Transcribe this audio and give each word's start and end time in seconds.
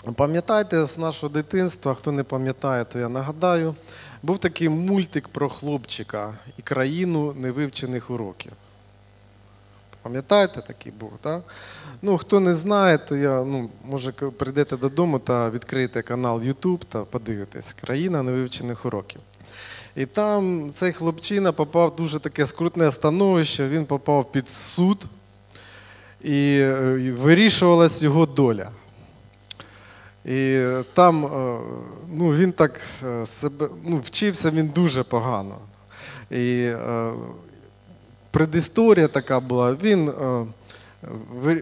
Пам'ятаєте 0.00 0.86
з 0.86 0.98
нашого 0.98 1.32
дитинства, 1.32 1.94
хто 1.94 2.12
не 2.12 2.22
пам'ятає, 2.22 2.84
то 2.84 2.98
я 2.98 3.08
нагадаю, 3.08 3.74
був 4.22 4.38
такий 4.38 4.68
мультик 4.68 5.28
про 5.28 5.48
хлопчика 5.48 6.34
і 6.58 6.62
країну 6.62 7.34
невивчених 7.36 8.10
уроків. 8.10 8.52
Пам'ятаєте, 10.02 10.60
такий 10.60 10.92
був, 11.00 11.12
так? 11.20 11.42
Ну, 12.02 12.18
хто 12.18 12.40
не 12.40 12.54
знає, 12.54 12.98
то 12.98 13.16
я, 13.16 13.44
ну, 13.44 13.70
може, 13.84 14.12
прийдете 14.12 14.76
додому 14.76 15.18
та 15.18 15.50
відкриєте 15.50 16.02
канал 16.02 16.40
YouTube 16.40 16.80
та 16.88 17.04
подивитесь 17.04 17.72
Країна 17.72 18.22
невивчених 18.22 18.86
уроків. 18.86 19.20
І 19.96 20.06
там 20.06 20.72
цей 20.74 20.92
хлопчина 20.92 21.52
попав 21.52 21.90
в 21.90 21.96
дуже 21.96 22.20
таке 22.20 22.46
скрутне 22.46 22.90
становище, 22.90 23.68
він 23.68 23.86
попав 23.86 24.32
під 24.32 24.50
суд, 24.50 25.04
і 26.20 26.58
е, 26.60 27.12
вирішувалась 27.18 28.02
його 28.02 28.26
доля. 28.26 28.70
І 30.30 30.66
там 30.94 31.24
е, 31.24 31.58
ну, 32.12 32.34
він 32.34 32.52
так 32.52 32.80
е, 33.06 33.26
себе 33.26 33.68
ну, 33.84 34.00
вчився 34.04 34.50
він 34.50 34.68
дуже 34.68 35.02
погано. 35.02 35.54
І 36.30 36.62
е, 36.62 37.10
предісторія 38.30 39.08
така 39.08 39.40
була. 39.40 39.76
Він 39.82 40.12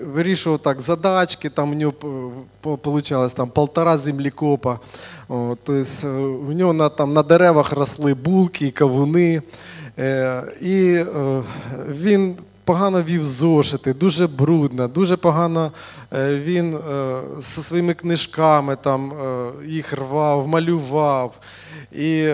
вирішував 0.02 0.59
так 0.59 0.80
задачки, 0.80 1.50
там 1.50 1.70
у 1.70 1.74
нього 1.74 1.92
вийшло 2.64 3.28
там 3.28 3.48
полтора 3.48 3.98
землікопа. 3.98 4.78
Тобто, 5.28 5.84
у 6.48 6.52
нього 6.52 6.73
на, 6.73 6.88
там, 6.88 7.12
на 7.12 7.23
деревах 7.23 7.73
росли 7.73 8.14
булки 8.14 8.66
і 8.66 8.70
кавуни. 8.70 9.42
І 10.60 11.04
він 11.88 12.37
погано 12.68 13.02
вів 13.02 13.22
зошити, 13.22 13.95
дуже 13.95 14.27
брудно, 14.27 14.88
дуже 14.88 15.16
погано 15.16 15.72
е, 16.12 16.40
він 16.40 16.76
е, 16.76 17.20
зі 17.38 17.62
своїми 17.62 17.95
книжками 17.95 18.76
там, 18.76 19.12
е, 19.12 19.50
їх 19.66 19.92
рвав, 19.92 20.48
малював. 20.48 21.34
І 21.93 22.32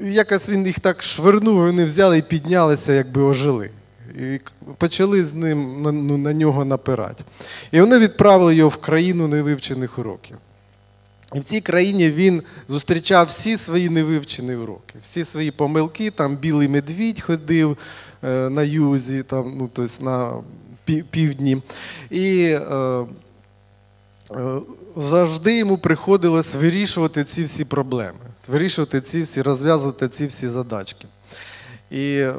якось 0.00 0.48
він 0.48 0.66
їх 0.66 0.80
так 0.80 1.02
швирнув, 1.02 1.56
вони 1.56 1.84
взяли 1.84 2.18
і 2.18 2.22
піднялися, 2.22 2.92
якби 2.92 3.22
ожили. 3.22 3.70
І 4.20 4.40
почали 4.78 5.24
з 5.24 5.34
ним 5.34 5.82
ну, 5.82 6.18
на 6.18 6.32
нього 6.32 6.64
напирати. 6.64 7.24
І 7.72 7.80
вони 7.80 7.98
відправили 7.98 8.54
його 8.54 8.68
в 8.68 8.76
країну 8.76 9.28
невивчених 9.28 9.98
уроків. 9.98 10.36
І 11.34 11.40
в 11.40 11.44
цій 11.44 11.60
країні 11.60 12.10
він 12.10 12.42
зустрічав 12.68 13.26
всі 13.26 13.56
свої 13.56 13.88
невивчені 13.88 14.54
уроки, 14.54 14.94
всі 15.02 15.24
свої 15.24 15.50
помилки. 15.50 16.10
Там 16.10 16.36
білий 16.36 16.68
медвідь 16.68 17.20
ходив 17.20 17.76
на 18.22 18.62
юзі, 18.62 19.22
там, 19.22 19.54
ну, 19.58 19.70
тобто 19.72 20.04
на 20.04 20.32
півдні. 21.10 21.62
І 22.10 22.40
е, 22.44 22.60
е, 24.30 24.60
завжди 24.96 25.58
йому 25.58 25.78
приходилось 25.78 26.54
вирішувати 26.54 27.24
ці 27.24 27.44
всі 27.44 27.64
проблеми, 27.64 28.18
вирішувати 28.48 29.00
ці 29.00 29.22
всі, 29.22 29.42
розв'язувати 29.42 30.08
ці 30.08 30.26
всі 30.26 30.48
задачки. 30.48 31.06
І 31.90 32.04
е, 32.16 32.34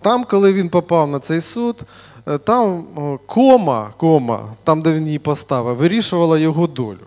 там, 0.00 0.24
коли 0.24 0.52
він 0.52 0.68
попав 0.68 1.08
на 1.08 1.18
цей 1.18 1.40
суд, 1.40 1.82
е, 2.28 2.38
там 2.38 2.86
е, 2.98 3.18
кома, 3.26 3.90
кома, 3.96 4.40
там, 4.64 4.82
де 4.82 4.92
він 4.92 5.06
її 5.06 5.18
поставив, 5.18 5.76
вирішувала 5.76 6.38
його 6.38 6.66
долю. 6.66 7.06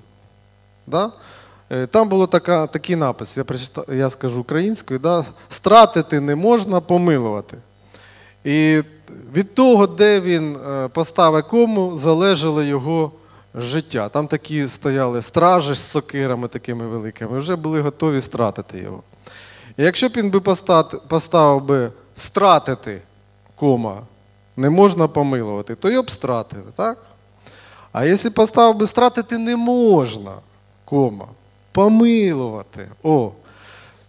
Да? 0.87 1.11
Е, 1.71 1.87
Там 1.87 2.09
було 2.09 2.27
така, 2.27 2.67
такий 2.67 2.95
напис, 2.95 3.37
я, 3.37 3.43
прочитав, 3.43 3.85
я 3.93 4.09
скажу 4.09 4.41
українською, 4.41 4.99
да? 4.99 5.25
стратити 5.49 6.19
не 6.19 6.35
можна, 6.35 6.81
помилувати. 6.81 7.57
І 8.47 8.83
від 9.35 9.53
того, 9.55 9.87
де 9.87 10.21
він 10.21 10.55
е, 10.55 10.87
поставив 10.87 11.47
кому, 11.47 11.97
залежало 11.97 12.63
його 12.63 13.11
життя. 13.55 14.09
Там 14.09 14.27
такі 14.27 14.67
стояли 14.67 15.21
стражі 15.21 15.73
з 15.73 15.79
сокирами 15.79 16.47
такими 16.47 16.87
великими, 16.87 17.39
вже 17.39 17.55
були 17.55 17.81
готові 17.81 18.21
стратити 18.21 18.79
його. 18.79 19.03
І 19.77 19.83
якщо 19.83 20.09
б 20.09 20.11
він 20.15 20.29
би 20.29 20.39
поставив 21.07 21.63
би 21.65 21.91
стратити 22.15 23.01
кома, 23.55 24.01
не 24.57 24.69
можна 24.69 25.07
помилувати, 25.07 25.75
то 25.75 25.89
його 25.89 26.03
б 26.03 26.11
стратили, 26.11 26.71
так? 26.75 26.97
А 27.91 28.05
якщо 28.05 28.31
поставив 28.31 28.75
би 28.77 28.87
стратити 28.87 29.37
не 29.37 29.55
можна, 29.55 30.31
кома, 30.85 31.27
помилувати, 31.71 32.87
о, 33.03 33.31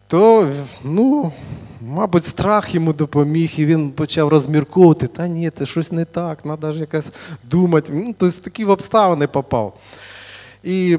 то, 0.08 0.52
ну, 0.84 1.32
мабуть, 1.80 2.26
страх 2.26 2.74
йому 2.74 2.92
допоміг, 2.92 3.52
і 3.56 3.66
він 3.66 3.90
почав 3.90 4.28
розмірковувати, 4.28 5.06
та 5.06 5.28
ні, 5.28 5.50
це 5.58 5.66
щось 5.66 5.92
не 5.92 6.04
так, 6.04 6.42
треба 6.42 6.72
ж 6.72 6.80
якось 6.80 7.08
думати. 7.50 7.92
Ну, 7.94 8.14
тобто 8.18 8.40
такі 8.40 8.64
в 8.64 8.70
обставини 8.70 9.26
попав. 9.26 9.78
І, 10.64 10.98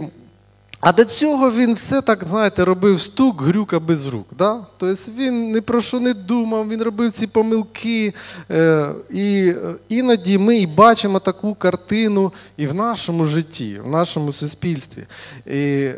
а 0.79 0.91
до 0.91 1.05
цього 1.05 1.51
він 1.51 1.73
все 1.73 2.01
так, 2.01 2.23
знаєте, 2.29 2.65
робив 2.65 3.01
стук, 3.01 3.41
грюка 3.41 3.79
без 3.79 4.07
рук. 4.07 4.27
Да? 4.37 4.65
Тобто 4.77 5.11
він 5.11 5.51
ні 5.51 5.61
про 5.61 5.81
що 5.81 5.99
не 5.99 6.13
думав, 6.13 6.69
він 6.69 6.83
робив 6.83 7.11
ці 7.11 7.27
помилки. 7.27 8.13
Е, 8.51 8.89
і 9.09 9.53
е, 9.57 9.75
іноді 9.89 10.37
ми 10.37 10.57
і 10.57 10.67
бачимо 10.67 11.19
таку 11.19 11.55
картину 11.55 12.33
і 12.57 12.67
в 12.67 12.73
нашому 12.73 13.25
житті, 13.25 13.79
в 13.85 13.89
нашому 13.89 14.33
суспільстві. 14.33 15.03
І, 15.45 15.91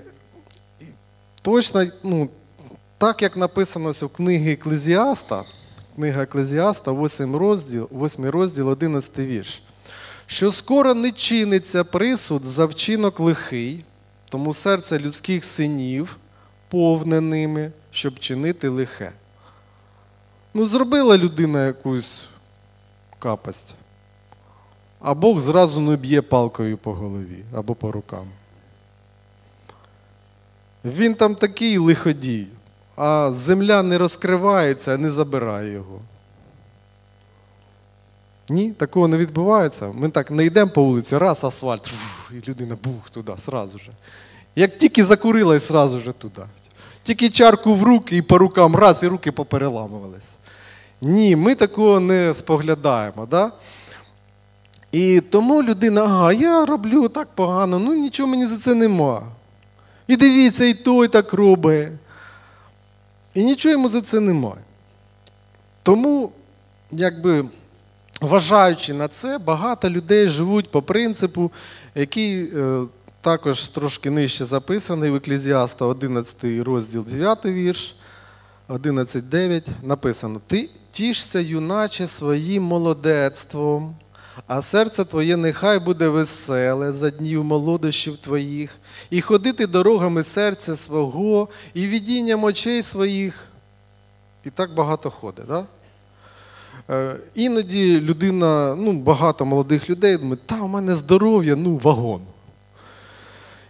і 0.79 0.85
точно, 1.41 1.85
ну, 2.03 2.29
так 3.01 3.21
як 3.21 3.37
написано 3.37 3.91
в 3.91 4.07
книгі 4.07 4.51
Еклезіаста, 4.51 5.43
книга 5.95 6.23
Еклезіаста, 6.23 6.91
8 6.91 7.35
розділ, 7.35 7.89
8 7.91 8.25
розділ, 8.25 8.69
11 8.69 9.19
вірш. 9.19 9.61
Що 10.25 10.51
скоро 10.51 10.93
не 10.93 11.11
чиниться 11.11 11.83
присуд 11.83 12.45
за 12.45 12.65
вчинок 12.65 13.19
лихий, 13.19 13.83
тому 14.29 14.53
серце 14.53 14.99
людських 14.99 15.45
синів 15.45 16.17
повне 16.69 17.21
ними, 17.21 17.71
щоб 17.91 18.19
чинити 18.19 18.69
лихе. 18.69 19.11
Ну, 20.53 20.65
зробила 20.65 21.17
людина 21.17 21.65
якусь 21.65 22.21
капость, 23.19 23.75
а 24.99 25.13
Бог 25.13 25.39
зразу 25.39 25.79
не 25.79 25.95
б'є 25.95 26.21
палкою 26.21 26.77
по 26.77 26.93
голові 26.93 27.43
або 27.53 27.75
по 27.75 27.91
рукам. 27.91 28.27
Він 30.85 31.15
там 31.15 31.35
такий 31.35 31.77
лиходій, 31.77 32.47
а 33.03 33.31
земля 33.31 33.83
не 33.83 33.97
розкривається, 33.97 34.97
не 34.97 35.11
забирає 35.11 35.71
його. 35.71 35.99
Ні, 38.49 38.71
такого 38.71 39.07
не 39.07 39.17
відбувається. 39.17 39.91
Ми 39.93 40.09
так 40.09 40.31
не 40.31 40.45
йдемо 40.45 40.71
по 40.71 40.83
вулиці, 40.83 41.17
раз 41.17 41.43
асфальт, 41.43 41.85
фух, 41.85 42.31
і 42.31 42.49
людина 42.49 42.77
бух 42.83 43.09
туди, 43.09 43.31
сразу 43.45 43.77
же. 43.77 43.91
Як 44.55 44.77
тільки 44.77 45.03
закурила, 45.03 45.55
і 45.55 45.59
сразу 45.59 45.99
же 45.99 46.13
туди. 46.13 46.41
Тільки 47.03 47.29
чарку 47.29 47.75
в 47.75 47.83
руки 47.83 48.17
і 48.17 48.21
по 48.21 48.37
рукам 48.37 48.75
раз, 48.75 49.03
і 49.03 49.07
руки 49.07 49.31
попереламувались. 49.31 50.35
Ні, 51.01 51.35
ми 51.35 51.55
такого 51.55 51.99
не 51.99 52.33
споглядаємо. 52.33 53.25
Да? 53.25 53.51
І 54.91 55.21
тому 55.21 55.63
людина, 55.63 56.03
ага, 56.03 56.33
я 56.33 56.65
роблю 56.65 57.07
так 57.07 57.27
погано, 57.35 57.79
ну 57.79 57.93
нічого 57.93 58.29
мені 58.29 58.45
за 58.45 58.57
це 58.57 58.73
нема. 58.73 59.23
І 60.07 60.17
дивіться, 60.17 60.65
і 60.65 60.73
той 60.73 61.07
так 61.07 61.33
робить. 61.33 61.89
І 63.33 63.43
нічого 63.43 63.71
йому 63.71 63.89
за 63.89 64.01
це 64.01 64.19
немає. 64.19 64.63
Тому, 65.83 66.31
якби, 66.91 67.45
вважаючи 68.21 68.93
на 68.93 69.07
це, 69.07 69.37
багато 69.37 69.89
людей 69.89 70.27
живуть 70.27 70.71
по 70.71 70.81
принципу, 70.81 71.51
який 71.95 72.43
е, 72.43 72.83
також 73.21 73.69
трошки 73.69 74.09
нижче 74.09 74.45
записаний 74.45 75.11
в 75.11 75.15
Еклезіаста 75.15 75.85
11 75.85 76.35
розділ 76.43 77.05
9 77.05 77.45
вірш. 77.45 77.95
11.9 78.69 79.67
написано: 79.83 80.41
Ти 80.47 80.69
тішся, 80.91 81.39
юначе, 81.39 82.07
своїм 82.07 82.63
молодецтвом, 82.63 83.95
а 84.47 84.61
серце 84.61 85.05
твоє 85.05 85.37
нехай 85.37 85.79
буде 85.79 86.07
веселе 86.07 86.91
за 86.91 87.09
днів 87.09 87.43
молодощів 87.43 88.17
твоїх, 88.17 88.77
і 89.09 89.21
ходити 89.21 89.67
дорогами 89.67 90.23
серця 90.23 90.75
свого, 90.75 91.47
і 91.73 91.87
видінням 91.87 92.43
очей 92.43 92.83
своїх. 92.83 93.47
І 94.45 94.49
так 94.49 94.73
багато 94.73 95.09
ходить. 95.09 95.45
Да? 95.47 95.65
Е, 96.89 97.17
Іноді 97.33 97.99
людина, 97.99 98.75
ну, 98.75 98.93
багато 98.93 99.45
молодих 99.45 99.89
людей 99.89 100.17
думають, 100.17 100.47
та 100.47 100.61
у 100.61 100.67
мене 100.67 100.95
здоров'я, 100.95 101.55
ну, 101.55 101.77
вагон. 101.83 102.21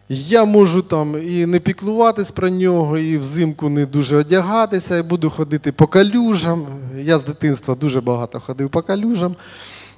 Я 0.10 0.46
можу 0.46 0.82
там 0.82 1.24
і 1.24 1.46
не 1.46 1.60
піклуватись 1.60 2.32
про 2.32 2.50
нього, 2.50 2.98
і 2.98 3.18
взимку 3.18 3.70
не 3.70 3.86
дуже 3.86 4.18
одягатися, 4.18 4.98
і 4.98 5.02
буду 5.02 5.30
ходити 5.30 5.72
по 5.72 5.88
калюжам. 5.88 6.68
Я 6.98 7.18
з 7.18 7.24
дитинства 7.24 7.76
дуже 7.76 8.02
багато 8.02 8.40
ходив 8.40 8.70
по 8.70 8.82
калюжам. 8.82 9.36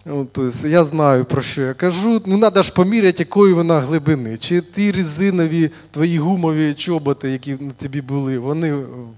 Тобто 0.06 0.52
я 0.68 0.84
знаю, 0.84 1.26
про 1.26 1.42
що 1.42 1.62
я 1.62 1.74
кажу. 1.74 2.22
Ну, 2.26 2.40
треба 2.40 2.64
ж 2.64 2.74
поміряти, 2.74 3.24
якої 3.24 3.54
вона 3.54 3.80
глибини. 3.80 4.38
Чи 4.38 4.62
ті 4.62 4.92
резинові 4.92 5.72
твої 5.92 6.18
гумові 6.18 6.74
чоботи, 6.74 7.32
які 7.32 7.54
на 7.60 7.72
тобі 7.72 8.02
були, 8.02 8.38
вони 8.38 8.72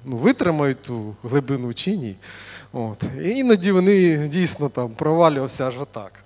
ну, 0.05 0.17
витримають 0.17 0.81
ту 0.81 1.15
глибину 1.23 1.73
чи 1.73 1.97
ні. 1.97 2.15
От. 2.73 3.03
І 3.23 3.29
іноді 3.29 3.71
вони 3.71 4.17
дійсно 4.27 4.69
там 4.69 4.89
провалювався 4.89 5.67
аж 5.67 5.79
отак. 5.79 6.23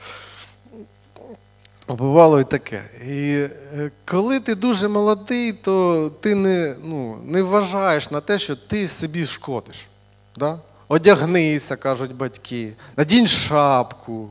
Бувало 1.88 2.40
і 2.40 2.44
таке. 2.44 2.84
І 3.08 3.48
е, 3.78 3.92
коли 4.06 4.40
ти 4.40 4.56
дуже 4.56 4.88
молодий, 4.88 5.54
то 5.54 6.10
ти 6.22 6.36
не 6.36 6.76
ну, 6.84 7.18
не 7.26 7.42
вважаєш 7.42 8.12
на 8.12 8.22
те, 8.22 8.40
що 8.40 8.56
ти 8.56 8.88
собі 8.88 9.26
шкодиш. 9.26 9.88
Да? 10.38 10.60
Одягнися, 10.88 11.76
кажуть 11.76 12.16
батьки, 12.16 12.74
надінь 12.98 13.28
шапку. 13.28 14.30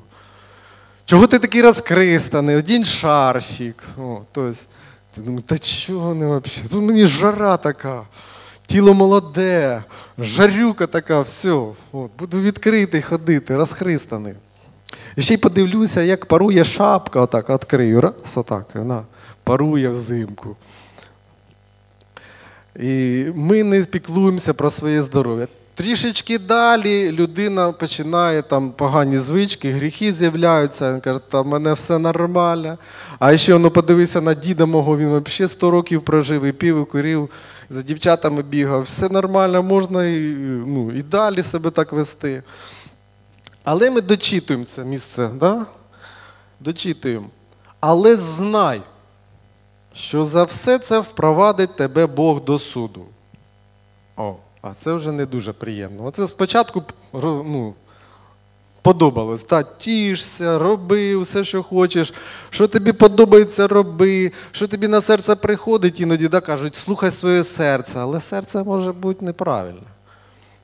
Чого 1.08 1.26
ти 1.26 1.38
такий 1.38 1.62
розкристаний, 1.62 2.56
одінь 2.56 2.84
шарфік. 2.84 3.82
О, 3.98 4.20
тобто, 4.32 4.58
ти 5.14 5.20
думаєш, 5.20 5.44
та 5.46 5.58
чого 5.58 6.08
вони 6.08 6.26
взагалі? 6.26 6.68
Тут 6.70 6.82
мені 6.82 7.06
жара 7.06 7.56
така, 7.56 8.02
тіло 8.66 8.94
молоде, 8.94 9.84
жарюка 10.18 10.86
така, 10.86 11.20
все. 11.20 11.50
От, 11.92 12.10
буду 12.18 12.40
відкритий 12.40 13.02
ходити, 13.02 13.56
розхристаний. 13.56 14.34
І 15.16 15.22
ще 15.22 15.34
й 15.34 15.36
подивлюся, 15.36 16.02
як 16.02 16.26
парує 16.26 16.64
шапка, 16.64 17.20
отак 17.20 17.50
відкрию. 17.50 18.00
Раз, 18.00 18.14
отак, 18.34 18.66
вона 18.74 19.02
парує 19.44 19.88
взимку. 19.88 20.56
І 22.76 23.26
ми 23.34 23.62
не 23.62 23.82
піклуємося 23.82 24.54
про 24.54 24.70
своє 24.70 25.02
здоров'я. 25.02 25.46
Трішечки 25.78 26.38
далі 26.38 27.12
людина 27.12 27.72
починає 27.72 28.42
там 28.42 28.70
погані 28.70 29.18
звички, 29.18 29.70
гріхи 29.70 30.12
з'являються. 30.12 30.92
Він 30.92 31.00
каже, 31.00 31.20
та 31.28 31.42
мене 31.42 31.72
все 31.72 31.98
нормально. 31.98 32.78
А 33.18 33.36
ще 33.36 33.52
воно 33.52 33.70
подивися 33.70 34.20
на 34.20 34.34
діда 34.34 34.66
мого, 34.66 34.96
він 34.98 35.08
взагалі 35.08 35.50
100 35.50 35.70
років 35.70 36.04
прожив, 36.04 36.44
і 36.44 36.52
пів, 36.52 36.82
і 36.82 36.84
курив, 36.84 37.30
за 37.70 37.82
дівчатами 37.82 38.42
бігав. 38.42 38.82
Все 38.82 39.08
нормально, 39.08 39.62
можна 39.62 40.04
і, 40.04 40.18
ну, 40.66 40.92
і 40.92 41.02
далі 41.02 41.42
себе 41.42 41.70
так 41.70 41.92
вести. 41.92 42.42
Але 43.64 43.90
ми 43.90 44.00
дочитуємо 44.00 44.64
це 44.64 44.84
місце, 44.84 45.30
да? 45.34 45.66
дочитуємо. 46.60 47.26
Але 47.80 48.16
знай, 48.16 48.82
що 49.94 50.24
за 50.24 50.44
все 50.44 50.78
це 50.78 50.98
впровадить 51.00 51.76
тебе 51.76 52.06
Бог 52.06 52.44
до 52.44 52.58
суду. 52.58 53.04
О, 54.16 54.36
а 54.62 54.74
це 54.74 54.92
вже 54.92 55.12
не 55.12 55.26
дуже 55.26 55.52
приємно. 55.52 56.04
Оце 56.04 56.28
спочатку 56.28 56.82
ну, 57.12 57.74
подобалось. 58.82 59.42
Та, 59.42 59.62
тішся, 59.62 60.58
роби 60.58 61.18
все, 61.18 61.44
що 61.44 61.62
хочеш, 61.62 62.14
що 62.50 62.68
тобі 62.68 62.92
подобається, 62.92 63.66
роби, 63.66 64.32
що 64.52 64.68
тобі 64.68 64.88
на 64.88 65.00
серце 65.00 65.36
приходить, 65.36 66.00
іноді 66.00 66.28
да, 66.28 66.40
кажуть, 66.40 66.76
слухай 66.76 67.10
своє 67.10 67.44
серце, 67.44 67.98
але 67.98 68.20
серце 68.20 68.64
може 68.64 68.92
бути 68.92 69.24
неправильне. 69.24 69.86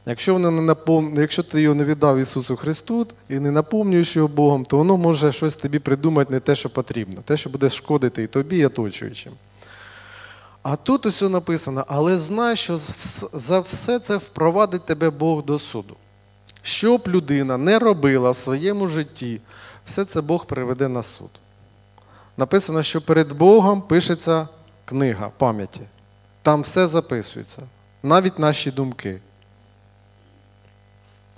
Якщо 0.06 0.32
воно 0.32 0.50
не 0.50 0.62
напом... 0.62 1.14
якщо 1.16 1.42
ти 1.42 1.62
його 1.62 1.74
не 1.74 1.84
віддав 1.84 2.18
Ісусу 2.18 2.56
Христу 2.56 3.06
і 3.28 3.34
не 3.34 3.50
наповнюєш 3.50 4.16
його 4.16 4.28
Богом, 4.28 4.64
то 4.64 4.76
воно 4.76 4.96
може 4.96 5.32
щось 5.32 5.56
тобі 5.56 5.78
придумати 5.78 6.32
не 6.32 6.40
те, 6.40 6.54
що 6.54 6.70
потрібно, 6.70 7.22
те, 7.24 7.36
що 7.36 7.50
буде 7.50 7.68
шкодити 7.68 8.22
і 8.22 8.26
тобі, 8.26 8.56
і 8.56 8.66
оточуючим. 8.66 9.32
А 10.64 10.76
тут 10.76 11.06
ось 11.06 11.20
написано, 11.20 11.84
але 11.88 12.18
знай, 12.18 12.56
що 12.56 12.78
за 13.32 13.60
все 13.60 13.98
це 13.98 14.16
впровадить 14.16 14.86
тебе 14.86 15.10
Бог 15.10 15.44
до 15.44 15.58
суду. 15.58 15.96
Що 16.62 16.98
б 16.98 17.02
людина 17.08 17.56
не 17.56 17.78
робила 17.78 18.30
в 18.30 18.36
своєму 18.36 18.88
житті, 18.88 19.40
все 19.84 20.04
це 20.04 20.20
Бог 20.20 20.46
приведе 20.46 20.88
на 20.88 21.02
суд. 21.02 21.30
Написано, 22.36 22.82
що 22.82 23.00
перед 23.00 23.32
Богом 23.32 23.82
пишеться 23.82 24.48
книга 24.84 25.30
пам'яті. 25.38 25.80
Там 26.42 26.62
все 26.62 26.88
записується, 26.88 27.62
навіть 28.02 28.38
наші 28.38 28.70
думки. 28.70 29.20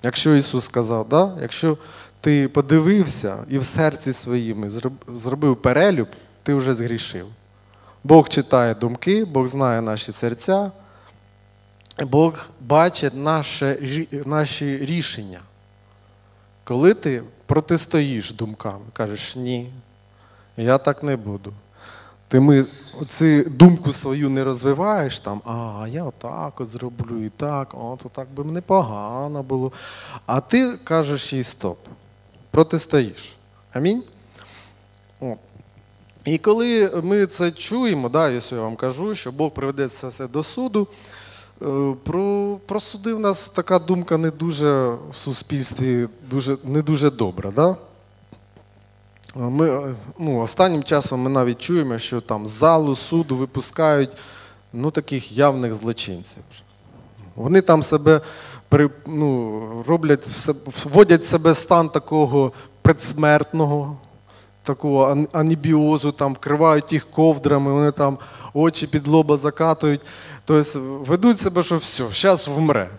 Якщо 0.02 0.37
Ісус 0.37 0.64
сказав, 0.64 1.08
да? 1.08 1.38
якщо 1.40 1.78
ти 2.20 2.49
подивився 2.49 3.44
і 3.49 3.58
в 3.58 3.64
серці 3.64 4.12
своїми 4.12 4.70
зробив 5.08 5.56
перелюб, 5.56 6.08
ти 6.43 6.55
вже 6.55 6.75
згрішив. 6.75 7.26
Бог 8.06 8.28
читає 8.28 8.74
думки, 8.74 9.24
Бог 9.24 9.48
знає 9.48 9.80
наші 9.80 10.12
серця, 10.12 10.70
Бог 11.98 12.46
бачить 12.60 13.14
наше, 13.14 13.78
наші 14.26 14.76
рішення. 14.76 15.40
Коли 16.64 16.94
ти 16.94 17.22
протистоїш 17.46 18.32
думкам, 18.32 18.80
кажеш, 18.92 19.36
ні, 19.36 19.70
я 20.56 20.78
так 20.78 21.02
не 21.02 21.16
буду. 21.16 21.52
Ти 22.28 22.40
ми 22.40 22.66
цю 23.08 23.42
думку 23.44 23.92
свою 23.92 24.30
не 24.30 24.44
розвиваєш 24.44 25.20
там, 25.20 25.42
а 25.44 25.86
я 25.88 26.04
отак 26.04 26.60
от 26.60 26.68
зроблю 26.68 27.24
і 27.24 27.28
так, 27.28 27.68
от 27.74 28.06
так 28.12 28.28
би 28.30 28.44
мені 28.44 28.60
погано 28.60 29.42
було. 29.42 29.72
А 30.26 30.40
ти 30.40 30.76
кажеш 30.76 31.32
їй 31.32 31.42
стоп. 31.42 31.78
Протистоїш. 32.50 33.36
Амінь? 33.72 34.02
От. 35.20 35.38
І 36.26 36.38
коли 36.38 36.90
ми 37.02 37.26
це 37.26 37.50
чуємо, 37.50 38.08
да, 38.08 38.31
я 38.31 38.40
вам 38.50 38.76
кажу, 38.76 39.14
що 39.14 39.32
Бог 39.32 39.50
приведе 39.50 39.88
це 39.88 40.08
все 40.08 40.26
до 40.26 40.43
суду, 40.43 40.88
е, 41.62 41.94
про 42.05 42.58
про 42.67 42.81
суди 42.81 43.14
в 43.14 43.20
нас 43.20 43.49
така 43.49 43.78
думка 43.78 44.17
не 44.17 44.31
дуже 44.31 44.88
в 45.11 45.14
суспільстві 45.14 46.08
дуже, 46.31 46.56
не 46.64 46.82
дуже 46.82 47.11
добра. 47.11 47.50
Да? 47.50 47.76
Ми, 49.34 49.94
ну, 50.19 50.40
Останнім 50.40 50.82
часом 50.82 51.20
ми 51.20 51.31
навіть 51.31 51.58
чуємо, 51.58 51.99
що 51.99 52.20
там 52.20 52.46
залу 52.46 52.96
суду 52.96 53.37
випускають 53.37 54.11
ну, 54.73 54.90
таких 54.90 55.32
явних 55.32 55.75
злочинців. 55.75 56.43
Вони 57.37 57.61
там 57.61 57.82
себе 57.82 58.20
ну, 59.06 59.84
роблять, 59.87 60.28
вводять 60.84 61.26
себе 61.26 61.55
стан 61.55 61.88
такого 61.88 62.52
предсмертного, 62.82 63.96
такого 64.66 65.26
анібіозу, 65.32 66.12
там 66.12 66.34
вкривають 66.34 66.92
їх 66.92 67.10
ковдрами, 67.10 67.72
вони 67.72 67.92
там 67.92 68.18
очі 68.54 68.86
під 68.86 69.06
лоба 69.06 69.36
закатують. 69.36 70.00
Тобто 70.44 70.80
ведуть 71.06 71.40
себе, 71.40 71.62
що 71.62 71.76
все, 71.76 72.04
зараз 72.12 72.48
вмре. 72.48 72.90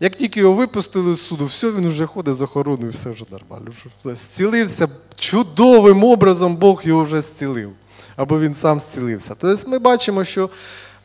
Як 0.00 0.16
тільки 0.16 0.40
його 0.40 0.54
випустили 0.54 1.14
з 1.14 1.20
суду, 1.20 1.46
все, 1.46 1.70
він 1.70 1.88
вже 1.88 2.06
ходить 2.06 2.34
з 2.34 2.42
охороною, 2.42 2.90
все 2.90 3.10
вже 3.10 3.24
нормально. 3.30 3.72
Зцілився 4.04 4.88
чудовим 5.14 6.04
образом, 6.04 6.56
Бог 6.56 6.82
його 6.84 7.04
вже 7.04 7.20
зцілив. 7.20 7.70
Або 8.16 8.40
він 8.40 8.54
сам 8.54 8.80
зцілився. 8.80 9.34
Тобто 9.38 9.70
ми 9.70 9.78
бачимо, 9.78 10.24
що 10.24 10.50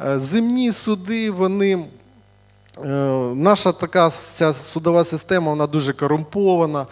е, 0.01 0.19
земні 0.19 0.71
суди, 0.71 1.31
вони. 1.31 1.85
Е, 2.85 2.87
наша 3.35 3.71
така 3.71 4.09
ця 4.09 4.53
судова 4.53 5.03
система 5.03 5.49
вона 5.49 5.67
дуже 5.67 5.93
корумпована, 5.93 6.85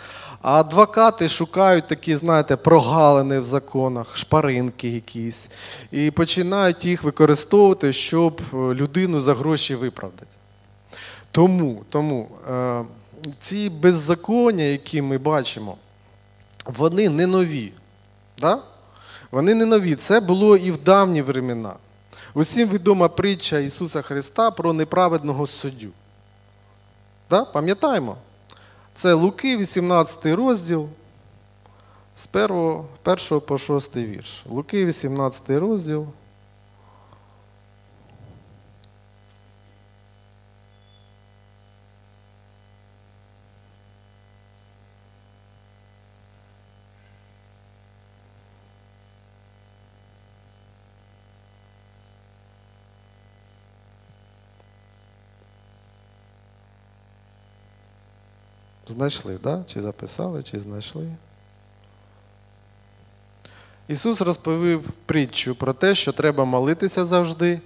а 0.45 0.59
адвокати 0.59 1.29
шукають 1.29 1.87
такі, 1.87 2.15
знаєте, 2.15 2.55
прогалини 2.55 3.39
в 3.39 3.43
законах, 3.43 4.17
шпаринки 4.17 4.89
якісь, 4.89 5.49
і 5.91 6.11
починають 6.11 6.85
їх 6.85 7.03
використовувати, 7.03 7.93
щоб 7.93 8.41
е, 8.53 8.57
людину 8.57 9.21
за 9.21 9.33
гроші 9.33 9.75
виправдати. 9.75 10.31
Тому 11.31 11.83
тому 11.89 12.27
е, 12.49 12.83
ці 13.39 13.69
беззаконня, 13.69 14.63
які 14.63 15.01
ми 15.01 15.17
бачимо, 15.17 15.77
вони 16.65 17.09
не 17.09 17.27
нові. 17.27 17.71
Да? 18.37 18.59
Вони 19.31 19.53
не 19.53 19.65
нові. 19.65 19.95
Це 19.95 20.19
було 20.19 20.57
і 20.57 20.71
в 20.71 20.77
давні 20.77 21.21
времена. 21.21 21.73
Усім 22.33 22.69
відома 22.69 23.07
притча 23.07 23.59
Ісуса 23.59 24.01
Христа 24.01 24.51
про 24.51 24.73
неправедного 24.73 25.47
суддю. 25.47 25.89
Да? 27.29 27.45
Пам'ятаємо? 27.45 28.17
Це 28.95 29.13
Луки, 29.13 29.57
18 29.57 30.25
розділ 30.25 30.87
з 32.17 32.29
1 32.33 33.39
по 33.41 33.57
6 33.57 33.95
вірш. 33.95 34.43
Луки, 34.49 34.85
18 34.85 35.49
розділ. 35.49 36.07
Знайшли, 58.95 59.39
да? 59.43 59.63
чи 59.67 59.81
записали, 59.81 60.43
чи 60.43 60.59
знайшли. 60.59 61.07
Ісус 63.87 64.21
розповів 64.21 64.89
притчу 65.05 65.55
про 65.55 65.73
те, 65.73 65.95
що 65.95 66.11
треба 66.11 66.45
молитися 66.45 67.05
завжди 67.05 67.61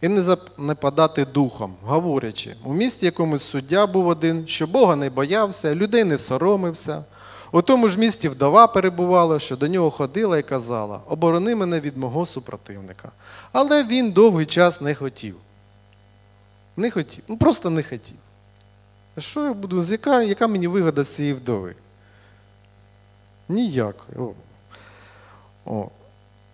і 0.00 0.08
не 0.08 0.22
занепадати 0.22 1.24
духом, 1.24 1.74
говорячи, 1.82 2.56
у 2.64 2.74
місті 2.74 3.06
якомусь 3.06 3.42
суддя 3.42 3.86
був 3.86 4.06
один, 4.06 4.46
що 4.46 4.66
Бога 4.66 4.96
не 4.96 5.10
боявся, 5.10 5.74
людей 5.74 6.04
не 6.04 6.18
соромився. 6.18 7.04
У 7.52 7.62
тому 7.62 7.88
ж 7.88 7.98
місті 7.98 8.28
вдова 8.28 8.66
перебувала, 8.66 9.38
що 9.38 9.56
до 9.56 9.68
нього 9.68 9.90
ходила 9.90 10.38
і 10.38 10.42
казала: 10.42 11.00
оборони 11.08 11.54
мене 11.54 11.80
від 11.80 11.96
мого 11.96 12.26
супротивника. 12.26 13.12
Але 13.52 13.84
він 13.84 14.12
довгий 14.12 14.46
час 14.46 14.80
не 14.80 14.94
хотів. 14.94 15.36
Не 16.76 16.90
хотів, 16.90 17.24
ну 17.28 17.36
просто 17.36 17.70
не 17.70 17.82
хотів. 17.82 18.16
Що 19.18 19.44
я 19.44 19.52
буду, 19.52 19.82
яка, 19.82 20.22
яка 20.22 20.46
мені 20.46 20.66
вигода 20.66 21.04
з 21.04 21.08
цієї 21.08 21.34
вдови? 21.34 21.74
Ніякої. 23.48 24.34
О. 25.66 25.88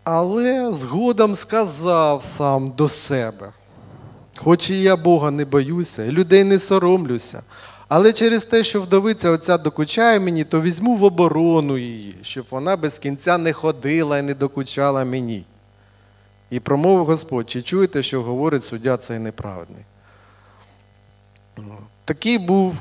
Але 0.05 0.73
згодом 0.73 1.35
сказав 1.35 2.25
сам 2.25 2.71
до 2.71 2.89
себе. 2.89 3.53
Хоч 4.37 4.71
і 4.71 4.83
я 4.83 4.97
Бога 4.97 5.31
не 5.31 5.45
боюся, 5.45 6.05
і 6.05 6.11
людей 6.11 6.45
не 6.45 6.59
соромлюся. 6.59 7.43
Але 7.89 8.13
через 8.13 8.45
те, 8.45 8.65
що 8.65 8.83
вдовиця 8.83 9.31
оця 9.31 9.59
докучає 9.59 10.21
мені, 10.21 10.45
то 10.45 10.61
візьму 10.61 10.97
в 10.97 11.05
оборону 11.05 11.79
її, 11.79 12.15
щоб 12.23 12.47
вона 12.51 12.77
без 12.77 12.99
кінця 12.99 13.39
не 13.39 13.53
ходила 13.53 14.19
і 14.19 14.23
не 14.23 14.35
докучала 14.35 15.05
мені. 15.05 15.45
І 16.51 16.61
промовив 16.61 17.07
Господь, 17.07 17.51
чи 17.51 17.63
чуєте, 17.63 18.03
що 18.03 18.23
говорить 18.23 18.65
суддя 18.65 18.97
цей 18.97 19.19
неправедний? 19.19 19.85
Такий 22.11 22.39
був 22.39 22.77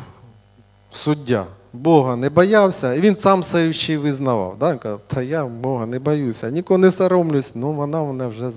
суддя. 0.91 1.45
Бога 1.73 2.15
не 2.15 2.29
боявся, 2.29 2.93
і 2.93 3.01
він 3.01 3.17
сам 3.19 3.43
себе 3.43 3.73
ще 3.73 3.93
й 3.93 3.97
визнавав. 3.97 4.57
Да? 4.59 4.71
Він 4.71 4.77
казав, 4.77 5.01
та 5.07 5.21
я 5.21 5.45
Бога 5.45 5.85
не 5.85 5.99
боюся, 5.99 6.49
нікого 6.49 6.77
не 6.77 6.91
соромлюсь, 6.91 7.51
ну 7.55 7.73
вона 7.73 8.03
мене 8.03 8.27
вже 8.27 8.49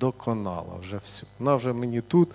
доконала, 0.00 0.72
вже 0.82 1.00
все. 1.04 1.26
Вона 1.38 1.56
вже 1.56 1.72
мені 1.72 2.00
тут. 2.00 2.28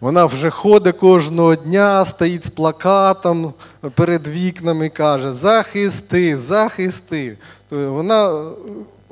Вона 0.00 0.26
вже 0.26 0.50
ходить 0.50 0.96
кожного 0.96 1.54
дня, 1.54 2.04
стоїть 2.04 2.46
з 2.46 2.50
плакатом 2.50 3.52
перед 3.94 4.28
вікнами 4.28 4.86
і 4.86 4.90
каже: 4.90 5.32
захисти, 5.32 6.36
захисти. 6.36 7.38
То 7.68 7.92
вона 7.92 8.50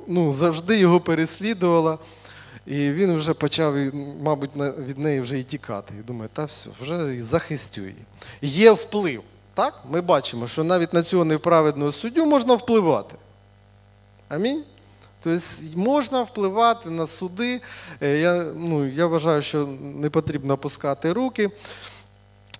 ну, 0.07 0.33
завжди 0.33 0.79
його 0.79 1.01
переслідувала, 1.01 1.99
і 2.67 2.93
він 2.93 3.17
вже 3.17 3.35
почав, 3.35 3.75
мабуть, 4.23 4.51
від 4.79 4.99
неї 4.99 5.21
вже 5.21 5.39
і 5.39 5.43
тікати. 5.43 5.95
І 6.01 6.03
думає, 6.03 6.31
та 6.33 6.45
все, 6.45 6.71
вже 6.81 7.23
захистю 7.23 7.81
її. 7.81 8.05
Є 8.43 8.73
вплив. 8.73 9.23
Так? 9.55 9.75
Ми 9.91 10.01
бачимо, 10.01 10.49
що 10.49 10.65
навіть 10.65 10.93
на 10.93 11.03
цього 11.03 11.25
неправедного 11.25 11.93
суддю 11.93 12.27
можна 12.27 12.55
впливати. 12.55 13.17
Амінь. 14.29 14.65
Тобто 15.23 15.41
можна 15.77 16.23
впливати 16.23 16.91
на 16.91 17.07
суди. 17.07 17.61
Е, 18.03 18.19
Я, 18.19 18.45
ну, 18.57 18.87
я 18.87 19.07
вважаю, 19.07 19.43
що 19.43 19.67
не 19.81 20.11
потрібно 20.11 20.55
опускати 20.55 21.13
руки. 21.13 21.51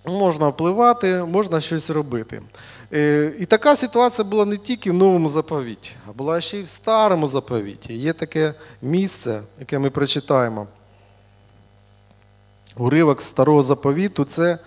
Можна 0.05 0.47
впливати, 0.47 1.23
можна 1.23 1.61
щось 1.61 1.89
робити. 1.89 2.41
Е, 2.93 3.33
І 3.39 3.45
така 3.45 3.75
ситуація 3.75 4.25
була 4.25 4.45
не 4.45 4.57
тільки 4.57 4.91
в 4.91 4.93
новому 4.93 5.29
заповіті, 5.29 5.91
а 6.09 6.13
була 6.13 6.41
ще 6.41 6.57
й 6.57 6.63
в 6.63 6.69
старому 6.69 7.27
заповіті. 7.27 7.93
Є 7.93 8.13
таке 8.13 8.53
місце, 8.81 9.41
яке 9.59 9.79
ми 9.79 9.89
прочитаємо. 9.89 10.67
Уривок 12.77 13.21
старого 13.21 13.63
заповіту 13.63 14.23
це 14.23 14.59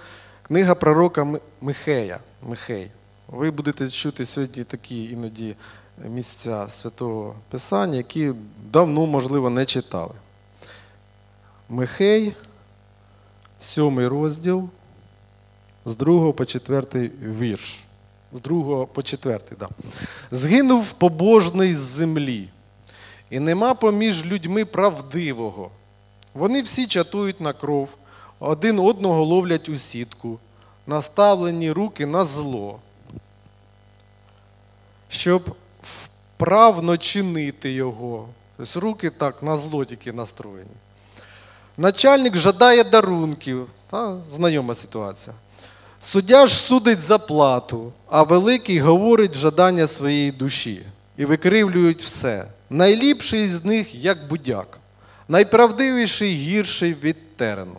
книга 0.43 0.75
пророка 0.75 1.27
Михея. 1.61 2.19
Михей. 2.43 2.91
Ви 3.29 3.51
будете 3.51 3.89
чути 3.89 4.27
сьогодні 4.27 4.65
такі 4.65 5.05
іноді 5.05 5.57
місця 6.09 6.69
святого 6.69 7.35
Писання, 7.49 7.97
які 7.97 8.33
давно, 8.73 9.07
можливо, 9.07 9.51
не 9.51 9.65
читали. 9.65 10.15
Михей, 11.69 12.35
сьомий 13.61 14.07
розділ, 14.07 14.69
з 15.85 15.95
2 15.95 16.33
по 16.33 16.45
4 16.45 17.11
вірш. 17.23 17.85
З 18.33 18.41
2 18.41 18.87
по 18.87 19.03
4, 19.03 19.41
да. 19.59 19.69
Згинув 20.31 20.93
побожний 20.93 21.75
з 21.75 21.79
землі, 21.79 22.49
і 23.31 23.41
нема 23.41 23.75
поміж 23.75 24.25
людьми 24.25 24.65
правдивого. 24.65 25.71
Вони 26.35 26.63
всі 26.63 26.87
чатують 26.87 27.41
на 27.41 27.53
кров, 27.53 27.95
один 28.39 28.79
одного 28.79 29.25
ловлять 29.25 29.69
у 29.69 29.77
сітку, 29.77 30.39
наставлені 30.87 31.73
руки 31.73 32.07
на 32.07 32.25
зло, 32.25 32.79
щоб 35.09 35.57
вправно 35.83 36.97
чинити 36.97 37.73
його. 37.73 38.29
Тобто 38.57 38.81
руки 38.81 39.11
так 39.11 39.43
на 39.43 39.57
зло 39.57 39.85
тільки 39.85 40.13
настроєні. 40.13 40.71
Начальник 41.77 42.37
жадає 42.37 42.85
дарунків. 42.85 43.69
Та, 43.91 44.17
знайома 44.31 44.75
ситуація. 44.75 45.37
Суддя 46.03 46.47
ж 46.47 46.55
судить 46.55 47.01
за 47.01 47.19
плату, 47.19 47.93
а 48.09 48.23
великий 48.23 48.81
говорить 48.81 49.35
жадання 49.35 49.87
своєї 49.87 50.33
душі 50.33 50.87
і 51.17 51.25
викривлюють 51.25 52.03
все. 52.03 52.47
Найліпший 52.71 53.49
з 53.49 53.65
них 53.65 53.95
як 53.95 54.29
будяк, 54.29 54.79
найправдивіший 55.29 56.35
гірший 56.35 56.95
від 56.95 57.37
терену. 57.37 57.77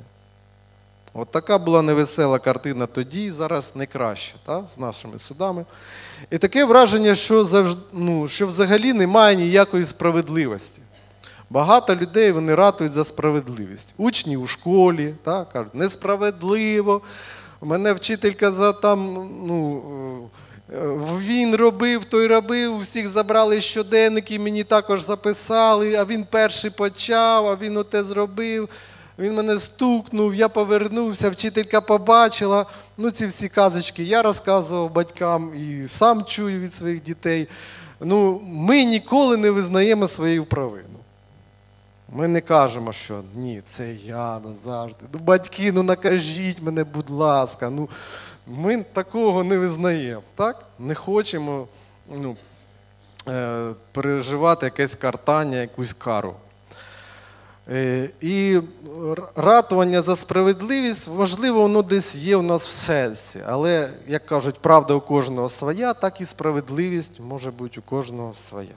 От 1.14 1.32
така 1.32 1.58
була 1.58 1.82
невесела 1.82 2.40
картина 2.40 2.86
тоді, 2.86 3.32
зараз 3.32 3.72
не 3.76 3.86
краще 3.86 4.36
та? 4.46 4.64
з 4.76 4.78
нашими 4.78 5.20
судами. 5.20 5.66
І 6.30 6.38
таке 6.38 6.66
враження, 6.66 7.16
що, 7.16 7.44
завжди, 7.44 7.82
ну, 7.94 8.28
що 8.28 8.48
взагалі 8.48 8.94
немає 8.94 9.36
ніякої 9.36 9.86
справедливості. 9.86 10.82
Багато 11.50 11.96
людей 11.96 12.32
вони 12.32 12.56
ратують 12.56 12.94
за 12.94 13.04
справедливість. 13.04 13.94
Учні 13.98 14.38
у 14.38 14.48
школі 14.48 15.16
та, 15.24 15.46
кажуть, 15.46 15.76
несправедливо. 15.76 17.02
Мене 17.62 17.94
вчителька 17.94 18.52
за 18.52 18.74
там, 18.74 19.30
ну, 19.46 20.30
е, 20.74 21.00
він 21.20 21.56
робив, 21.56 22.06
той 22.06 22.28
робив, 22.28 22.80
всіх 22.80 23.10
забрали 23.10 23.62
щоденники, 23.62 24.40
мені 24.40 24.64
також 24.64 25.02
записали, 25.02 25.96
а 25.96 26.06
він 26.06 26.26
перший 26.32 26.72
почав, 26.72 27.48
а 27.48 27.56
він 27.56 27.78
оте 27.78 28.04
зробив. 28.04 28.70
Він 29.20 29.36
мене 29.36 29.60
стукнув, 29.60 30.36
я 30.36 30.50
повернувся, 30.50 31.30
вчителька 31.30 31.82
побачила. 31.82 32.66
Ну, 32.98 33.12
ці 33.12 33.28
всі 33.28 33.50
казочки 33.50 34.04
я 34.04 34.22
розказував 34.22 34.94
батькам 34.94 35.52
і 35.56 35.88
сам 35.88 36.26
чую 36.26 36.60
від 36.60 36.74
своїх 36.74 37.04
дітей. 37.04 37.48
Ну, 38.00 38.42
ми 38.46 38.84
ніколи 38.86 39.38
не 39.38 39.52
визнаємо 39.52 40.08
свою 40.08 40.46
провину. 40.46 40.91
Ми 42.14 42.28
не 42.28 42.42
кажемо, 42.42 42.94
що 42.94 43.22
ні, 43.36 43.62
це 43.66 43.94
я 43.94 44.40
назавжди. 44.40 45.06
Ну, 45.14 45.20
батьки, 45.20 45.72
ну 45.72 45.84
накажіть 45.84 46.62
мене, 46.62 46.84
будь 46.84 47.10
ласка. 47.10 47.70
Ну, 47.70 47.90
ми 48.48 48.84
такого 48.84 49.44
не 49.44 49.58
визнаємо, 49.58 50.24
так? 50.36 50.66
Не 50.80 50.96
хочемо 50.96 51.68
ну, 52.16 52.36
е, 53.28 53.74
переживати 53.92 54.66
якесь 54.66 54.96
картання, 54.96 55.58
якусь 55.58 55.94
кару. 55.94 56.36
Е, 57.70 58.10
І 58.22 58.60
ратування 59.36 60.02
за 60.02 60.16
справедливість, 60.16 61.08
можливо, 61.08 61.62
воно 61.62 61.82
десь 61.82 62.16
є 62.16 62.36
у 62.36 62.42
нас 62.42 62.68
в 62.68 62.72
серці. 62.72 63.40
Але, 63.48 63.90
як 64.08 64.26
кажуть, 64.26 64.60
правда 64.62 64.94
у 64.94 65.02
кожного 65.02 65.50
своя, 65.50 65.94
так 65.94 66.22
і 66.22 66.26
справедливість 66.26 67.20
може 67.20 67.52
бути 67.52 67.80
у 67.80 67.84
кожного 67.84 68.34
своя. 68.34 68.76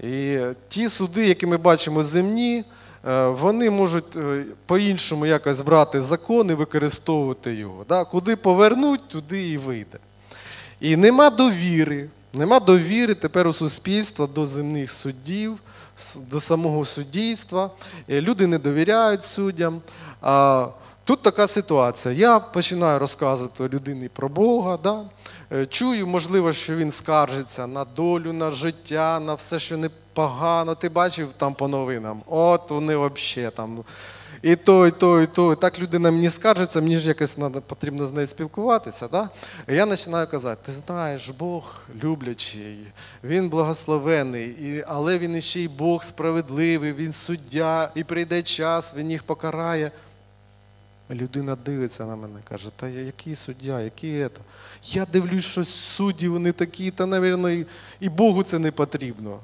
І 0.00 0.38
ті 0.68 0.88
суди, 0.88 1.26
які 1.28 1.46
ми 1.46 1.56
бачимо 1.56 2.02
земні, 2.02 2.64
е, 3.08 3.26
вони 3.26 3.70
можуть 3.70 4.16
е, 4.16 4.44
по-іншому 4.66 5.26
якось 5.26 5.60
брати 5.60 6.00
закон 6.00 6.50
і 6.50 6.54
використовувати 6.54 7.54
його. 7.54 7.84
Да? 7.88 8.04
Куди 8.04 8.36
повернуть, 8.36 9.08
туди 9.08 9.48
і 9.48 9.58
вийде. 9.58 9.98
І 10.80 10.96
нема 10.96 11.30
довіри. 11.30 12.08
Нема 12.34 12.60
довіри 12.60 13.14
тепер 13.14 13.46
у 13.46 13.52
суспільства 13.52 14.26
до 14.26 14.46
земних 14.46 14.90
суддів, 14.90 15.58
до 16.30 16.40
самого 16.40 16.84
суддійства. 16.84 17.70
Е, 18.10 18.20
Люди 18.20 18.46
не 18.46 18.58
довіряють 18.58 19.24
суддям. 19.24 19.80
А 20.22 20.68
тут 21.04 21.22
така 21.22 21.48
ситуація. 21.48 22.14
Я 22.14 22.40
починаю 22.40 22.98
розказувати 22.98 23.68
людині 23.68 24.08
про 24.08 24.28
Бога. 24.28 24.78
Да? 24.82 25.02
Е, 25.52 25.66
Чую, 25.66 26.06
можливо, 26.06 26.52
що 26.52 26.76
він 26.76 26.90
скаржиться 26.90 27.66
на 27.66 27.84
долю, 27.84 28.32
на 28.32 28.50
життя, 28.50 29.20
на 29.20 29.34
все, 29.34 29.58
що 29.58 29.76
непогано. 29.76 30.74
Ти 30.74 30.88
бачив 30.88 31.28
там 31.36 31.54
по 31.54 31.68
новинам? 31.68 32.22
От 32.26 32.70
вони 32.70 32.96
взагалі 32.96 33.50
там. 33.56 33.84
І 34.44 34.56
то, 34.56 34.86
і 34.86 34.90
то, 34.90 35.22
і 35.22 35.26
то. 35.26 35.54
Так 35.54 35.78
людина 35.78 36.10
мені 36.10 36.30
скаржиться, 36.30 36.80
мені 36.80 36.98
ж 36.98 37.08
якось 37.08 37.36
потрібно 37.66 38.06
з 38.06 38.12
нею 38.12 38.26
спілкуватися. 38.26 39.08
Да? 39.08 39.28
І 39.68 39.74
я 39.74 39.86
починаю 39.86 40.26
казати: 40.26 40.60
ти 40.66 40.72
знаєш, 40.72 41.28
Бог 41.28 41.80
люблячий, 42.02 42.78
Він 43.24 43.48
благословений, 43.48 44.46
і, 44.46 44.84
але 44.86 45.18
він 45.18 45.36
іще 45.36 45.60
й 45.60 45.68
Бог 45.68 46.04
справедливий, 46.04 46.92
він 46.92 47.12
суддя, 47.12 47.90
і 47.94 48.04
прийде 48.04 48.42
час, 48.42 48.94
він 48.96 49.10
їх 49.10 49.22
покарає. 49.22 49.90
Людина 51.10 51.56
дивиться 51.56 52.06
на 52.06 52.16
мене, 52.16 52.40
каже, 52.48 52.70
та 52.76 52.88
який 52.88 53.34
суддя, 53.34 53.80
який 53.80 54.10
це? 54.10 54.40
Я 54.84 55.06
дивлюсь, 55.06 55.44
що 55.44 55.64
судді 55.64 56.28
вони 56.28 56.52
такі, 56.52 56.90
та, 56.90 57.06
навірно, 57.06 57.50
і, 57.50 57.66
Богу 58.08 58.42
це 58.42 58.58
не 58.58 58.70
потрібно. 58.70 59.40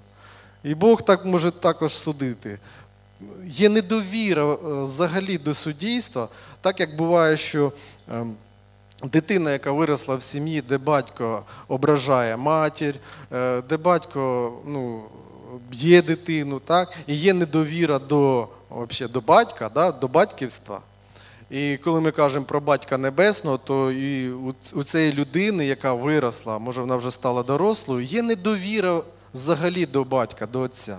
І 0.62 0.74
Бог 0.74 1.02
так 1.02 1.24
може 1.24 1.50
також 1.50 1.92
судити. 1.92 2.58
Є 3.44 3.68
недовіра 3.68 4.44
е, 4.44 4.56
взагалі 4.84 5.38
до 5.38 5.54
суддійства, 5.54 6.28
так 6.60 6.80
як 6.80 6.96
буває, 6.96 7.36
що 7.36 7.72
ем, 8.12 8.34
дитина, 9.02 9.52
яка 9.52 9.72
виросла 9.72 10.16
в 10.16 10.22
сім'ї, 10.22 10.60
де 10.60 10.78
батько 10.78 11.44
ображає 11.68 12.36
матір, 12.36 12.94
е, 13.32 13.62
де 13.62 13.76
батько 13.76 14.52
ну, 14.66 15.02
б'є 15.70 16.02
дитину, 16.02 16.60
так? 16.60 16.94
і 17.06 17.14
є 17.14 17.34
недовіра 17.34 17.98
до, 17.98 18.48
вообще, 18.68 19.08
до 19.08 19.20
батька, 19.20 19.70
да? 19.74 19.92
до 19.92 20.08
батьківства. 20.08 20.80
І 21.50 21.76
коли 21.76 22.00
ми 22.00 22.10
кажемо 22.10 22.44
про 22.44 22.60
батька 22.60 22.98
небесного, 22.98 23.58
то 23.58 23.92
і 23.92 24.30
у, 24.72 24.84
цієї 24.84 25.12
людини, 25.12 25.66
яка 25.66 25.94
виросла, 25.94 26.58
може 26.58 26.80
вона 26.80 26.96
вже 26.96 27.10
стала 27.10 27.42
дорослою, 27.42 28.04
є 28.04 28.22
недовіра 28.22 29.02
взагалі 29.34 29.86
до 29.86 30.04
батька, 30.04 30.46
до 30.46 30.60
Отця 30.60 30.98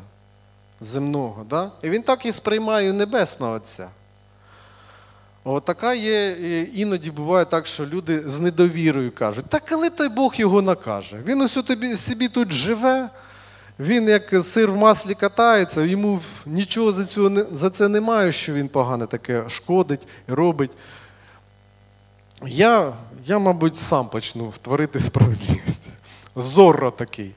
земного. 0.82 1.46
Да? 1.50 1.72
І 1.82 1.90
він 1.90 2.04
так 2.04 2.26
і 2.26 2.32
сприймає 2.32 2.94
Небесного 2.94 3.54
Отця. 3.54 3.90
От 5.44 5.66
така 5.66 5.94
є, 5.94 6.32
іноді 6.74 7.12
буває 7.12 7.46
так, 7.46 7.68
що 7.68 7.86
люди 7.86 8.30
з 8.30 8.40
недовірою 8.40 9.12
кажуть, 9.12 9.46
та 9.50 9.60
коли 9.60 9.90
той 9.90 10.10
Бог 10.10 10.36
його 10.36 10.62
накаже? 10.62 11.18
Він 11.26 11.42
ось 11.42 11.58
у 11.58 11.64
тобі 11.64 11.96
собі 11.96 12.28
тут 12.28 12.52
живе, 12.52 13.10
він 13.82 14.10
як 14.10 14.46
сир 14.46 14.72
в 14.72 14.78
маслі 14.78 15.16
катається, 15.16 15.82
йому 15.82 16.22
нічого 16.46 16.92
за, 16.92 17.06
цього, 17.06 17.46
за 17.52 17.70
це 17.70 17.88
немає, 17.88 18.32
що 18.32 18.54
він 18.54 18.68
погане 18.68 19.08
таке 19.08 19.50
шкодить 19.50 20.08
і 20.30 20.32
робить. 20.32 20.72
Я, 22.46 22.94
я, 23.26 23.40
мабуть, 23.40 23.78
сам 23.78 24.10
почну 24.10 24.54
творити 24.62 25.00
справедливість. 25.00 25.82
Зорро 26.36 26.92
такий. 26.92 27.36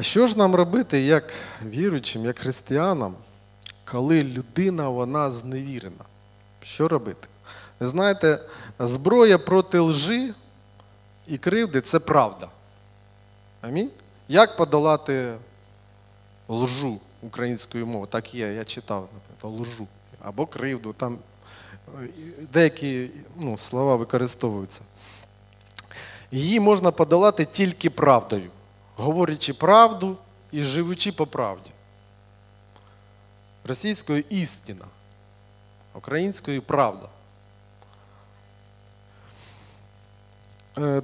Що 0.00 0.26
ж 0.26 0.38
нам 0.38 0.54
робити 0.54 1.00
як 1.00 1.32
віруючим, 1.66 2.24
як 2.24 2.38
християнам, 2.38 3.14
коли 3.84 4.22
людина 4.22 4.88
вона 4.88 5.30
зневірена? 5.30 6.04
Що 6.62 6.88
робити? 6.88 7.28
Ви 7.80 7.86
знаєте, 7.86 8.40
зброя 8.78 9.38
проти 9.38 9.78
лжи 9.78 10.34
і 11.30 11.38
кривди 11.38 11.80
це 11.80 11.98
правда. 11.98 12.50
Амінь? 13.60 13.90
Як 14.28 14.56
подолати 14.56 15.34
лжу 16.48 17.00
українською 17.22 17.86
мовою? 17.86 18.06
Так 18.06 18.34
є, 18.34 18.52
я 18.52 18.64
читав, 18.64 19.08
наприклад, 19.14 19.60
лжу 19.60 19.86
або 20.22 20.46
кривду. 20.46 20.92
Там 20.92 21.18
е, 22.02 22.08
деякі 22.52 23.10
ну, 23.36 23.58
слова 23.58 23.96
використовуються. 23.96 24.80
Її 26.30 26.60
можна 26.60 26.90
подолати 26.90 27.44
тільки 27.44 27.90
правдою, 27.90 28.50
говорячи 28.96 29.54
правду 29.54 30.16
і 30.52 30.62
живучи 30.62 31.12
по 31.12 31.26
правді. 31.26 31.70
Російською 33.64 34.24
істина, 34.28 34.84
українською 35.94 36.62
правда. 36.62 37.08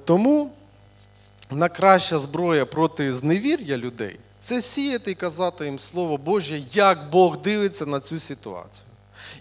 Тому 0.05 0.51
найкраща 1.51 2.19
зброя 2.19 2.67
проти 2.67 3.15
зневір'я 3.15 3.77
людей 3.77 4.19
це 4.39 4.63
сіяти 4.63 5.11
і 5.11 5.15
казати 5.15 5.65
їм 5.65 5.79
Слово 5.79 6.17
Боже, 6.17 6.63
як 6.73 7.11
Бог 7.11 7.37
дивиться 7.37 7.87
на 7.87 8.01
цю 8.01 8.21
ситуацію, 8.21 8.87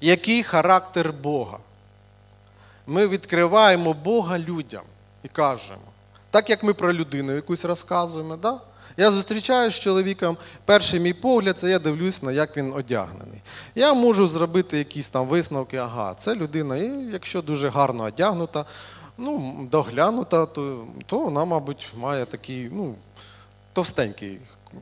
який 0.01 0.43
характер 0.43 1.13
Бога. 1.13 1.57
Ми 2.87 3.07
відкриваємо 3.07 3.93
Бога 3.93 4.39
людям 4.39 4.83
і 5.23 5.27
кажемо, 5.27 5.81
так 6.31 6.49
як 6.49 6.63
ми 6.63 6.73
про 6.73 6.93
людину 6.93 7.35
якусь 7.35 7.65
розказуємо. 7.65 8.35
Да? 8.35 8.59
Я 8.97 9.11
зустрічаюсь 9.11 9.75
з 9.75 9.79
чоловіком, 9.79 10.37
перший 10.65 10.99
мій 10.99 11.13
погляд, 11.13 11.59
це 11.59 11.69
я 11.69 11.79
дивлюсь 11.79 12.23
на 12.23 12.31
як 12.31 12.57
він 12.57 12.73
одягнений. 12.73 13.41
Я 13.75 13.93
можу 13.93 14.27
зробити 14.27 14.77
якісь 14.77 15.07
там 15.07 15.27
висновки, 15.27 15.77
ага, 15.77 16.15
це 16.19 16.35
людина, 16.35 16.77
і 16.77 16.87
якщо 17.13 17.41
дуже 17.41 17.69
гарно 17.69 18.03
одягнута, 18.03 18.65
ну, 19.17 19.67
доглянута, 19.71 20.45
то, 20.45 20.85
то 21.05 21.19
вона, 21.19 21.45
мабуть, 21.45 21.87
має 21.97 22.25
такий 22.25 22.69
ну, 22.73 22.95
товстенький 23.73 24.39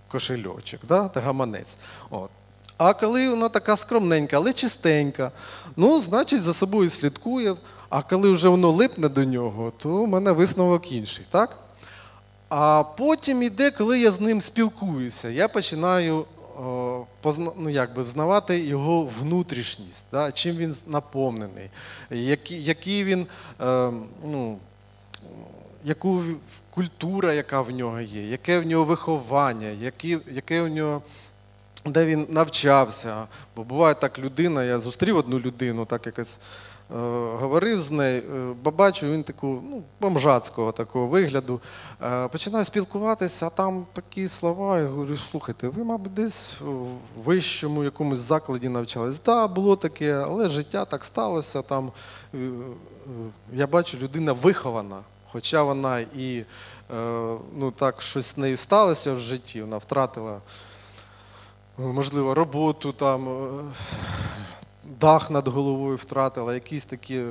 кошельочок, 0.08 0.80
да? 0.88 1.08
та 1.08 1.22
гаманець. 1.22 1.78
От. 2.10 2.30
А 2.78 2.94
коли 2.94 3.30
вона 3.30 3.50
така 3.50 3.78
скромненька, 3.78 4.38
але 4.38 4.54
чистенька, 4.54 5.32
ну, 5.76 6.02
значить, 6.02 6.44
за 6.44 6.54
собою 6.54 6.90
слідкує. 6.90 7.56
А 7.90 8.02
коли 8.02 8.32
вже 8.32 8.50
воно 8.50 8.72
липне 8.72 9.10
до 9.10 9.24
нього, 9.24 9.74
то 9.78 10.04
в 10.04 10.08
мене 10.08 10.32
висновок 10.32 10.92
інший. 10.92 11.26
так? 11.32 11.58
А 12.50 12.84
потім 12.84 13.44
іде, 13.44 13.72
коли 13.72 14.00
я 14.00 14.12
з 14.12 14.22
ним 14.22 14.42
спілкуюся, 14.42 15.30
я 15.30 15.48
починаю 15.48 16.26
ну, 17.58 17.70
якби, 17.70 18.04
взнавати 18.04 18.60
його 18.60 19.10
внутрішність, 19.20 20.06
да? 20.12 20.32
чим 20.32 20.58
він 20.58 20.76
наповнений, 20.88 21.70
який, 22.10 22.64
який 22.64 23.04
він, 23.04 23.28
е, 23.62 23.92
ну, 24.24 24.58
яку 25.84 26.24
культура, 26.70 27.34
яка 27.34 27.62
в 27.62 27.72
нього 27.72 28.02
є, 28.02 28.28
яке 28.28 28.60
в 28.60 28.66
нього 28.66 28.86
виховання, 28.86 29.68
які, 29.68 30.20
яке 30.32 30.62
в 30.62 30.70
нього. 30.70 31.02
Де 31.86 32.06
він 32.06 32.28
навчався. 32.30 33.28
Бо 33.56 33.64
буває 33.64 33.96
так, 33.96 34.20
людина, 34.20 34.64
я 34.64 34.80
зустрів 34.80 35.18
одну 35.18 35.40
людину, 35.40 35.86
так 35.86 36.06
якось 36.06 36.40
е, 36.40 36.40
говорив 37.40 37.80
з 37.80 37.92
нею, 37.92 38.24
е, 38.66 38.72
бачу, 38.72 39.08
він 39.08 39.24
таку 39.24 39.48
ну, 39.48 39.84
бомжацького 40.02 40.72
такого 40.72 41.08
вигляду. 41.08 41.62
Е, 42.04 42.28
починаю 42.28 42.66
спілкуватися, 42.66 43.48
а 43.48 43.50
там 43.50 43.86
такі 43.94 44.28
слова. 44.28 44.80
Я 44.80 44.88
говорю, 44.88 45.18
слухайте, 45.32 45.68
ви, 45.68 45.84
мабуть, 45.84 46.14
десь 46.14 46.62
в 46.62 47.24
вищому 47.26 47.84
якомусь 47.84 48.20
закладі 48.20 48.70
навчались. 48.70 49.20
Так, 49.20 49.36
да, 49.36 49.48
було 49.48 49.76
таке, 49.76 50.14
але 50.14 50.50
життя 50.50 50.86
так 50.86 51.06
сталося. 51.06 51.62
Там, 51.62 51.92
е, 52.34 52.38
е, 52.38 52.50
я 53.54 53.68
бачу, 53.68 53.98
людина 53.98 54.34
вихована, 54.34 55.00
хоча 55.32 55.64
вона 55.64 56.00
і 56.00 56.38
е, 56.38 56.46
ну, 57.56 57.72
так, 57.72 58.02
щось 58.02 58.26
з 58.26 58.38
нею 58.38 58.58
сталося 58.58 59.14
в 59.14 59.20
житті, 59.20 59.62
вона 59.62 59.78
втратила 59.78 60.42
можливо, 61.78 62.34
роботу, 62.34 62.92
там, 62.92 63.28
е, 63.28 63.64
дах 65.00 65.32
над 65.32 65.48
головою 65.48 65.96
втратила, 65.96 66.54
якісь 66.54 66.86
такі. 66.86 67.22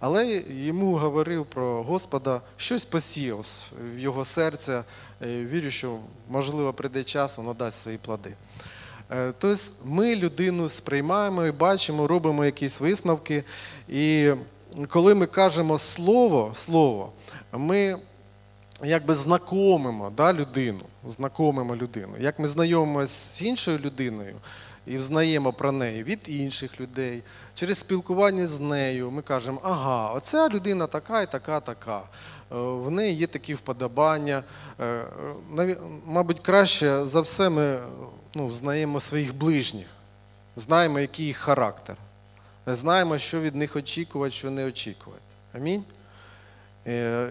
Але 0.00 0.42
йому 0.48 0.96
говорив 0.96 1.46
про 1.46 1.82
Господа, 1.82 2.40
щось 2.56 2.84
посіяв 2.84 3.46
в 3.94 3.98
його 3.98 4.24
серце. 4.24 4.84
Е, 5.22 5.44
Вірю, 5.44 5.70
що, 5.70 5.98
можливо, 6.28 6.72
прийде 6.72 7.04
час, 7.04 7.38
воно 7.38 7.54
дасть 7.54 7.80
свої 7.80 7.98
плоди. 7.98 8.34
Тобто 9.38 9.56
ми 9.84 10.16
людину 10.16 10.68
сприймаємо 10.68 11.44
і 11.44 11.50
бачимо, 11.50 12.06
робимо 12.06 12.44
якісь 12.44 12.80
висновки. 12.80 13.44
І 13.88 14.32
коли 14.88 15.14
ми 15.14 15.26
кажемо 15.26 15.78
слово, 15.78 16.50
слово, 16.54 17.12
ми 17.52 17.96
якби 18.84 19.14
знакомимо 19.14 20.12
да, 20.16 20.32
людину, 20.32 20.80
знакомимо 21.06 21.76
людину. 21.76 22.12
Як 22.20 22.38
ми 22.38 22.48
знайомимося 22.48 23.30
з 23.30 23.42
іншою 23.42 23.78
людиною 23.78 24.36
і 24.86 24.96
взнаємо 24.96 25.52
про 25.52 25.72
неї 25.72 26.02
від 26.02 26.20
інших 26.26 26.80
людей, 26.80 27.22
через 27.54 27.78
спілкування 27.78 28.46
з 28.46 28.60
нею 28.60 29.10
ми 29.10 29.22
кажемо, 29.22 29.60
ага, 29.64 30.10
оця 30.10 30.48
людина 30.48 30.86
така 30.86 31.22
і 31.22 31.32
така, 31.32 31.60
така. 31.60 31.98
Е, 31.98 32.54
В 32.56 32.90
неї 32.90 33.14
є 33.16 33.26
такі 33.26 33.54
вподобання. 33.54 34.42
Е, 34.80 34.84
е, 35.58 35.76
Мабуть, 36.06 36.40
краще 36.40 37.06
за 37.06 37.20
все 37.20 37.48
ми 37.48 37.78
ну, 38.34 38.50
знаємо 38.50 39.00
своїх 39.00 39.34
ближніх, 39.34 39.86
знаємо, 40.56 40.98
який 40.98 41.26
їх 41.26 41.36
характер. 41.36 41.96
Знаємо, 42.66 43.18
що 43.18 43.40
від 43.40 43.54
них 43.54 43.76
очікувати, 43.76 44.34
що 44.34 44.50
не 44.50 44.64
очікувати. 44.64 45.22
Амінь. 45.54 45.84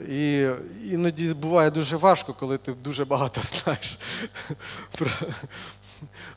І 0.09 0.47
іноді 0.91 1.33
буває 1.33 1.71
дуже 1.71 1.97
важко, 1.97 2.33
коли 2.33 2.57
ти 2.57 2.71
дуже 2.73 3.05
багато 3.05 3.41
знаєш. 3.63 3.99
про- 4.97 5.09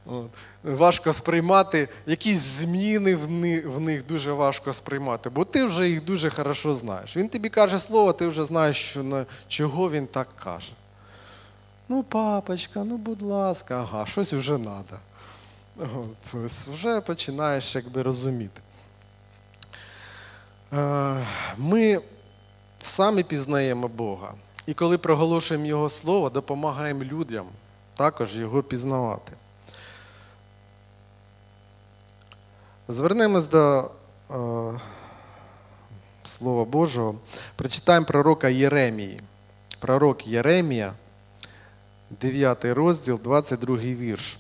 От. 0.07 0.31
Важко 0.63 1.13
сприймати 1.13 1.89
якісь 2.07 2.39
зміни 2.39 3.17
в 3.17 3.31
них, 3.31 3.67
в 3.67 3.81
них 3.81 4.07
дуже 4.07 4.33
важко 4.33 4.73
сприймати, 4.73 5.31
бо 5.31 5.45
ти 5.45 5.65
вже 5.65 5.89
їх 5.89 6.05
дуже 6.05 6.31
хорошо 6.31 6.75
знаєш. 6.75 7.17
Він 7.17 7.29
тобі 7.29 7.49
каже 7.49 7.79
слово, 7.79 8.13
ти 8.13 8.27
вже 8.27 8.45
знаєш, 8.45 8.77
що, 8.77 9.03
на, 9.03 9.27
чого 9.49 9.91
він 9.91 10.07
так 10.07 10.29
каже. 10.37 10.73
Ну, 11.89 12.03
папочка, 12.03 12.85
ну 12.85 12.97
будь 12.97 13.23
ласка, 13.23 13.81
ага, 13.81 14.07
щось 14.07 14.33
вже 14.33 14.57
треба. 14.59 15.01
От, 15.79 16.35
вже 16.75 17.01
починаєш 17.01 17.75
якби 17.75 18.03
розуміти. 18.03 18.61
Е, 20.73 21.27
Ми 21.59 22.01
самі 22.79 23.23
пізнаємо 23.23 23.89
Бога. 23.89 24.35
І 24.67 24.75
коли 24.75 24.99
проголошуємо 24.99 25.67
Його 25.67 25.91
Слово, 25.91 26.31
допомагаємо 26.31 27.05
людям 27.05 27.47
також 27.97 28.37
його 28.37 28.63
пізнавати. 28.63 29.33
Звернемось 32.89 33.49
до 33.49 33.91
е, 34.31 34.35
Слова 36.25 36.65
Божого. 36.65 37.15
Прочитаємо 37.57 38.07
пророка 38.07 38.49
Єремії. 38.49 39.21
Пророк 39.79 40.27
Єремія, 40.27 40.93
9 42.11 42.65
розділ, 42.65 43.21
22 43.25 43.77
вірш. 43.77 44.39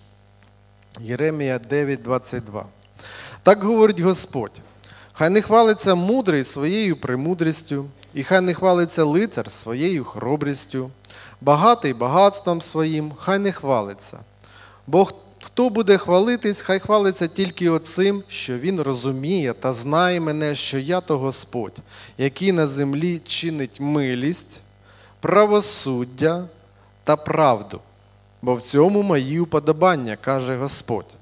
Єремія 1.00 1.58
9, 1.58 2.02
22. 2.02 2.66
Так 3.42 3.62
говорить 3.62 4.00
Господь. 4.00 4.60
Хай 5.12 5.30
не 5.30 5.42
хвалиться 5.42 5.94
мудрий 5.94 6.44
своєю 6.44 7.00
премудрістю, 7.00 7.86
і 8.14 8.22
хай 8.22 8.40
не 8.40 8.54
хвалиться 8.54 9.04
лицар 9.04 9.50
своєю 9.50 10.04
хоробрістю, 10.04 10.90
багатий 11.40 11.92
багатством 11.92 12.60
своїм, 12.60 13.12
хай 13.18 13.38
не 13.38 13.52
хвалиться. 13.52 14.18
Бо 14.86 15.08
хто 15.44 15.70
буде 15.70 15.98
хвалитись, 15.98 16.62
хай 16.62 16.80
хвалиться 16.80 17.28
тільки 17.28 17.70
оцим, 17.70 18.22
що 18.28 18.58
він 18.58 18.80
розуміє 18.80 19.52
та 19.52 19.72
знає 19.72 20.20
мене, 20.20 20.54
що 20.54 20.78
я 20.78 21.00
то 21.00 21.18
Господь, 21.18 21.76
який 22.18 22.52
на 22.52 22.66
землі 22.66 23.20
чинить 23.26 23.80
милість, 23.80 24.60
правосуддя 25.20 26.44
та 27.04 27.16
правду, 27.16 27.80
бо 28.42 28.54
в 28.54 28.62
цьому 28.62 29.02
мої 29.02 29.40
уподобання, 29.40 30.16
каже 30.16 30.56
Господь. 30.56 31.14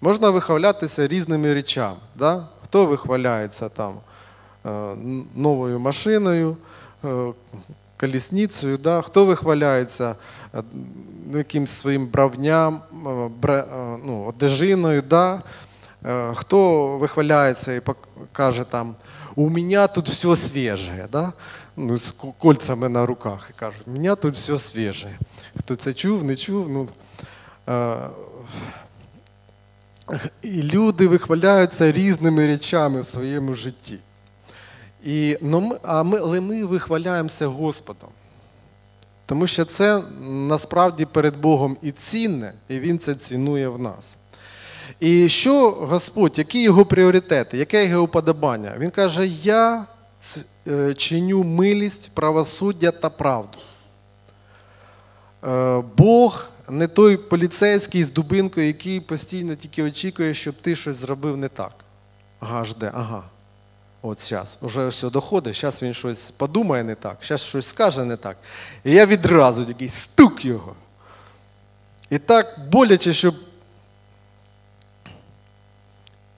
Можна 0.00 0.30
вихвалятися 0.30 1.06
різними 1.06 1.54
речами. 1.54 1.96
Да? 2.14 2.46
Хто 2.64 2.86
вихваляється 2.86 3.68
там 3.68 3.96
е, 4.66 4.96
новою 5.34 5.80
машиною, 5.80 6.56
е, 7.04 7.32
колісницею, 7.96 8.78
да? 8.78 9.02
хто 9.02 9.26
вихваляється 9.26 10.16
е, 10.54 10.62
ну, 11.30 11.38
якимсь 11.38 11.70
своїм 11.70 12.06
бравням, 12.06 12.80
бра- 13.40 13.66
е, 13.72 13.98
ну, 14.04 14.24
одежиною, 14.24 15.02
да? 15.02 15.42
Хто 16.34 16.88
вихваляється 16.98 17.74
і 17.74 17.80
каже 18.32 18.64
там, 18.64 18.94
у 19.34 19.48
мене 19.50 19.86
тут 19.88 20.08
все 20.08 20.36
свіже, 20.36 21.08
да? 21.12 21.32
ну, 21.76 21.98
з 21.98 22.14
кольцями 22.38 22.88
на 22.88 23.06
руках 23.06 23.50
і 23.50 23.58
кажуть, 23.58 23.82
у 23.86 23.90
мене 23.90 24.14
тут 24.14 24.34
все 24.34 24.58
свіже. 24.58 25.18
Хто 25.58 25.76
це 25.76 25.94
чув, 25.94 26.24
не 26.24 26.36
чув, 26.36 26.70
ну, 26.70 26.88
і 30.42 30.62
люди 30.62 31.08
вихваляються 31.08 31.92
різними 31.92 32.46
речами 32.46 33.00
в 33.00 33.04
своєму 33.04 33.54
житті. 33.54 33.98
І, 35.04 35.38
ну, 35.40 35.76
а 35.82 36.02
ми, 36.02 36.18
але 36.18 36.40
ми 36.40 36.64
вихваляємося 36.64 37.46
Господом. 37.46 38.08
Тому 39.26 39.46
що 39.46 39.64
це 39.64 40.02
насправді 40.22 41.04
перед 41.04 41.36
Богом 41.36 41.76
і 41.82 41.92
цінне, 41.92 42.52
і 42.68 42.78
Він 42.78 42.98
це 42.98 43.14
цінує 43.14 43.68
в 43.68 43.78
нас. 43.78 44.16
І 45.00 45.28
що 45.28 45.70
Господь, 45.70 46.38
які 46.38 46.62
його 46.62 46.86
пріоритети, 46.86 47.58
яке 47.58 47.86
його 47.86 48.02
уподобання? 48.02 48.72
Він 48.78 48.90
каже: 48.90 49.26
Я 49.26 49.86
е, 50.68 50.94
чиню 50.94 51.44
милість, 51.44 52.10
правосуддя 52.14 52.90
та 52.90 53.10
правду. 53.10 53.58
Е, 55.46 55.82
Бог 55.96 56.48
не 56.68 56.86
той 56.86 57.16
поліцейський 57.16 58.04
з 58.04 58.10
дубинкою, 58.12 58.66
який 58.66 59.00
постійно 59.00 59.54
тільки 59.54 59.82
очікує, 59.82 60.34
щоб 60.34 60.54
ти 60.54 60.76
щось 60.76 60.96
зробив 60.96 61.36
не 61.36 61.48
так. 61.48 61.72
Ага, 62.40 62.64
жде, 62.64 62.90
ага. 62.94 63.22
От 64.06 64.20
зараз, 64.20 64.58
вже 64.62 64.88
все 64.88 65.10
доходить, 65.10 65.56
зараз 65.56 65.82
він 65.82 65.94
щось 65.94 66.30
подумає 66.30 66.84
не 66.84 66.94
так, 66.94 67.16
зараз 67.22 67.40
щось 67.40 67.66
скаже 67.66 68.04
не 68.04 68.16
так. 68.16 68.36
І 68.84 68.92
я 68.92 69.06
відразу 69.06 69.66
такий 69.66 69.88
стук 69.88 70.44
його. 70.44 70.74
І 72.10 72.18
так 72.18 72.68
боляче, 72.70 73.12
щоб. 73.12 73.34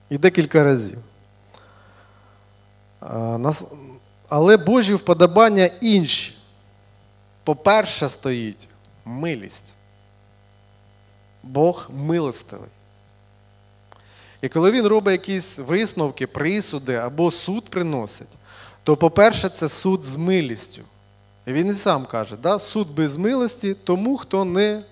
І 0.09 0.17
декілька 0.17 0.63
разів. 0.63 0.97
Але 4.29 4.57
Божі 4.57 4.93
вподобання 4.93 5.69
інші. 5.81 6.37
По-перше, 7.43 8.09
стоїть 8.09 8.67
милість. 9.05 9.73
Бог 11.43 11.89
милостивий. 11.93 12.69
І 14.41 14.49
коли 14.49 14.71
він 14.71 14.87
робить 14.87 15.11
якісь 15.11 15.59
висновки, 15.59 16.27
присуди 16.27 16.95
або 16.95 17.31
суд 17.31 17.69
приносить, 17.69 18.27
то, 18.83 18.97
по-перше, 18.97 19.49
це 19.49 19.69
суд 19.69 20.05
з 20.05 20.15
милістю. 20.15 20.81
І 21.45 21.53
він 21.53 21.67
і 21.67 21.73
сам 21.73 22.05
каже, 22.05 22.35
да, 22.37 22.59
суд 22.59 22.87
без 22.95 23.17
милості 23.17 23.73
тому, 23.73 24.17
хто 24.17 24.45
не 24.45 24.83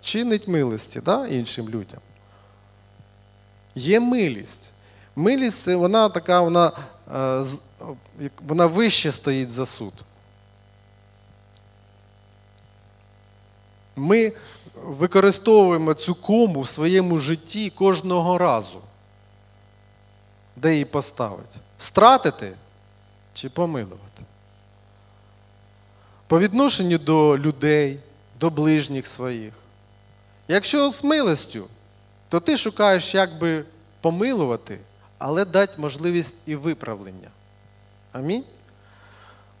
чинить 0.00 0.48
милості 0.48 1.00
да, 1.00 1.26
іншим 1.26 1.68
людям. 1.68 2.00
Є 3.74 4.00
милість. 4.00 4.70
Милість 5.16 5.66
вона 5.66 6.08
така, 6.08 6.40
вона, 6.40 6.72
е, 7.14 7.44
вона 8.46 8.66
вище 8.66 9.12
стоїть 9.12 9.52
за 9.52 9.66
суд. 9.66 9.92
Ми 13.96 14.32
використовуємо 14.74 15.94
цю 15.94 16.14
кому 16.14 16.60
в 16.60 16.68
своєму 16.68 17.18
житті 17.18 17.70
кожного 17.70 18.38
разу. 18.38 18.80
Де 20.56 20.72
її 20.72 20.84
поставити? 20.84 21.58
Стратити 21.78 22.52
чи 23.34 23.48
помилувати? 23.50 24.24
По 26.26 26.38
відношенню 26.38 26.98
до 26.98 27.38
людей, 27.38 27.98
до 28.40 28.50
ближніх 28.50 29.06
своїх. 29.06 29.54
Якщо 30.48 30.90
з 30.90 31.04
милостю, 31.04 31.66
то 32.28 32.40
ти 32.40 32.56
шукаєш, 32.56 33.14
як 33.14 33.38
би 33.38 33.64
помилувати, 34.00 34.78
але 35.18 35.44
дати 35.44 35.80
можливість 35.80 36.36
і 36.46 36.56
виправлення. 36.56 37.28
Амінь. 38.12 38.44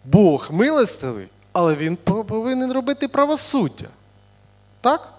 Бог 0.04 0.48
милостивий, 0.50 1.28
але 1.52 1.74
він 1.74 1.96
повинен 1.96 2.72
робити 2.72 3.08
правосуддя. 3.08 3.88
Так? 4.82 5.12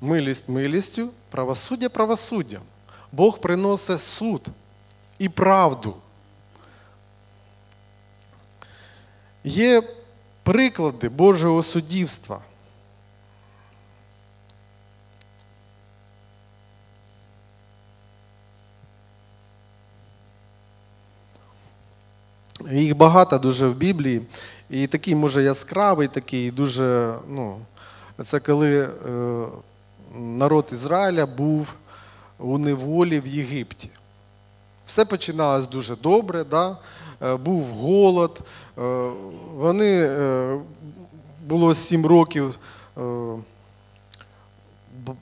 Милість 0.00 0.48
милістю, 0.48 1.10
правосуддя 1.30 1.88
правосуддям. 1.88 2.62
Бог 3.12 3.38
приносить 3.38 4.00
суд 4.00 4.46
і 5.18 5.28
правду. 5.28 5.96
Є 9.44 9.82
приклади 10.42 11.08
Божого 11.08 11.62
суддівства. 11.62 12.40
Їх 22.70 22.96
багато 22.96 23.38
дуже 23.38 23.66
в 23.66 23.74
Біблії. 23.74 24.22
І 24.70 24.86
такий, 24.86 25.14
може, 25.14 25.42
яскравий, 25.42 26.08
такий 26.08 26.50
дуже, 26.50 27.14
ну, 27.28 27.60
це 28.24 28.40
коли 28.40 28.82
е, 28.82 28.88
народ 30.14 30.68
Ізраїля 30.72 31.26
був 31.26 31.72
у 32.38 32.58
неволі 32.58 33.20
в 33.20 33.26
Єгипті. 33.26 33.90
Все 34.86 35.04
починалось 35.04 35.66
дуже 35.66 35.96
добре, 35.96 36.44
да? 36.44 36.76
Е, 37.22 37.36
був 37.36 37.64
голод. 37.64 38.40
е, 38.78 39.10
Вони 39.54 40.10
було 41.46 41.74
сім 41.74 42.06
років 42.06 42.58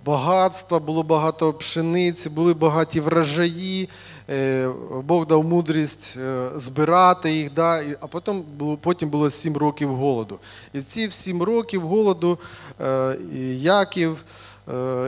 багатства, 0.05 0.79
було 0.79 1.03
багато 1.03 1.53
пшениці, 1.53 2.31
були 2.31 2.55
багаті 2.55 3.01
врожаї. 3.01 3.89
Е, 4.31 4.69
Бог 5.05 5.27
дав 5.27 5.45
мудрість 5.45 6.15
е, 6.17 6.49
збирати 6.57 7.33
їх, 7.33 7.55
да? 7.55 7.83
а 8.01 8.07
потім 8.07 8.43
було, 8.43 8.77
потім 8.77 9.09
було 9.09 9.31
сім 9.31 9.57
років 9.57 9.95
голоду. 9.95 10.39
І 10.73 10.81
ці 10.81 11.11
сім 11.11 11.43
років 11.43 11.83
голоду 11.83 12.39
е, 12.81 13.19
і 13.35 13.61
Яків 13.61 14.25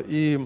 і 0.09 0.38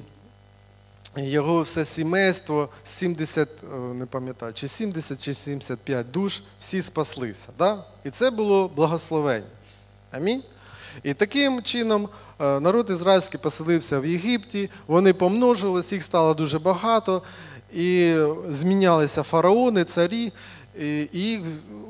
його 1.16 1.62
все 1.62 1.84
сімейство, 1.84 2.68
70, 2.84 3.48
е, 3.48 3.76
не 3.76 4.06
пам'ятаю, 4.06 4.52
чи 4.52 4.68
70, 4.68 5.22
чи 5.22 5.34
75 5.34 6.10
душ, 6.10 6.42
всі 6.60 6.82
спаслися. 6.82 7.48
Да? 7.58 7.84
І 8.04 8.10
це 8.10 8.30
було 8.30 8.68
благословення. 8.68 9.46
Амінь. 10.10 10.42
І 11.02 11.14
таким 11.14 11.62
чином 11.62 12.08
народ 12.38 12.90
ізраїльський 12.90 13.40
поселився 13.40 14.00
в 14.00 14.06
Єгипті, 14.06 14.70
вони 14.86 15.12
помножились, 15.12 15.92
їх 15.92 16.02
стало 16.02 16.34
дуже 16.34 16.58
багато, 16.58 17.22
і 17.72 18.16
змінялися 18.48 19.22
фараони, 19.22 19.84
царі, 19.84 20.32
і 21.12 21.40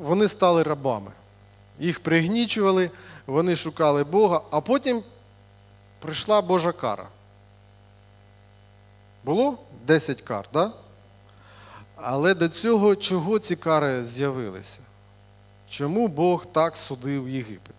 вони 0.00 0.28
стали 0.28 0.62
рабами. 0.62 1.10
Їх 1.78 2.00
пригнічували, 2.00 2.90
вони 3.26 3.56
шукали 3.56 4.04
Бога, 4.04 4.40
а 4.50 4.60
потім 4.60 5.02
прийшла 5.98 6.42
Божа 6.42 6.72
кара. 6.72 7.08
Було 9.24 9.58
10 9.86 10.22
кар, 10.22 10.48
да? 10.52 10.72
Але 11.96 12.34
до 12.34 12.48
цього 12.48 12.96
чого 12.96 13.38
ці 13.38 13.56
кари 13.56 14.04
з'явилися? 14.04 14.78
Чому 15.70 16.08
Бог 16.08 16.46
так 16.46 16.76
судив 16.76 17.28
Єгипет? 17.28 17.74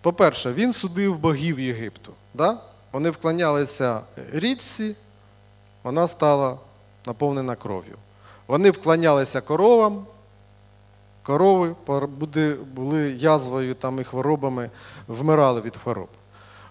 По-перше, 0.00 0.52
він 0.52 0.72
судив 0.72 1.18
богів 1.18 1.60
Єгипту. 1.60 2.12
Да? 2.34 2.58
Вони 2.92 3.10
вклонялися 3.10 4.00
річці, 4.32 4.94
вона 5.82 6.08
стала 6.08 6.58
наповнена 7.06 7.56
кров'ю. 7.56 7.96
Вони 8.46 8.70
вклонялися 8.70 9.40
коровам, 9.40 10.06
корови 11.22 11.74
були 12.74 13.10
язвою 13.10 13.74
там, 13.74 14.00
і 14.00 14.04
хворобами, 14.04 14.70
вмирали 15.08 15.60
від 15.60 15.76
хвороб. 15.76 16.08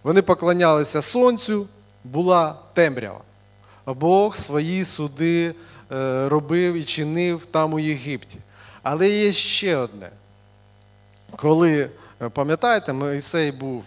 Вони 0.04 0.22
поклонялися 0.22 1.02
сонцю, 1.02 1.68
була 2.04 2.56
темрява. 2.74 3.22
Бог 3.86 4.36
свої 4.36 4.86
суди 4.86 5.56
е, 5.92 6.30
робив 6.30 6.74
і 6.74 6.84
чинив 6.84 7.46
там 7.46 7.74
у 7.74 7.80
Єгипті. 7.80 8.38
Але 8.84 9.10
є 9.10 9.32
ще 9.32 9.78
одне. 9.78 10.10
Коли, 11.36 11.90
е, 12.22 12.30
пам'ятаєте, 12.30 12.94
Моїсей 12.94 13.52
був 13.52 13.84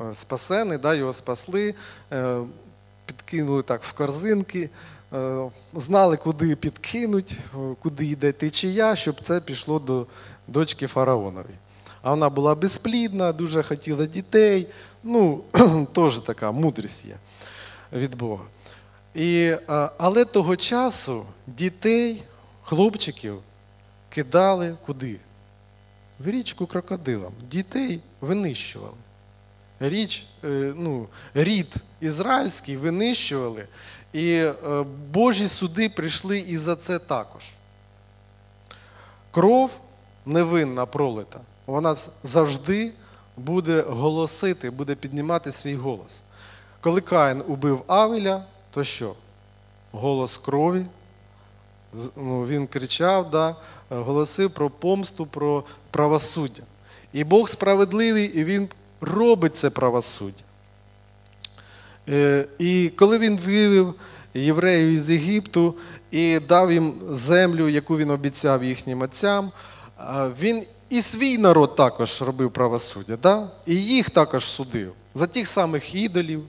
е, 0.00 0.14
спасений, 0.14 0.78
да, 0.78 0.94
його 0.94 1.12
спасли, 1.12 1.74
підкинули 3.06 3.62
так 3.62 3.84
в 3.84 3.92
корзинки, 3.92 4.70
е, 5.12 5.50
знали, 5.74 6.16
куди 6.16 6.56
підкинуть, 6.56 7.32
е, 7.32 7.56
куди 7.82 8.06
йде 8.06 8.32
течія, 8.32 8.96
щоб 8.96 9.20
це 9.22 9.40
пішло 9.40 9.78
до, 9.78 10.06
дочки 10.48 10.86
фараонові. 10.86 11.54
А 12.02 12.10
вона 12.10 12.28
була 12.30 12.54
безплідна, 12.54 13.32
дуже 13.32 13.62
хотіла 13.62 14.06
дітей. 14.06 14.66
Ну, 15.02 15.40
теж 15.94 16.20
така 16.20 16.52
мудрість 16.52 17.06
є 17.06 17.16
від 17.92 18.14
Бога. 18.14 18.44
І, 19.14 19.52
але 19.98 20.24
того 20.24 20.56
часу 20.56 21.24
дітей, 21.46 22.22
хлопчиків 22.62 23.38
кидали 24.08 24.76
куди? 24.86 25.16
В 26.18 26.28
річку 26.30 26.66
крокодилам. 26.66 27.32
Дітей 27.50 28.00
винищували. 28.20 28.94
Річ, 29.88 30.26
е, 30.44 30.72
ну, 30.76 31.08
рід 31.34 31.74
ізраїльський 32.00 32.76
винищували, 32.76 33.66
і 34.12 34.32
е, 34.34 34.54
Божі 35.12 35.48
суди 35.48 35.88
прийшли 35.88 36.38
і 36.38 36.56
за 36.56 36.76
це 36.76 36.98
також. 36.98 37.50
Кров 39.30 39.80
невинна 40.26 40.86
пролита, 40.86 41.40
вона 41.66 41.96
завжди 42.22 42.92
буде 43.36 43.80
голосити, 43.80 44.70
буде 44.70 44.94
піднімати 44.94 45.52
свій 45.52 45.74
голос. 45.74 46.22
Коли 46.80 47.00
Каїн 47.00 47.42
убив 47.48 47.82
Авеля, 47.86 48.44
то 48.70 48.84
що? 48.84 49.14
Голос 49.92 50.38
крові. 50.38 50.86
Ну, 52.16 52.46
він 52.46 52.66
кричав, 52.66 53.30
да, 53.30 53.50
е, 53.50 53.54
голосив 53.90 54.50
про 54.50 54.70
помсту, 54.70 55.26
про 55.26 55.64
правосуддя. 55.90 56.62
І 57.12 57.24
Бог 57.24 57.48
справедливий, 57.48 58.26
і 58.26 58.44
Він 58.44 58.68
робить 59.00 59.56
це 59.56 59.70
правосуддя. 59.70 60.42
Е, 62.08 62.46
І 62.58 62.92
коли 62.96 63.18
він 63.18 63.36
вивів 63.36 63.94
євреїв 64.34 64.88
із 64.88 65.10
Єгипту 65.10 65.74
і 66.10 66.38
дав 66.38 66.72
їм 66.72 67.00
землю, 67.10 67.68
яку 67.68 67.96
він 67.96 68.10
обіцяв 68.10 68.64
їхнім 68.64 69.02
отцям, 69.02 69.52
він 70.40 70.66
і 70.90 71.02
свій 71.02 71.38
народ 71.38 71.76
також 71.76 72.22
робив 72.22 72.50
правосуддя, 72.50 73.16
да? 73.22 73.48
і 73.66 73.74
їх 73.74 74.10
також 74.10 74.44
судив 74.44 74.92
за 75.14 75.26
тих 75.26 75.48
самих 75.48 75.94
ідолів, 75.94 76.44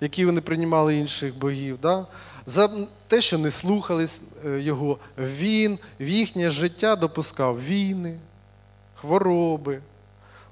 які 0.00 0.24
вони 0.24 0.40
приймали 0.40 0.96
інших 0.96 1.38
богів, 1.38 1.78
да? 1.82 2.06
за 2.46 2.70
те, 3.08 3.20
що 3.20 3.38
не 3.38 3.50
слухались 3.50 4.20
е, 4.44 4.60
його. 4.60 4.98
Він 5.18 5.78
в 6.00 6.08
їхнє 6.08 6.50
життя 6.50 6.96
допускав 6.96 7.64
війни, 7.64 8.18
хвороби. 8.94 9.80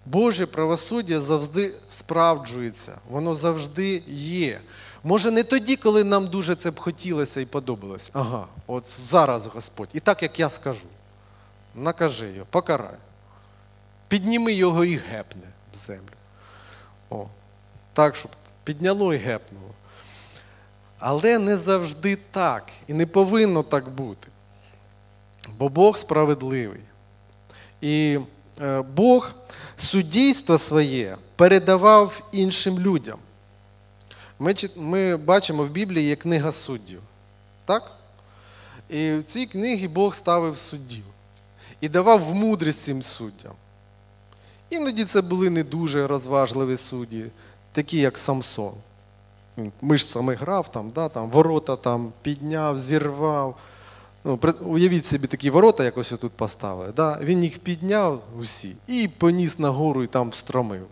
Боже 0.07 0.47
правосуддя 0.47 1.21
завжди 1.21 1.75
справджується, 1.89 2.99
воно 3.09 3.35
завжди 3.35 4.03
є. 4.09 4.61
Може, 5.05 5.31
не 5.31 5.43
тоді, 5.43 5.77
коли 5.77 6.05
нам 6.05 6.27
дуже 6.27 6.55
це 6.55 6.71
б 6.71 6.81
хотілося 6.81 7.41
і 7.41 7.47
подобалось. 7.47 8.11
Ага, 8.13 8.47
от 8.67 8.91
зараз 8.91 9.47
Господь. 9.47 9.89
І 9.93 10.01
так, 10.01 10.23
як 10.23 10.41
я 10.41 10.51
скажу. 10.51 10.87
Накажи 11.75 12.33
його, 12.33 12.47
покарай. 12.51 12.97
Підніми 14.09 14.53
його 14.53 14.85
і 14.85 14.97
гепне 14.97 15.49
в 15.73 15.77
землю. 15.77 16.17
О, 17.11 17.27
так, 17.93 18.17
щоб 18.17 18.31
підняло 18.65 19.15
і 19.15 19.17
гепнуло. 19.17 19.71
Але 20.99 21.39
не 21.39 21.57
завжди 21.57 22.19
так. 22.31 22.69
І 22.87 22.95
не 22.95 23.07
повинно 23.07 23.63
так 23.63 23.89
бути. 23.89 24.29
Бо 25.59 25.69
Бог 25.69 25.99
справедливий. 25.99 26.81
І 27.81 28.19
е, 28.61 28.83
Бог 28.83 29.33
суддійство 29.77 30.59
своє 30.59 31.17
передавав 31.37 32.29
іншим 32.33 32.81
людям. 32.81 33.19
Ми, 34.39 34.55
ми 34.77 35.17
бачимо 35.17 35.65
в 35.65 35.71
Біблії 35.71 36.09
є 36.09 36.17
книга 36.17 36.53
суддів. 36.53 37.01
Так? 37.65 37.93
І 38.89 39.13
в 39.13 39.25
цій 39.25 39.47
книгі 39.47 39.89
Бог 39.89 40.15
ставив 40.15 40.57
суддів 40.57 41.05
і 41.81 41.89
давав 41.89 42.35
мудрість 42.35 42.81
цим 42.81 43.03
суддям. 43.03 43.53
Іноді 44.71 45.05
це 45.05 45.23
були 45.23 45.51
не 45.51 45.65
дуже 45.65 46.07
розважливі 46.07 46.77
судді, 46.77 47.25
такі 47.73 47.99
як 47.99 48.19
Самсон. 48.19 48.75
Мишцями 49.81 50.35
грав, 50.35 50.73
там, 50.73 50.91
да, 50.91 51.09
там, 51.09 51.31
ворота 51.31 51.77
там, 51.77 52.13
підняв, 52.23 52.79
зірвав. 52.79 53.59
Ну, 54.25 54.39
уявіть 54.61 55.07
собі 55.07 55.27
такі 55.27 55.51
ворота, 55.51 55.85
якось 55.85 56.09
тут 56.09 56.33
поставили. 56.33 56.93
Да? 56.97 57.19
Він 57.23 57.45
їх 57.45 57.59
підняв 57.59 58.23
усі 58.39 58.77
і 58.87 59.09
поніс 59.19 59.59
на 59.59 59.69
гору 59.69 60.03
і 60.03 60.07
там 60.07 60.31
встромив. 60.31 60.87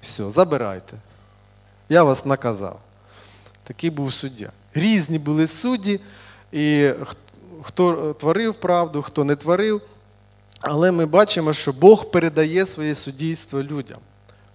Все, 0.00 0.30
забирайте. 0.30 0.96
Я 1.88 2.02
вас 2.02 2.24
наказав. 2.24 2.80
Такий 3.64 3.90
був 3.90 4.12
суддя. 4.12 4.52
Різні 4.74 5.18
були 5.18 5.46
судді, 5.46 6.00
і 6.52 6.90
хто 7.62 8.12
творив 8.12 8.54
правду, 8.54 9.02
хто 9.02 9.24
не 9.24 9.36
творив. 9.36 9.82
Але 10.60 10.90
ми 10.90 11.06
бачимо, 11.06 11.52
що 11.52 11.72
Бог 11.72 12.10
передає 12.10 12.66
своє 12.66 12.94
суддійство 12.94 13.62
людям, 13.62 13.98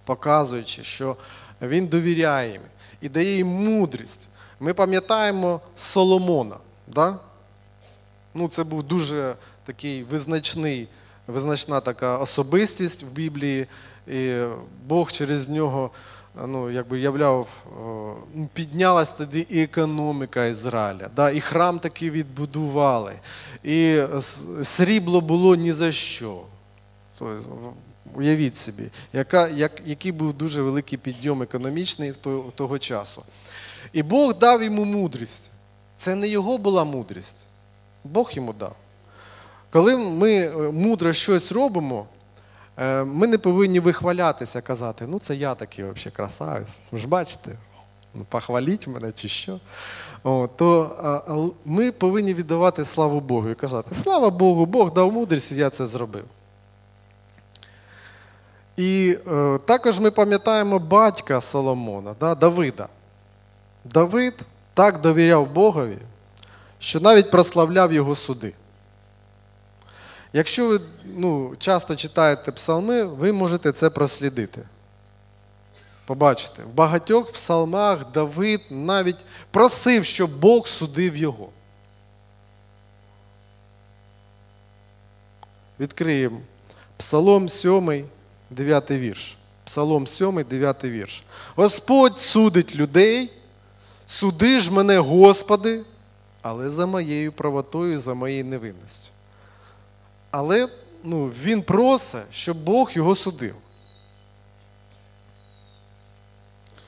показуючи, 0.04 0.84
що 0.84 1.16
Він 1.62 1.86
довіряє 1.86 2.52
їм 2.52 2.62
і 3.00 3.08
дає 3.08 3.36
їм 3.36 3.46
мудрість. 3.48 4.28
Ми 4.60 4.74
пам'ятаємо 4.74 5.60
Соломона. 5.76 6.56
Да? 6.86 7.18
Ну, 8.34 8.48
це 8.48 8.64
був 8.64 8.82
дуже 8.82 9.34
такий 9.64 10.02
визначний, 10.02 10.88
визначна 11.26 11.80
така 11.80 12.18
особистість 12.18 13.02
в 13.02 13.06
Біблії. 13.06 13.66
І 14.08 14.42
Бог 14.86 15.12
через 15.12 15.48
нього 15.48 15.90
ну, 16.46 16.70
якби 16.70 17.00
являв, 17.00 17.48
піднялась 18.54 19.10
тоді 19.10 19.46
і 19.50 19.62
економіка 19.62 20.44
Ізраїля. 20.44 21.10
Да? 21.16 21.30
І 21.30 21.40
храм 21.40 21.78
таки 21.78 22.10
відбудували. 22.10 23.12
І 23.64 24.02
срібло 24.62 25.20
було 25.20 25.56
ні 25.56 25.72
за 25.72 25.92
що. 25.92 26.40
Уявіть 28.14 28.56
собі, 28.56 28.82
яка, 29.12 29.48
як, 29.48 29.82
який 29.84 30.12
був 30.12 30.32
дуже 30.32 30.62
великий 30.62 30.98
підйом 30.98 31.42
економічний 31.42 32.10
в 32.10 32.16
того, 32.16 32.50
того 32.54 32.78
часу. 32.78 33.22
І 33.92 34.02
Бог 34.02 34.38
дав 34.38 34.62
йому 34.62 34.84
мудрість. 34.84 35.50
Це 35.96 36.14
не 36.14 36.28
його 36.28 36.58
була 36.58 36.84
мудрість. 36.84 37.36
Бог 38.04 38.30
йому 38.32 38.52
дав. 38.52 38.76
Коли 39.70 39.96
ми 39.96 40.32
е, 40.32 40.52
мудро 40.72 41.12
щось 41.12 41.52
робимо, 41.52 42.06
е, 42.78 43.04
ми 43.04 43.26
не 43.26 43.38
повинні 43.38 43.80
вихвалятися, 43.80 44.60
казати, 44.60 45.04
ну 45.08 45.18
це 45.18 45.34
я 45.34 45.54
такий 45.54 45.84
взагалі 45.84 46.10
красавець. 46.16 46.74
Ви 46.90 46.98
ж 46.98 47.08
бачите, 47.08 47.50
ну, 48.14 48.26
похваліть 48.28 48.86
мене 48.86 49.12
чи 49.12 49.28
що. 49.28 49.60
О, 50.24 50.48
то 50.56 50.96
а, 51.02 51.48
ми 51.64 51.92
повинні 51.92 52.34
віддавати 52.34 52.84
славу 52.84 53.20
Богу 53.20 53.48
і 53.48 53.54
казати, 53.54 53.94
слава 53.94 54.30
Богу, 54.30 54.66
Бог 54.66 54.92
дав 54.92 55.12
мудрість, 55.12 55.52
і 55.52 55.54
я 55.54 55.70
це 55.70 55.86
зробив. 55.86 56.24
І 58.76 59.18
е, 59.32 59.58
також 59.64 60.00
ми 60.00 60.10
пам'ятаємо 60.10 60.78
батька 60.78 61.40
Соломона, 61.40 62.14
да, 62.20 62.34
Давида. 62.34 62.88
Давид 63.84 64.34
так 64.74 65.00
довіряв 65.00 65.52
Богові, 65.52 65.98
що 66.82 67.00
навіть 67.00 67.30
прославляв 67.30 67.92
його 67.92 68.14
суди. 68.14 68.52
Якщо 70.32 70.68
ви 70.68 70.80
ну, 71.04 71.54
часто 71.58 71.96
читаєте 71.96 72.52
псалми, 72.52 73.04
ви 73.04 73.32
можете 73.32 73.72
це 73.72 73.90
прослідити. 73.90 74.62
Побачите, 76.06 76.62
в 76.62 76.74
багатьох 76.74 77.32
псалмах 77.32 78.10
Давид 78.12 78.60
навіть 78.70 79.16
просив, 79.50 80.04
щоб 80.04 80.38
Бог 80.40 80.68
судив 80.68 81.16
його. 81.16 81.48
Відкриємо 85.80 86.40
Псалом 86.96 87.48
7, 87.48 88.04
9 88.50 88.90
вірш. 88.90 89.36
Псалом 89.64 90.06
7, 90.06 90.44
9 90.50 90.84
вірш. 90.84 91.22
Господь 91.56 92.18
судить 92.18 92.76
людей, 92.76 93.30
суди 94.06 94.60
ж 94.60 94.72
мене, 94.72 94.98
Господи, 94.98 95.80
але 96.42 96.70
за 96.70 96.86
моєю 96.86 97.32
правотою, 97.32 97.98
за 97.98 98.14
моєю 98.14 98.44
невинністю. 98.44 99.10
Але 100.30 100.68
ну, 101.04 101.26
він 101.26 101.62
просить, 101.62 102.20
щоб 102.30 102.56
Бог 102.56 102.90
його 102.94 103.14
судив. 103.14 103.54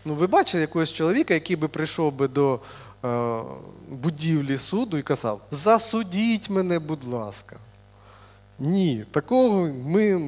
Ну, 0.05 0.15
ви 0.15 0.27
бачите 0.27 0.61
якогось 0.61 0.93
чоловіка, 0.93 1.35
який 1.35 1.57
би 1.57 1.69
прийшов 1.69 2.13
би 2.13 2.29
до 2.29 2.61
е, 3.05 3.41
будівлі 3.89 4.59
суду 4.59 4.99
і 4.99 5.03
казав: 5.03 5.41
засудіть 5.51 6.51
мене, 6.51 6.79
будь 6.79 7.05
ласка. 7.05 7.57
Ні, 8.59 9.05
такого 9.11 9.69
ми, 9.87 10.21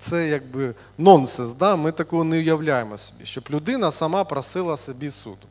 це 0.00 0.28
якби 0.28 0.74
нонсенс, 0.98 1.52
да? 1.52 1.76
ми 1.76 1.92
такого 1.92 2.24
не 2.24 2.38
уявляємо 2.38 2.98
собі, 2.98 3.24
щоб 3.24 3.44
людина 3.50 3.92
сама 3.92 4.24
просила 4.24 4.76
собі 4.76 5.10
суду. 5.10 5.46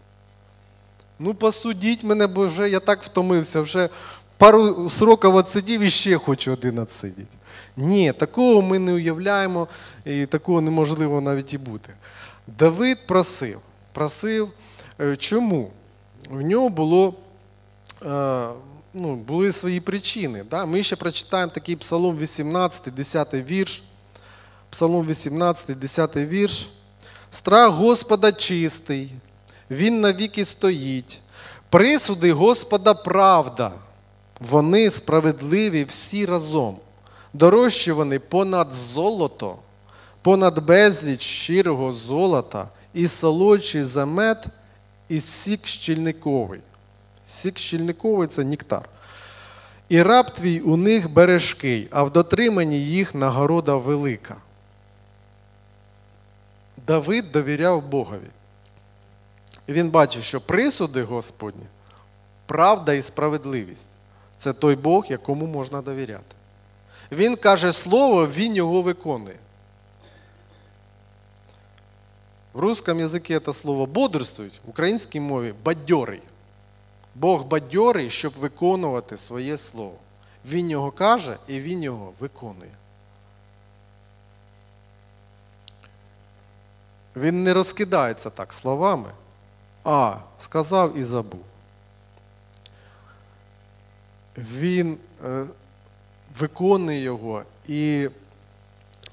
Ну, 1.20 1.34
посудіть 1.34 2.04
мене, 2.04 2.28
бо 2.28 2.48
вже 2.48 2.70
я 2.70 2.80
так 2.80 3.04
втомився, 3.04 3.62
вже 3.62 3.90
пару 4.38 4.90
сроків 4.90 5.38
відсидів 5.38 5.82
і 5.82 5.90
ще 5.90 6.18
хочу 6.18 6.54
один 6.54 6.82
відсидіти. 6.82 7.38
Ні, 7.78 8.14
такого 8.14 8.62
ми 8.62 8.80
не 8.80 8.94
уявляємо, 8.94 9.68
і 10.06 10.26
такого 10.26 10.62
неможливо 10.62 11.22
навіть 11.22 11.54
і 11.54 11.58
бути. 11.58 11.94
Давид 12.48 13.08
просив, 13.08 13.60
просив, 13.94 14.50
е, 15.02 15.16
чому? 15.16 15.72
В 16.30 16.42
нього 16.42 16.70
було 16.70 17.14
е, 18.06 18.48
ну, 18.94 19.16
були 19.16 19.52
свої 19.52 19.80
причини. 19.80 20.44
Да? 20.50 20.66
Ми 20.66 20.84
ще 20.84 20.96
прочитаємо 20.96 21.52
такий 21.52 21.76
Псалом 21.76 22.18
18, 22.18 22.94
10 22.94 23.34
вірш. 23.34 23.84
Псалом 24.70 25.08
18, 25.08 25.80
10 25.80 26.16
вірш. 26.16 26.70
Страх 27.32 27.72
Господа 27.72 28.32
чистий, 28.32 29.12
Він 29.74 30.02
навіки 30.02 30.46
стоїть. 30.46 31.20
Присуди 31.70 32.34
Господа 32.34 32.94
правда. 32.94 33.72
Вони 34.40 34.92
справедливі 34.92 35.84
всі 35.84 36.26
разом. 36.26 36.78
Дорожчі 37.34 37.92
вони 37.92 38.20
понад 38.20 38.74
золото, 38.74 39.58
понад 40.22 40.66
безліч 40.66 41.22
щирого 41.22 41.94
золота, 41.94 42.70
і 42.94 43.08
солодший 43.08 43.84
за 43.84 44.06
мед, 44.06 44.46
і 45.10 45.20
сік 45.20 45.68
щільниковий. 45.68 46.60
Сік 47.28 47.58
щільниковий 47.58 48.28
це 48.28 48.44
нектар. 48.44 48.90
І 49.90 50.02
раб 50.02 50.34
твій 50.34 50.60
у 50.60 50.78
них 50.78 51.12
бережкий, 51.12 51.88
а 51.92 52.04
в 52.04 52.12
дотриманні 52.12 52.80
їх 52.86 53.16
нагорода 53.16 53.76
велика. 53.76 54.36
Давид 56.88 57.32
довіряв 57.32 57.90
Богові. 57.90 58.30
І 59.68 59.74
він 59.74 59.90
бачив, 59.90 60.24
що 60.24 60.42
присуди 60.42 61.04
Господні, 61.04 61.66
правда 62.46 62.94
і 62.94 63.02
справедливість 63.02 63.88
це 64.38 64.54
той 64.54 64.76
Бог, 64.76 65.06
якому 65.10 65.46
можна 65.46 65.82
довіряти. 65.82 66.36
Він 67.12 67.36
каже 67.36 67.74
слово, 67.74 68.28
він 68.28 68.56
його 68.56 68.82
виконує. 68.82 69.38
В 72.54 72.60
русском 72.60 73.00
язикі 73.00 73.40
це 73.40 73.54
слово 73.54 73.86
бодрствують, 73.86 74.62
в 74.66 74.70
українській 74.70 75.20
мові 75.20 75.54
бадьорий. 75.64 76.22
Бог 77.16 77.44
бадьорий, 77.44 78.10
щоб 78.10 78.34
виконувати 78.34 79.18
своє 79.18 79.58
слово. 79.58 79.96
Він 80.46 80.70
його 80.70 80.92
каже 80.92 81.38
і 81.48 81.60
він 81.60 81.84
його 81.84 82.14
виконує. 82.20 82.72
Він 87.16 87.44
не 87.44 87.54
розкидається 87.54 88.30
так 88.30 88.54
словами, 88.54 89.10
а 89.84 90.18
сказав 90.40 90.98
і 90.98 91.04
забув. 91.04 91.44
Він 94.38 94.98
е, 95.26 95.46
виконує 96.40 97.02
його, 97.02 97.44
і 97.68 98.10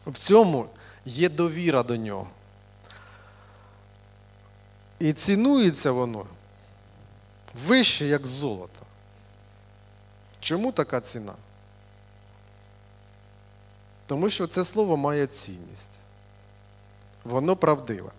в 0.06 0.18
цьому 0.18 0.66
є 1.04 1.28
довіра 1.28 1.82
до 1.82 1.96
нього. 1.96 2.28
І 4.98 5.12
цінується 5.12 5.92
воно 5.92 6.26
вище, 7.66 8.06
як 8.06 8.26
золото. 8.26 8.86
Чому 10.40 10.72
така 10.72 11.00
ціна? 11.00 11.34
Тому 14.06 14.30
що 14.30 14.46
це 14.46 14.64
слово 14.64 14.96
має 14.96 15.26
цінність. 15.26 15.88
Воно 17.24 17.56
правдиве. 17.56 18.10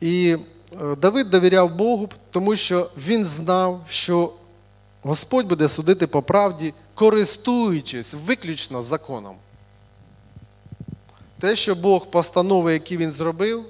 І 0.00 0.36
е, 0.80 0.96
Давид 0.96 1.30
довіряв 1.30 1.76
Богу, 1.76 2.08
тому 2.30 2.56
що 2.56 2.90
він 2.96 3.24
знав, 3.24 3.84
що 3.88 4.32
Господь 5.02 5.46
буде 5.46 5.68
судити 5.68 6.06
по 6.06 6.22
правді, 6.22 6.74
користуючись 6.94 8.14
виключно 8.26 8.82
законом. 8.82 9.36
Те, 11.40 11.56
що 11.56 11.74
Бог 11.74 12.06
постанови, 12.06 12.72
які 12.72 12.96
він 12.96 13.12
зробив, 13.12 13.64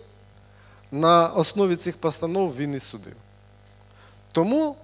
на 0.90 1.28
основі 1.28 1.76
цих 1.76 1.96
постанов 1.96 2.56
він 2.56 2.74
і 2.74 2.80
судив. 2.80 3.16
Тому 4.32 4.76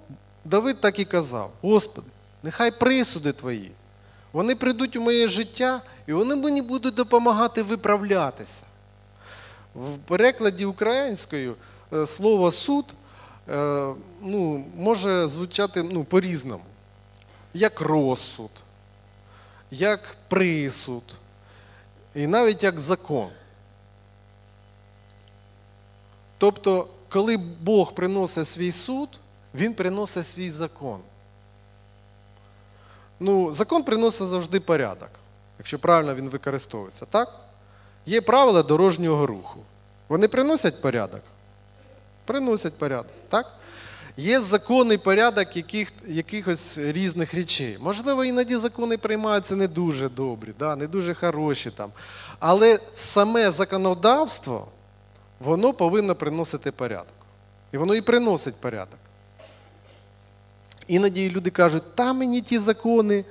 Давид 0.45 0.81
так 0.81 0.99
і 0.99 1.05
казав: 1.05 1.51
Господи, 1.63 2.09
нехай 2.43 2.79
присуди 2.79 3.33
твої. 3.33 3.71
Вони 4.33 4.55
прийдуть 4.55 4.97
у 4.97 5.01
моє 5.01 5.29
життя, 5.29 5.83
і 6.07 6.13
вони 6.13 6.37
мені 6.37 6.63
будуть 6.63 6.95
допомагати 6.95 7.63
виправлятися. 7.63 8.63
В 9.75 9.99
перекладі 9.99 10.65
українською 10.65 11.57
е, 11.93 12.07
слово 12.07 12.53
суд 12.53 12.95
е, 13.49 13.95
ну, 14.23 14.65
може 14.77 15.29
звучати 15.29 15.83
ну, 15.83 16.05
по-різному. 16.05 16.65
Як 17.55 17.81
розсуд, 17.81 18.51
як 19.71 20.17
присуд, 20.29 21.03
і 22.15 22.27
навіть 22.27 22.63
як 22.63 22.81
закон. 22.81 23.29
Тобто, 26.39 26.89
коли 27.09 27.37
Бог 27.37 27.95
приносить 27.95 28.49
свій 28.49 28.73
суд, 28.73 29.09
Він 29.55 29.75
приносить 29.75 30.27
свій 30.27 30.51
закон. 30.51 31.01
Ну, 33.21 33.53
Закон 33.53 33.83
приносить 33.83 34.29
завжди 34.29 34.61
порядок, 34.61 35.11
якщо 35.59 35.79
правильно 35.79 36.15
він 36.15 36.29
використовується. 36.29 37.07
так? 37.07 37.44
Є 38.07 38.21
правила 38.21 38.63
дорожнього 38.63 39.27
руху. 39.27 39.61
Вони 40.09 40.29
приносять 40.29 40.83
порядок? 40.83 41.21
Приносять 42.25 42.79
порядок. 42.79 43.13
так? 43.29 43.53
Є 44.17 44.41
законний 44.41 44.99
порядок 44.99 45.57
яких, 45.57 45.93
якихось 46.07 46.79
різних 46.79 47.35
речей. 47.35 47.79
Можливо, 47.81 48.25
іноді 48.25 48.57
закони 48.57 48.99
приймаються 48.99 49.57
не 49.57 49.69
дуже 49.69 50.09
добрі, 50.09 50.55
да, 50.59 50.77
не 50.77 50.87
дуже 50.87 51.15
хороші. 51.15 51.71
там. 51.71 51.93
Але 52.39 52.79
саме 52.95 53.51
законодавство, 53.51 54.69
воно 55.41 55.73
повинно 55.73 56.15
приносити 56.15 56.73
порядок. 56.73 57.15
І 57.73 57.77
воно 57.77 57.95
і 57.95 58.01
приносить 58.01 58.55
порядок. 58.55 58.99
Іноді 60.87 61.31
люди 61.31 61.51
кажуть, 61.51 61.95
та 61.95 62.13
мені 62.13 62.41
ті 62.43 62.59
закони, 62.59 63.25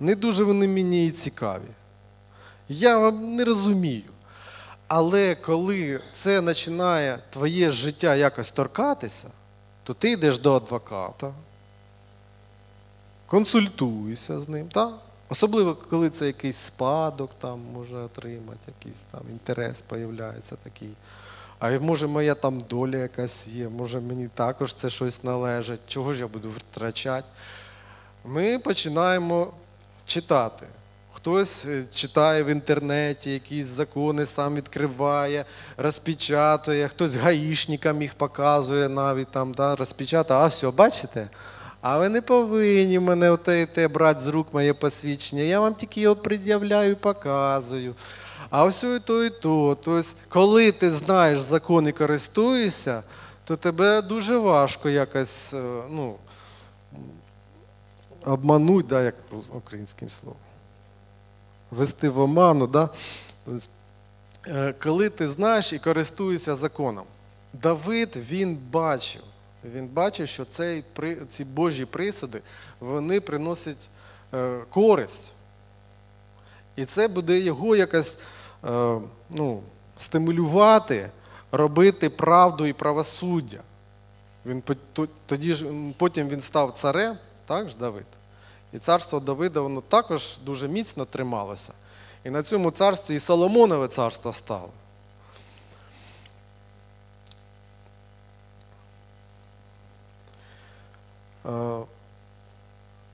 не 0.00 0.14
дуже 0.14 0.44
вони 0.44 0.68
мені 0.68 1.06
і 1.06 1.10
цікаві. 1.10 1.70
Я 2.68 3.10
не 3.10 3.44
розумію. 3.44 4.09
Але 4.92 5.34
коли 5.34 6.00
це 6.12 6.42
починає 6.42 7.18
твоє 7.30 7.70
життя 7.70 8.14
якось 8.14 8.50
торкатися, 8.50 9.28
то 9.82 9.94
ти 9.94 10.10
йдеш 10.10 10.38
до 10.38 10.54
адвоката, 10.54 11.32
консультуєшся 13.26 14.40
з 14.40 14.48
ним. 14.48 14.68
так? 14.68 14.90
Особливо, 15.28 15.74
коли 15.74 16.10
це 16.10 16.26
якийсь 16.26 16.56
спадок 16.56 17.30
там 17.38 17.60
може 17.74 17.96
отримати, 17.96 18.72
якийсь 18.78 19.04
там 19.10 19.20
інтерес 19.30 19.84
з'являється 19.90 20.56
такий. 20.56 20.90
А 21.58 21.78
може 21.78 22.06
моя 22.06 22.34
там 22.34 22.60
доля 22.60 22.96
якась 22.96 23.48
є, 23.48 23.68
може 23.68 24.00
мені 24.00 24.28
також 24.34 24.74
це 24.74 24.90
щось 24.90 25.24
належить, 25.24 25.80
чого 25.86 26.12
ж 26.12 26.20
я 26.20 26.28
буду 26.28 26.50
втрачати. 26.50 27.28
Ми 28.24 28.58
починаємо 28.58 29.52
читати. 30.06 30.66
Хтось 31.20 31.66
е, 31.66 31.84
читає 31.94 32.42
в 32.42 32.46
інтернеті 32.46 33.32
якісь 33.32 33.66
закони, 33.66 34.26
сам 34.26 34.54
відкриває, 34.54 35.44
розпечатує, 35.76 36.88
хтось 36.88 37.14
гаїшникам 37.14 38.02
їх 38.02 38.14
показує 38.14 38.88
навіть 38.88 39.28
там, 39.28 39.54
да, 39.54 39.76
розпечатає, 39.76 40.40
а 40.40 40.46
все, 40.46 40.70
бачите? 40.70 41.28
А 41.80 41.98
ви 41.98 42.08
не 42.08 42.22
повинні 42.22 42.98
мене 42.98 43.30
оте, 43.30 43.66
те 43.66 43.88
брати 43.88 44.20
з 44.20 44.26
рук 44.26 44.54
моє 44.54 44.74
посвідчення. 44.74 45.42
Я 45.42 45.60
вам 45.60 45.74
тільки 45.74 46.00
його 46.00 46.16
пред'являю 46.16 46.92
і 46.92 46.94
показую. 46.94 47.94
А 48.50 48.64
ось 48.64 48.82
і 48.82 48.98
то, 49.04 49.24
і 49.24 49.30
то. 49.30 49.76
Тобто, 49.84 50.08
коли 50.28 50.72
ти 50.72 50.90
знаєш 50.90 51.40
закон 51.40 51.88
і 51.88 51.92
користуєшся, 51.92 53.02
то 53.44 53.56
тебе 53.56 54.02
дуже 54.02 54.38
важко 54.38 54.88
якось 54.88 55.54
е, 55.54 55.82
ну, 55.90 56.16
обмануть, 58.24 58.86
да, 58.86 59.02
як 59.02 59.14
українським 59.52 60.10
словом. 60.10 60.49
Вести 61.70 62.08
в 62.08 62.18
оману. 62.18 62.66
Да? 62.66 62.88
Е, 64.46 64.74
коли 64.82 65.08
ти 65.08 65.28
знаєш 65.28 65.72
і 65.72 65.78
користуєшся 65.78 66.54
законом, 66.54 67.04
Давид 67.52 68.16
він 68.16 68.58
бачив. 68.70 69.22
Він 69.64 69.88
бачив, 69.88 70.28
що 70.28 70.44
цей, 70.44 70.84
ці 71.28 71.44
Божі 71.44 71.84
присуди 71.84 72.40
вони 72.80 73.20
приносять 73.20 73.88
е, 74.34 74.60
користь. 74.70 75.32
І 76.76 76.84
це 76.84 77.08
буде 77.08 77.38
його 77.38 77.76
якось 77.76 78.16
Е, 78.64 79.00
ну, 79.30 79.62
стимулювати, 79.98 81.10
робити 81.52 82.10
правду 82.10 82.66
і 82.66 82.72
правосуддя. 82.72 83.60
Він 84.46 84.62
тоді 85.26 85.54
ж 85.54 85.66
Потім 85.96 86.28
він 86.28 86.40
став 86.40 86.72
царем, 86.72 87.18
так 87.46 87.68
ж 87.68 87.76
Давид. 87.78 88.06
І 88.72 88.78
царство 88.78 89.20
Давида 89.20 89.60
воно 89.60 89.80
також 89.80 90.38
дуже 90.44 90.68
міцно 90.68 91.04
трималося. 91.04 91.72
І 92.24 92.30
на 92.30 92.42
цьому 92.42 92.70
царстві 92.70 93.14
і 93.14 93.18
Соломонове 93.18 93.88
царство 93.88 94.32
стало. 94.32 94.70
Е, 101.46 101.80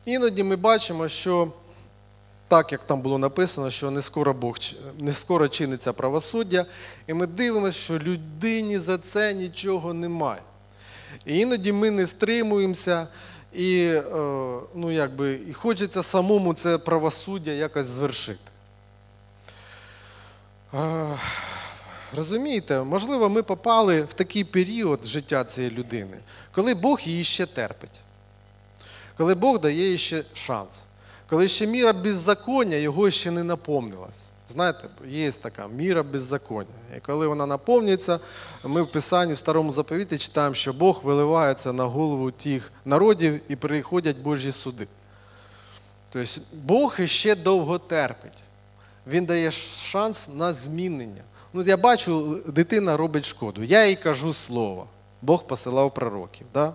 іноді 0.05 0.43
ми 0.43 0.57
бачимо, 0.57 1.09
що 1.09 1.53
так 2.49 2.73
як 2.73 2.85
там 2.85 3.01
було 3.01 3.19
написано, 3.19 3.71
що 3.71 3.91
не 3.91 4.03
скоро 4.03 4.35
Бог 4.35 4.57
не 4.99 5.13
скоро 5.13 5.49
чиниться 5.49 5.93
правосуддя, 5.93 6.67
і 7.07 7.15
ми 7.15 7.27
дивимося, 7.27 7.79
що 7.79 7.99
людині 7.99 8.79
за 8.79 8.99
це 8.99 9.35
нічого 9.35 9.95
немає. 9.95 10.43
І 11.25 11.39
іноді 11.39 11.73
ми 11.73 11.91
не 11.91 12.07
стримуємося 12.07 13.09
І, 13.57 13.87
е, 13.87 14.03
ну, 14.75 14.91
якби, 14.91 15.41
і 15.49 15.53
хочеться 15.53 16.03
самому 16.03 16.55
це 16.55 16.79
правосуддя 16.79 17.51
якось 17.51 17.87
звершити. 17.87 18.51
Е, 20.75 21.19
Розумієте, 22.17 22.83
можливо, 22.83 23.29
ми 23.29 23.43
попали 23.43 24.03
в 24.03 24.15
такий 24.15 24.45
період 24.45 25.07
життя 25.07 25.45
цієї 25.45 25.75
людини, 25.75 26.19
коли 26.53 26.75
Бог 26.75 27.01
її 27.01 27.25
ще 27.25 27.47
терпить, 27.47 28.01
коли 29.17 29.35
Бог 29.35 29.61
дає 29.61 29.91
їй 29.91 29.99
ще 29.99 30.25
шанс, 30.35 30.83
коли 31.29 31.49
ще 31.49 31.67
міра 31.67 31.93
беззаконня 31.93 32.77
його 32.77 33.11
ще 33.11 33.31
не 33.31 33.45
наповнилась. 33.45 34.31
Знаєте, 34.49 34.89
є 35.09 35.33
така 35.33 35.69
міра 35.69 36.03
беззаконня. 36.03 36.69
І 36.97 37.01
коли 37.01 37.27
вона 37.27 37.47
наповнюється, 37.47 38.21
ми 38.65 38.83
в 38.83 38.93
Писанні 38.93 39.35
в 39.35 39.39
Старому 39.39 39.73
заповіті 39.73 40.19
читаємо, 40.19 40.55
що 40.55 40.73
Бог 40.73 41.01
виливається 41.05 41.73
на 41.73 41.85
голову 41.85 42.31
тих 42.31 42.73
народів 42.85 43.41
і 43.49 43.57
приходять 43.57 44.19
Божі 44.19 44.53
суди. 44.53 44.87
Тобто 46.11 46.41
Бог 46.53 46.97
іще 46.99 47.35
довго 47.35 47.79
терпить. 47.79 48.39
Він 49.07 49.25
дає 49.25 49.51
шанс 49.51 50.29
на 50.35 50.53
змінення. 50.53 51.23
Ну, 51.53 51.63
я 51.63 51.77
бачу, 51.77 52.43
дитина 52.47 52.97
робить 52.97 53.25
шкоду. 53.25 53.63
Я 53.63 53.87
їй 53.87 53.97
кажу 53.97 54.33
слово. 54.33 54.87
Бог 55.23 55.47
посилав 55.47 55.95
пророків. 55.95 56.47
Да? 56.55 56.75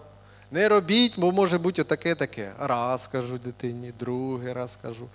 Не 0.51 0.69
робіть, 0.69 1.19
бо 1.19 1.31
може 1.31 1.57
бути 1.57 1.81
отаке 1.81 2.15
таке. 2.15 2.51
Раз 2.59 3.07
кажу 3.07 3.37
дитині, 3.37 3.93
другий 3.99 4.53
раз 4.53 4.77
кажу. 4.81 5.07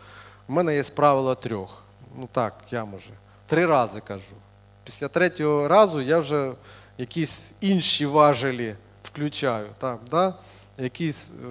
У 0.48 0.52
мене 0.52 0.74
є 0.74 0.82
правило 0.82 1.34
трьох. 1.34 1.85
Ну 2.16 2.28
так, 2.32 2.54
я 2.70 2.84
може. 2.84 3.10
Три 3.46 3.66
рази 3.66 4.00
кажу. 4.00 4.36
Після 4.84 5.08
третього 5.08 5.68
разу 5.68 6.00
я 6.00 6.18
вже 6.18 6.52
якісь 6.98 7.52
інші 7.60 8.06
важелі 8.06 8.76
включаю. 9.02 9.68
Там, 9.78 9.98
да? 10.10 10.34
Якісь 10.78 11.30
е, 11.30 11.46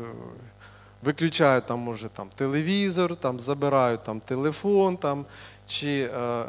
виключаю 1.01 1.61
там, 1.61 1.79
може, 1.79 2.09
там, 2.09 2.29
телевізор, 2.35 3.15
там, 3.15 3.39
забираю 3.39 3.97
там, 3.97 4.19
телефон, 4.19 4.97
там, 4.97 5.25
чи 5.67 6.09
е, 6.15 6.45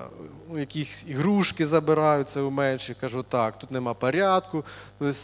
ну, 0.51 0.59
якісь 0.59 1.05
ігрушки 1.09 1.67
забираю, 1.67 2.25
це 2.25 2.41
у 2.41 2.51
менші, 2.51 2.95
кажу, 2.95 3.23
так, 3.23 3.59
тут 3.59 3.71
нема 3.71 3.95
порядку. 3.95 4.65
Тобто, 4.99 5.15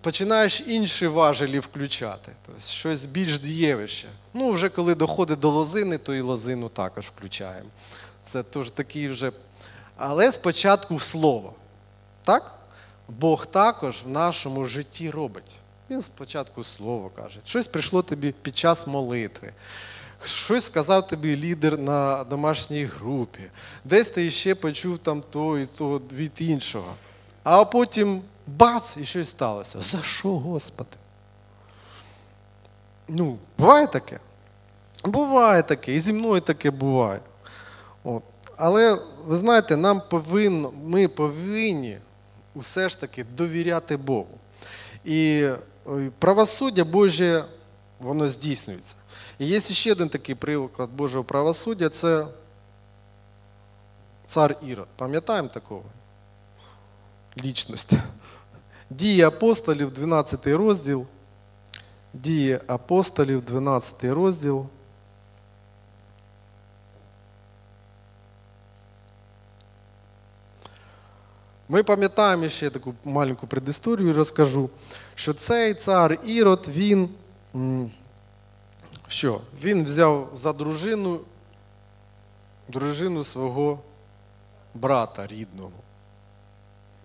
починаєш 0.00 0.62
інші 0.66 1.06
важелі 1.06 1.58
включати, 1.58 2.32
тобто, 2.46 2.60
щось 2.60 3.06
більш 3.06 3.38
дієвище. 3.38 4.08
Ну, 4.34 4.50
вже 4.50 4.68
коли 4.68 4.94
доходить 4.94 5.40
до 5.40 5.50
лозини, 5.50 5.98
то 5.98 6.14
і 6.14 6.20
лозину 6.20 6.68
також 6.68 7.04
включаємо. 7.04 7.68
Це 8.26 8.42
теж 8.42 8.70
такий 8.70 9.08
вже. 9.08 9.32
Але 9.96 10.32
спочатку 10.32 10.98
слово. 10.98 11.52
Так? 12.24 12.58
Бог 13.08 13.46
також 13.46 14.02
в 14.02 14.08
нашому 14.08 14.64
житті 14.64 15.10
робить. 15.10 15.58
Він 15.90 16.02
спочатку 16.02 16.64
слово 16.64 17.10
каже. 17.16 17.40
Щось 17.46 17.66
прийшло 17.66 18.02
тобі 18.02 18.34
під 18.42 18.56
час 18.56 18.86
молитви. 18.86 19.52
Щось 20.24 20.64
сказав 20.64 21.06
тобі 21.06 21.36
лідер 21.36 21.78
на 21.78 22.24
домашній 22.24 22.84
групі. 22.84 23.42
Десь 23.84 24.08
ти 24.08 24.30
ще 24.30 24.54
почув 24.54 24.98
там 24.98 25.22
то 25.30 25.58
і 25.58 25.66
то 25.66 26.02
від 26.12 26.32
іншого. 26.38 26.94
А 27.42 27.64
потім 27.64 28.22
бац, 28.46 28.96
і 28.96 29.04
щось 29.04 29.28
сталося. 29.28 29.80
За 29.80 30.02
що, 30.02 30.38
Господи? 30.38 30.96
Ну, 33.08 33.38
буває 33.58 33.86
таке? 33.86 34.20
Буває 35.04 35.62
таке, 35.62 35.94
і 35.94 36.00
зі 36.00 36.12
мною 36.12 36.40
таке 36.40 36.70
буває. 36.70 37.20
От. 38.04 38.22
Але 38.56 38.98
ви 39.26 39.36
знаєте, 39.36 39.76
нам 39.76 40.02
повинно, 40.10 40.72
ми 40.84 41.08
повинні 41.08 41.98
усе 42.54 42.88
ж 42.88 43.00
таки 43.00 43.24
довіряти 43.24 43.96
Богу. 43.96 44.38
І 45.04 45.48
правосуддя 46.18 46.84
Боже, 46.84 47.44
воно 48.00 48.28
здійснюється. 48.28 48.94
І 49.38 49.46
є 49.46 49.60
ще 49.60 49.92
один 49.92 50.08
такий 50.08 50.34
приклад 50.34 50.90
Божого 50.90 51.24
правосуддя 51.24 51.88
це 51.88 52.26
цар 54.26 54.56
Ірод. 54.62 54.88
Пам'ятаємо 54.96 55.48
такого? 55.48 55.84
Лічність. 57.36 57.92
Дії 58.90 59.22
апостолів, 59.22 59.90
12 59.90 60.46
розділ. 60.46 61.06
Дії 62.12 62.60
апостолів, 62.66 63.42
12 63.42 64.04
розділ. 64.04 64.66
Ми 71.68 71.82
пам'ятаємо 71.82 72.48
ще 72.48 72.70
таку 72.70 72.94
маленьку 73.04 73.46
предісторію 73.46 74.12
розкажу, 74.12 74.70
що 75.14 75.34
цей 75.34 75.74
цар 75.74 76.18
Ірод, 76.24 76.68
він 76.68 77.08
що? 79.08 79.40
Він 79.62 79.84
взяв 79.84 80.30
за 80.34 80.52
дружину 80.52 81.20
дружину 82.68 83.24
свого 83.24 83.80
брата 84.74 85.26
рідного. 85.26 85.72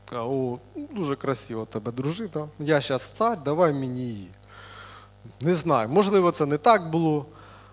Каже, 0.10 0.22
О, 0.22 0.60
дуже 0.76 1.16
красива 1.16 1.66
тебе 1.66 1.92
дружина. 1.92 2.50
Я 2.60 2.82
зараз 2.82 3.02
цар, 3.02 3.44
давай 3.44 3.74
мені 3.74 4.02
її. 4.02 4.30
Не 5.42 5.56
знаю, 5.56 5.90
можливо, 5.90 6.32
це 6.32 6.46
не 6.46 6.58
так 6.58 6.90
було. 6.90 7.26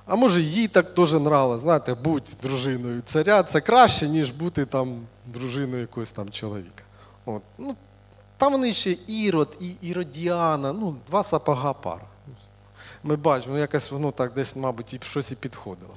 А 0.07 0.16
може, 0.16 0.43
їй 0.43 0.68
так 0.68 0.95
теж 0.95 1.14
нравилось, 1.14 1.61
знаєте, 1.61 1.95
будь 1.95 2.37
дружиною 2.43 3.03
царя, 3.07 3.43
це 3.43 3.61
краще, 3.61 4.09
ніж 4.09 4.30
бути 4.30 4.66
там 4.66 5.07
дружиною 5.26 5.80
якогось 5.80 6.12
там 6.12 6.30
чоловіка. 6.30 6.84
От. 7.24 7.43
Ну, 7.59 7.76
там 8.37 8.53
вони 8.53 8.72
ще 8.72 8.97
Ірод 9.07 9.57
і 9.61 9.89
Іродіана, 9.89 10.72
ну, 10.72 10.97
два 11.09 11.24
сапога 11.24 11.72
пара. 11.72 12.05
Ми 13.05 13.16
бачимо, 13.16 13.55
ну, 13.55 13.61
якось 13.61 13.91
воно 13.91 14.11
так 14.11 14.32
десь, 14.32 14.57
мабуть, 14.57 15.05
щось 15.05 15.32
і 15.32 15.34
підходило. 15.37 15.95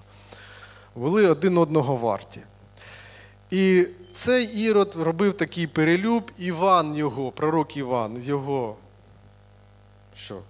Були 0.96 1.28
один 1.28 1.58
одного 1.58 1.96
варті. 1.96 2.42
І 3.52 3.88
цей 4.14 4.46
Ірод 4.46 4.96
робив 4.96 5.34
такий 5.34 5.68
перелюб, 5.68 6.32
Іван 6.38 6.96
його, 6.96 7.32
пророк 7.32 7.78
Іван, 7.78 8.24
його 8.24 8.76
що? 10.16 10.42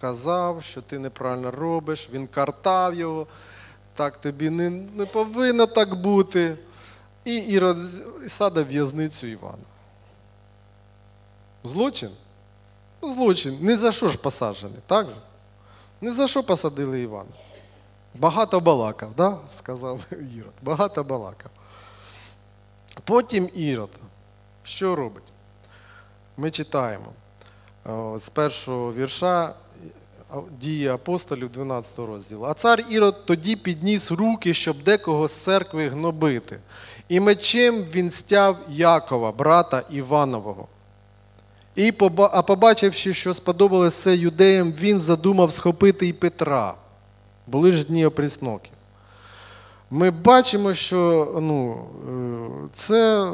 Казав, 0.00 0.62
що 0.62 0.82
ти 0.82 0.98
неправильно 0.98 1.50
робиш, 1.50 2.08
він 2.12 2.26
картав 2.26 2.94
його, 2.94 3.26
так 3.94 4.16
тобі 4.16 4.50
не, 4.50 4.70
не 4.70 5.06
повинно 5.06 5.66
так 5.66 5.94
бути. 5.94 6.56
І 7.24 7.36
Ірод 7.36 7.76
садив 8.28 8.66
в'язницю 8.66 9.26
Івана. 9.26 9.64
Злочин? 11.64 12.10
Злочин. 13.02 13.58
Ні 13.60 13.76
за 13.76 13.92
що 13.92 14.08
ж 14.08 14.18
посаджений, 14.18 14.78
так 14.86 15.06
же? 15.06 15.16
Ні 16.00 16.10
за 16.10 16.28
що 16.28 16.42
посадили 16.42 17.00
Івана. 17.00 17.30
Багато 18.14 18.60
балакав, 18.60 19.14
да? 19.16 19.38
сказав 19.56 20.00
Ірод. 20.10 20.52
Багато 20.62 21.04
балакав. 21.04 21.50
Потім 23.04 23.48
Ірод. 23.54 23.90
Що 24.62 24.94
робить? 24.94 25.22
Ми 26.36 26.50
читаємо 26.50 27.12
е, 27.86 28.18
з 28.18 28.28
першого 28.28 28.92
вірша 28.92 29.54
е, 30.32 30.36
дії 30.60 30.88
апостолів 30.88 31.52
12 31.52 31.98
розділу. 31.98 32.44
А 32.44 32.54
цар 32.54 32.84
Ірод 32.88 33.26
тоді 33.26 33.56
підніс 33.56 34.10
руки, 34.10 34.54
щоб 34.54 34.82
декого 34.82 35.28
з 35.28 35.32
церкви 35.32 35.88
гнобити. 35.88 36.60
І 37.08 37.20
мечем 37.20 37.84
він 37.84 38.10
стяв 38.10 38.56
Якова, 38.68 39.32
брата 39.32 39.82
Іванового. 39.90 40.68
І 41.74 41.92
а 42.16 42.42
побачивши, 42.42 43.14
що 43.14 43.34
сподобалось 43.34 43.94
це 43.94 44.16
юдеям, 44.16 44.72
він 44.72 45.00
задумав 45.00 45.52
схопити 45.52 46.06
і 46.08 46.12
Петра. 46.12 46.74
Були 47.46 47.72
ж 47.72 47.86
дні 47.86 48.06
опрісноків. 48.06 48.72
Ми 49.92 50.10
бачимо, 50.10 50.74
що 50.74 51.28
ну, 51.40 51.84
е, 52.08 52.68
це 52.72 53.32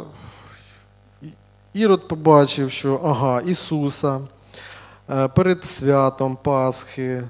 Ірод 1.72 2.08
побачив, 2.08 2.70
що 2.70 3.00
ага, 3.04 3.40
Ісуса 3.40 4.20
е, 5.10 5.28
перед 5.28 5.64
святом 5.64 6.38
Пасхи. 6.42 7.22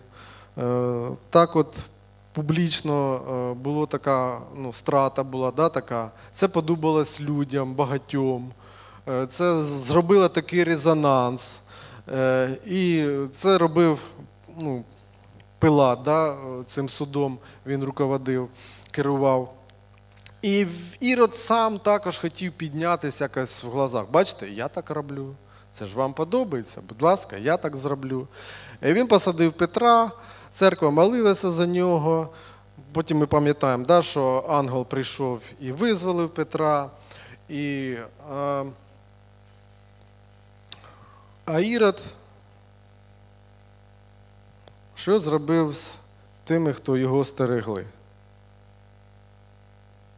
е, 0.59 1.09
Так 1.31 1.57
от 1.57 1.87
публічно 2.33 3.20
була 3.62 3.87
така 3.87 4.41
ну, 4.57 4.72
страта 4.72 5.24
була, 5.24 5.51
да, 5.51 5.68
така. 5.68 6.11
Це 6.33 6.49
подобалось 6.49 7.20
людям, 7.20 7.74
багатьом. 7.74 8.51
Це 9.29 9.62
зробило 9.64 10.29
такий 10.29 10.64
резонанс. 10.64 11.61
І 12.66 13.07
це 13.35 13.59
робив 13.59 13.99
ну, 14.59 14.85
Пилат, 15.59 16.03
да, 16.03 16.37
цим 16.66 16.89
судом 16.89 17.39
він 17.66 17.85
руководив, 17.85 18.49
керував. 18.97 19.55
І 20.42 20.66
Ірод 21.01 21.36
сам 21.36 21.78
також 21.78 22.18
хотів 22.18 22.53
піднятися 22.53 23.24
якось 23.24 23.64
в 23.64 23.70
глазах. 23.70 24.11
Бачите, 24.11 24.49
я 24.49 24.68
так 24.68 24.90
роблю. 24.90 25.34
Це 25.72 25.86
ж 25.86 25.97
вам 25.97 26.12
подобається, 26.12 26.80
будь 26.88 27.03
ласка, 27.03 27.36
я 27.36 27.57
так 27.57 27.76
зроблю. 27.76 28.28
І 28.82 28.92
він 28.92 29.07
посадив 29.07 29.53
Петра, 29.53 30.11
церква 30.53 30.90
молилася 30.90 31.51
за 31.51 31.66
нього. 31.66 32.28
Потім 32.92 33.18
ми 33.18 33.26
пам'ятаємо, 33.26 33.84
да, 33.84 34.03
що 34.03 34.44
ангел 34.49 34.86
прийшов 34.86 35.40
і 35.61 35.72
визволив 35.72 36.30
Петра. 36.30 36.90
І, 37.49 37.97
а, 38.30 38.64
а 41.44 41.61
Ірод 41.61 42.05
що 44.94 45.20
зробив 45.20 45.74
з 45.74 45.99
тими, 46.44 46.72
хто 46.72 46.97
його 46.97 47.24
стерегли? 47.24 47.84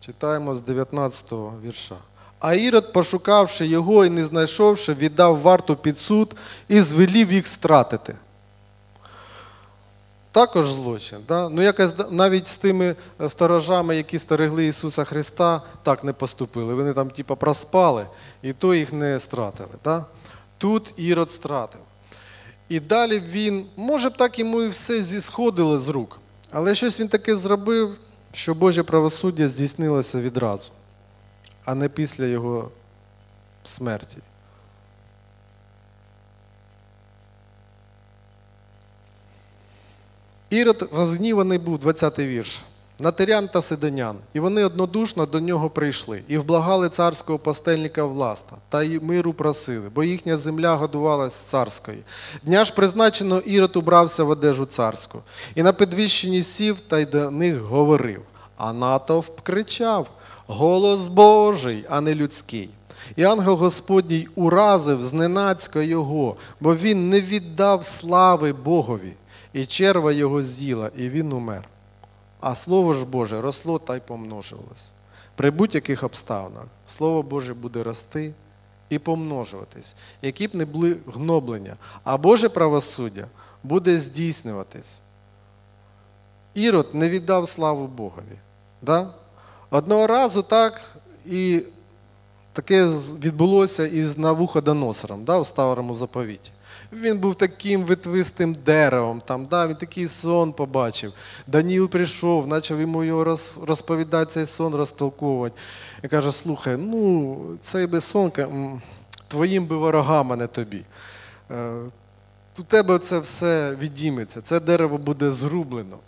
Читаємо 0.09 0.55
з 0.55 0.61
19 0.61 1.33
го 1.33 1.55
вірша. 1.65 1.97
А 2.39 2.55
Ірод, 2.55 2.93
пошукавши 2.93 3.67
його 3.67 4.05
і 4.05 4.11
не 4.11 4.25
знайшовши, 4.25 4.95
віддав 4.95 5.41
варту 5.41 5.77
під 5.77 5.99
суд 5.99 6.37
і 6.69 6.81
звелів 6.81 7.33
їх 7.33 7.47
стратити. 7.47 8.15
Також 10.33 10.71
злочин. 10.71 11.19
Да? 11.29 11.49
Ну, 11.49 11.63
якось 11.63 11.95
навіть 12.11 12.49
з 12.49 12.57
тими 12.57 12.97
е, 13.21 13.29
сторожами, 13.29 13.97
які 13.97 14.19
стерегли 14.19 14.67
Ісуса 14.67 15.05
Христа, 15.05 15.63
так 15.83 16.05
не 16.05 16.13
поступили. 16.13 16.75
Вони 16.75 16.93
там, 16.93 17.11
типа, 17.11 17.35
проспали, 17.35 18.07
і 18.43 18.53
то 18.53 18.75
їх 18.75 18.93
не 18.93 19.19
стратили. 19.19 19.71
Да? 19.85 20.05
Тут 20.59 20.95
Ірод 20.97 21.33
стратив. 21.33 21.81
І 22.69 22.81
далі 22.81 23.21
він, 23.21 23.67
може 23.77 24.11
б 24.11 24.17
так 24.17 24.39
йому 24.39 24.63
і 24.63 24.69
все 24.69 25.03
зісходило 25.03 25.79
з 25.79 25.89
рук, 25.89 26.21
але 26.51 26.75
щось 26.75 27.01
він 27.01 27.09
таке 27.09 27.37
зробив, 27.37 27.97
що 28.39 28.55
Боже 28.55 28.83
правосуддя 28.83 29.49
здійснилося 29.49 30.21
відразу, 30.21 30.73
а 31.65 31.75
не 31.75 31.89
після 31.89 32.27
його 32.27 32.71
смерті. 33.65 34.17
Ірод 40.51 40.89
розгніваний 40.93 41.59
був, 41.59 41.79
20-й 41.79 42.27
вірш, 42.27 42.63
на 43.01 43.11
тирян 43.11 43.49
та 43.49 43.63
сидонян, 43.63 44.17
і 44.33 44.41
вони 44.41 44.65
однодушно 44.65 45.27
до 45.27 45.41
нього 45.41 45.71
прийшли, 45.71 46.23
і 46.29 46.39
вблагали 46.39 46.89
царського 46.89 47.39
постельника 47.39 48.05
власта, 48.05 48.57
та 48.69 48.83
й 48.83 49.01
миру 49.01 49.33
просили, 49.33 49.89
бо 49.95 50.05
їхня 50.05 50.37
земля 50.37 50.75
годувалась 50.75 51.35
царської. 51.35 51.99
Дня 52.43 52.65
ж 52.65 52.75
призначено 52.75 53.39
Ірод 53.39 53.77
убрався 53.77 54.25
в 54.25 54.31
одежу 54.31 54.67
царську, 54.67 55.23
і 55.55 55.63
на 55.63 55.73
підвищенні 55.73 56.43
сів 56.43 56.81
та 56.81 56.99
й 56.99 57.07
до 57.07 57.31
них 57.31 57.59
говорив. 57.61 58.23
А 58.57 58.73
натовп 58.73 59.41
кричав: 59.41 60.11
Голос 60.47 61.07
Божий, 61.07 61.85
а 61.89 62.01
не 62.01 62.15
людський. 62.15 62.71
І 63.17 63.25
ангел 63.25 63.55
Господній 63.55 64.29
уразив 64.35 65.03
зненацька 65.03 65.83
його, 65.83 66.37
бо 66.61 66.77
він 66.77 67.09
не 67.09 67.21
віддав 67.21 67.85
слави 67.85 68.53
Богові, 68.53 69.13
і 69.53 69.67
черва 69.67 70.13
його 70.13 70.43
з'їла, 70.43 70.91
і 70.97 71.09
він 71.09 71.33
умер. 71.33 71.69
А 72.41 72.55
слово 72.55 72.95
ж 72.95 73.05
Боже 73.05 73.41
росло 73.41 73.79
та 73.79 73.97
й 73.97 74.01
помножилось. 74.01 74.91
При 75.35 75.51
будь-яких 75.51 76.03
обставинах 76.03 76.65
Слово 76.87 77.23
Боже 77.23 77.55
буде 77.55 77.83
рости 77.83 78.33
і 78.89 78.99
помножуватись, 78.99 79.95
які 80.23 80.49
б 80.49 80.55
не 80.55 80.65
були 80.65 80.97
гноблення, 81.07 81.77
а 82.05 82.17
Боже 82.17 82.49
правосуддя 82.49 83.27
буде 83.63 83.99
здійснюватись. 83.99 85.01
Ірод 86.55 86.89
не 86.93 87.11
віддав 87.11 87.49
славу 87.49 87.87
Богові. 87.87 88.39
Да? 88.83 89.11
Одного 89.71 90.07
разу 90.07 90.43
так 90.43 90.81
і 91.27 91.63
таке 92.53 92.87
відбулося 93.23 93.87
із 93.87 94.19
Навуходоносором 94.19 95.25
да, 95.25 95.39
у 95.39 95.45
старому 95.45 95.95
заповіті. 95.95 96.51
Він 96.93 97.19
був 97.19 97.35
таким 97.35 97.85
витвистим 97.85 98.55
деревом, 98.55 99.23
там, 99.27 99.47
да, 99.47 99.67
він 99.67 99.77
такий 99.77 100.09
сон 100.09 100.53
побачив. 100.53 101.13
Даніл 101.47 101.89
прийшов, 101.89 102.49
почав 102.49 102.81
йому 102.81 103.05
його 103.05 103.25
роз, 103.25 103.59
розповідати 103.67 104.31
цей 104.31 104.47
сон, 104.47 104.75
розтолковувати. 104.75 105.57
І 106.03 106.09
каже: 106.09 106.33
слухай, 106.33 106.77
ну, 106.77 107.39
цей 107.61 107.87
би 107.87 108.01
сон 108.01 108.33
твоїм 109.29 109.67
би 109.67 109.77
ворогам, 109.77 110.33
а 110.33 110.37
не 110.37 110.47
тобі. 110.47 110.85
Е, 111.51 111.73
У 112.59 112.63
тебе 112.63 112.99
це 112.99 113.19
все 113.19 113.77
відійметься, 113.81 114.41
це 114.41 114.61
дерево 114.61 114.99
буде 114.99 115.31
зрублено. 115.31 115.99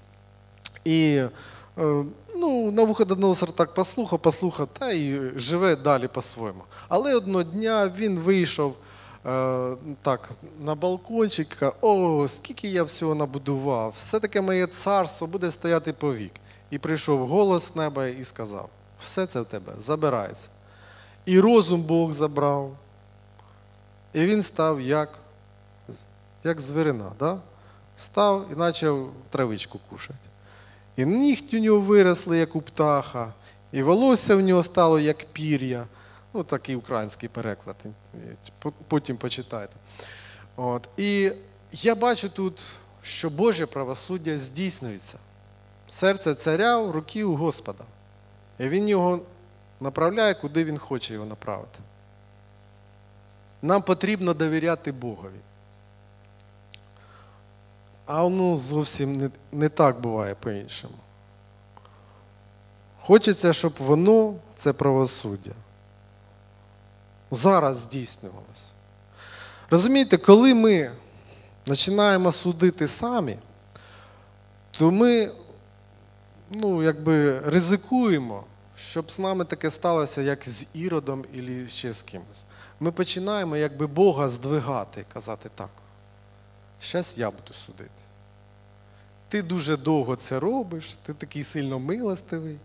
І 0.85 1.23
е, 1.79 2.05
ну, 2.37 2.71
Навуходоносор 2.71 3.53
так 3.53 3.75
послухав, 3.75 4.19
послухав, 4.19 4.69
та 4.79 4.93
і 4.93 5.21
живе 5.37 5.77
далі 5.77 6.09
по-своєму. 6.09 6.63
Але 6.89 7.15
одного 7.15 7.43
дня 7.43 7.93
він 7.97 8.19
вийшов 8.19 8.77
так, 10.03 10.31
на 10.61 10.75
балкончик, 10.75 11.63
о, 11.81 12.29
скільки 12.29 12.69
я 12.69 12.83
всього 12.83 13.15
набудував, 13.15 13.93
все 13.97 14.21
таке 14.21 14.41
моє 14.41 14.67
царство 14.67 15.27
буде 15.27 15.51
стояти 15.51 15.93
повік. 15.93 16.33
І 16.71 16.79
прийшов 16.79 17.27
голос 17.27 17.73
з 17.73 17.77
неба 17.77 18.07
і 18.07 18.25
сказав: 18.25 18.69
все 18.99 19.27
це 19.27 19.41
в 19.41 19.47
тебе 19.47 19.73
забирається. 19.79 20.49
І 21.25 21.41
розум 21.41 21.83
Бог 21.83 22.13
забрав. 22.13 22.77
І 24.13 24.27
він 24.27 24.43
став 24.43 24.81
як, 24.81 25.19
як 26.45 26.61
звірина, 26.61 27.13
да? 27.19 27.39
став 27.97 28.47
і 28.53 28.55
почав 28.55 29.11
травичку 29.31 29.81
кушати. 29.91 30.19
І 30.97 31.05
нігті 31.07 31.59
у 31.59 31.61
нього 31.61 31.81
виросли, 31.81 32.39
як 32.39 32.57
у 32.57 32.61
птаха, 32.61 33.33
і 33.73 33.83
волосся 33.83 34.37
в 34.37 34.41
нього 34.41 34.63
стало, 34.63 35.01
як 35.01 35.27
пір'я. 35.33 35.87
Ну, 36.35 36.45
такий 36.45 36.77
український 36.77 37.29
переклад. 37.29 37.77
Потім 38.89 39.17
почитайте. 39.17 39.73
От. 40.57 40.89
І 40.97 41.33
я 41.73 41.95
бачу 41.95 42.29
тут, 42.29 42.73
що 43.03 43.31
Боже 43.31 43.67
правосуддя 43.67 44.39
здійснюється. 44.39 45.19
Серце 45.91 46.35
царя 46.35 46.79
в 46.79 46.91
руки 46.91 47.25
у 47.25 47.37
Господа. 47.37 47.85
І 48.59 48.69
він 48.69 48.89
його 48.89 49.21
направляє, 49.81 50.35
куди 50.35 50.65
він 50.65 50.79
хоче 50.79 51.15
його 51.15 51.27
направити. 51.27 51.79
Нам 53.63 53.83
потрібно 53.83 54.35
довіряти 54.35 54.93
Богові. 54.93 55.41
А 58.07 58.23
воно 58.23 58.57
зовсім 58.57 59.17
не, 59.17 59.31
не 59.53 59.69
так 59.69 60.01
буває 60.01 60.35
по-іншому. 60.35 60.95
Хочеться, 63.01 63.53
щоб 63.53 63.73
воно, 63.79 64.35
це 64.55 64.73
правосуддя, 64.73 65.53
зараз 67.31 67.77
здійснювалося. 67.79 68.67
Розумієте, 69.71 70.17
коли 70.17 70.55
ми 70.55 70.91
починаємо 71.67 72.33
судити 72.33 72.89
самі, 72.89 73.37
то 74.71 74.91
ми 74.91 75.31
ну, 76.51 76.83
якби 76.83 77.41
ризикуємо, 77.41 78.45
щоб 78.77 79.11
з 79.11 79.19
нами 79.19 79.45
таке 79.45 79.71
сталося, 79.71 80.23
як 80.23 80.49
з 80.49 80.67
Іродом 80.75 81.25
або 81.35 81.69
ще 81.69 81.93
з 81.93 82.03
кимось. 82.03 82.45
Ми 82.81 82.93
починаємо 82.93 83.57
якби 83.57 83.87
Бога 83.87 84.29
здвигати 84.29 85.01
і 85.01 85.13
казати 85.13 85.51
так. 85.55 85.71
Зараз 86.83 87.15
я 87.17 87.31
буду 87.31 87.53
судити. 87.67 87.91
Ти 89.29 89.43
дуже 89.43 89.77
довго 89.77 90.17
це 90.17 90.41
робиш, 90.41 90.99
ти 91.03 91.15
такий 91.15 91.45
сильно 91.45 91.79
милостивий, 91.79 92.59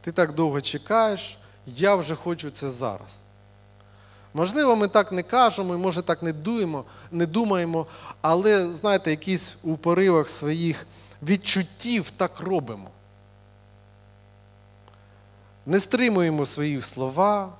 ти 0.00 0.12
так 0.12 0.34
довго 0.34 0.60
чекаєш, 0.60 1.38
я 1.66 1.94
вже 1.94 2.14
хочу 2.14 2.50
це 2.50 2.70
зараз. 2.70 3.20
Можливо, 4.36 4.76
ми 4.76 4.88
так 4.88 5.12
не 5.12 5.22
кажемо, 5.22 5.74
і 5.74 5.78
може 5.78 6.02
так 6.02 6.22
не 6.22 6.32
дуємо, 6.32 6.84
не 7.10 7.26
думаємо, 7.26 7.86
але, 8.20 8.68
знаєте, 8.68 9.10
якісь 9.10 9.56
у 9.62 9.76
поривах 9.76 10.30
своїх 10.30 10.86
відчуттів 11.22 12.10
так 12.10 12.40
робимо. 12.40 12.90
Не 15.66 15.80
стримуємо 15.80 16.46
свої 16.46 16.82
слова, 16.82 17.52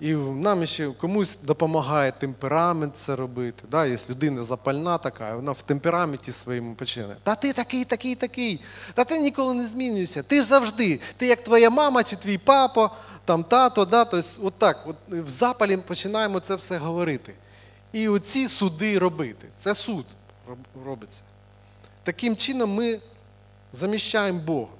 і 0.00 0.14
нам 0.14 0.66
ще 0.66 0.90
комусь 0.90 1.38
допомагає 1.42 2.12
темперамент 2.12 2.96
це 2.96 3.16
робити. 3.16 3.64
Да? 3.70 3.86
Є 3.86 3.98
людина 4.10 4.44
запальна 4.44 4.98
така, 4.98 5.36
вона 5.36 5.52
в 5.52 5.62
темпераменті 5.62 6.32
своєму 6.32 6.74
починає. 6.74 7.16
Та 7.22 7.34
ти 7.34 7.52
такий, 7.52 7.84
такий, 7.84 8.14
такий. 8.14 8.60
Та 8.94 9.04
ти 9.04 9.18
ніколи 9.18 9.54
не 9.54 9.66
змінюєшся. 9.66 10.22
Ти 10.22 10.42
завжди. 10.42 11.00
Ти 11.16 11.26
як 11.26 11.44
твоя 11.44 11.70
мама 11.70 12.04
чи 12.04 12.16
твій 12.16 12.38
папа, 12.38 12.90
там 13.24 13.44
тато, 13.44 13.84
да? 13.84 14.04
тобто, 14.04 14.28
от 14.42 14.54
так, 14.54 14.84
от 14.86 14.96
в 15.08 15.28
запалі 15.28 15.76
починаємо 15.76 16.40
це 16.40 16.54
все 16.54 16.78
говорити. 16.78 17.34
І 17.92 18.08
оці 18.08 18.48
суди 18.48 18.98
робити. 18.98 19.48
Це 19.58 19.74
суд 19.74 20.06
робиться. 20.86 21.22
Таким 22.02 22.36
чином 22.36 22.74
ми 22.74 23.00
заміщаємо 23.72 24.40
Бога. 24.40 24.77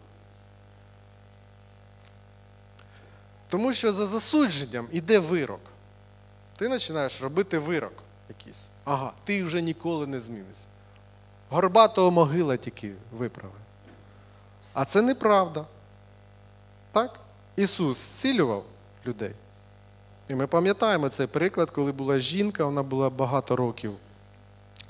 Тому 3.49 3.72
що 3.72 3.92
за 3.92 4.07
засудженням 4.07 4.88
іде 4.92 5.18
вирок. 5.18 5.61
Ти 6.57 6.68
починаєш 6.68 7.22
робити 7.22 7.59
вирок 7.59 7.92
якийсь. 8.28 8.68
Ага, 8.84 9.12
ти 9.24 9.44
вже 9.44 9.62
ніколи 9.62 10.07
не 10.07 10.20
змінишся. 10.20 10.66
Горбатого 11.51 12.11
могила 12.11 12.57
тільки 12.57 12.92
виправи. 13.12 13.55
А 14.72 14.84
це 14.84 15.03
неправда. 15.03 15.64
Так? 16.92 17.20
Ісус 17.57 17.99
зцілював 17.99 18.64
людей. 19.07 19.32
І 20.28 20.34
ми 20.34 20.46
пам'ятаємо 20.46 21.09
цей 21.09 21.26
приклад, 21.26 21.70
коли 21.70 21.92
була 21.92 22.18
жінка, 22.18 22.64
вона 22.64 22.82
була 22.82 23.11
багато 23.11 23.57
років 23.57 23.94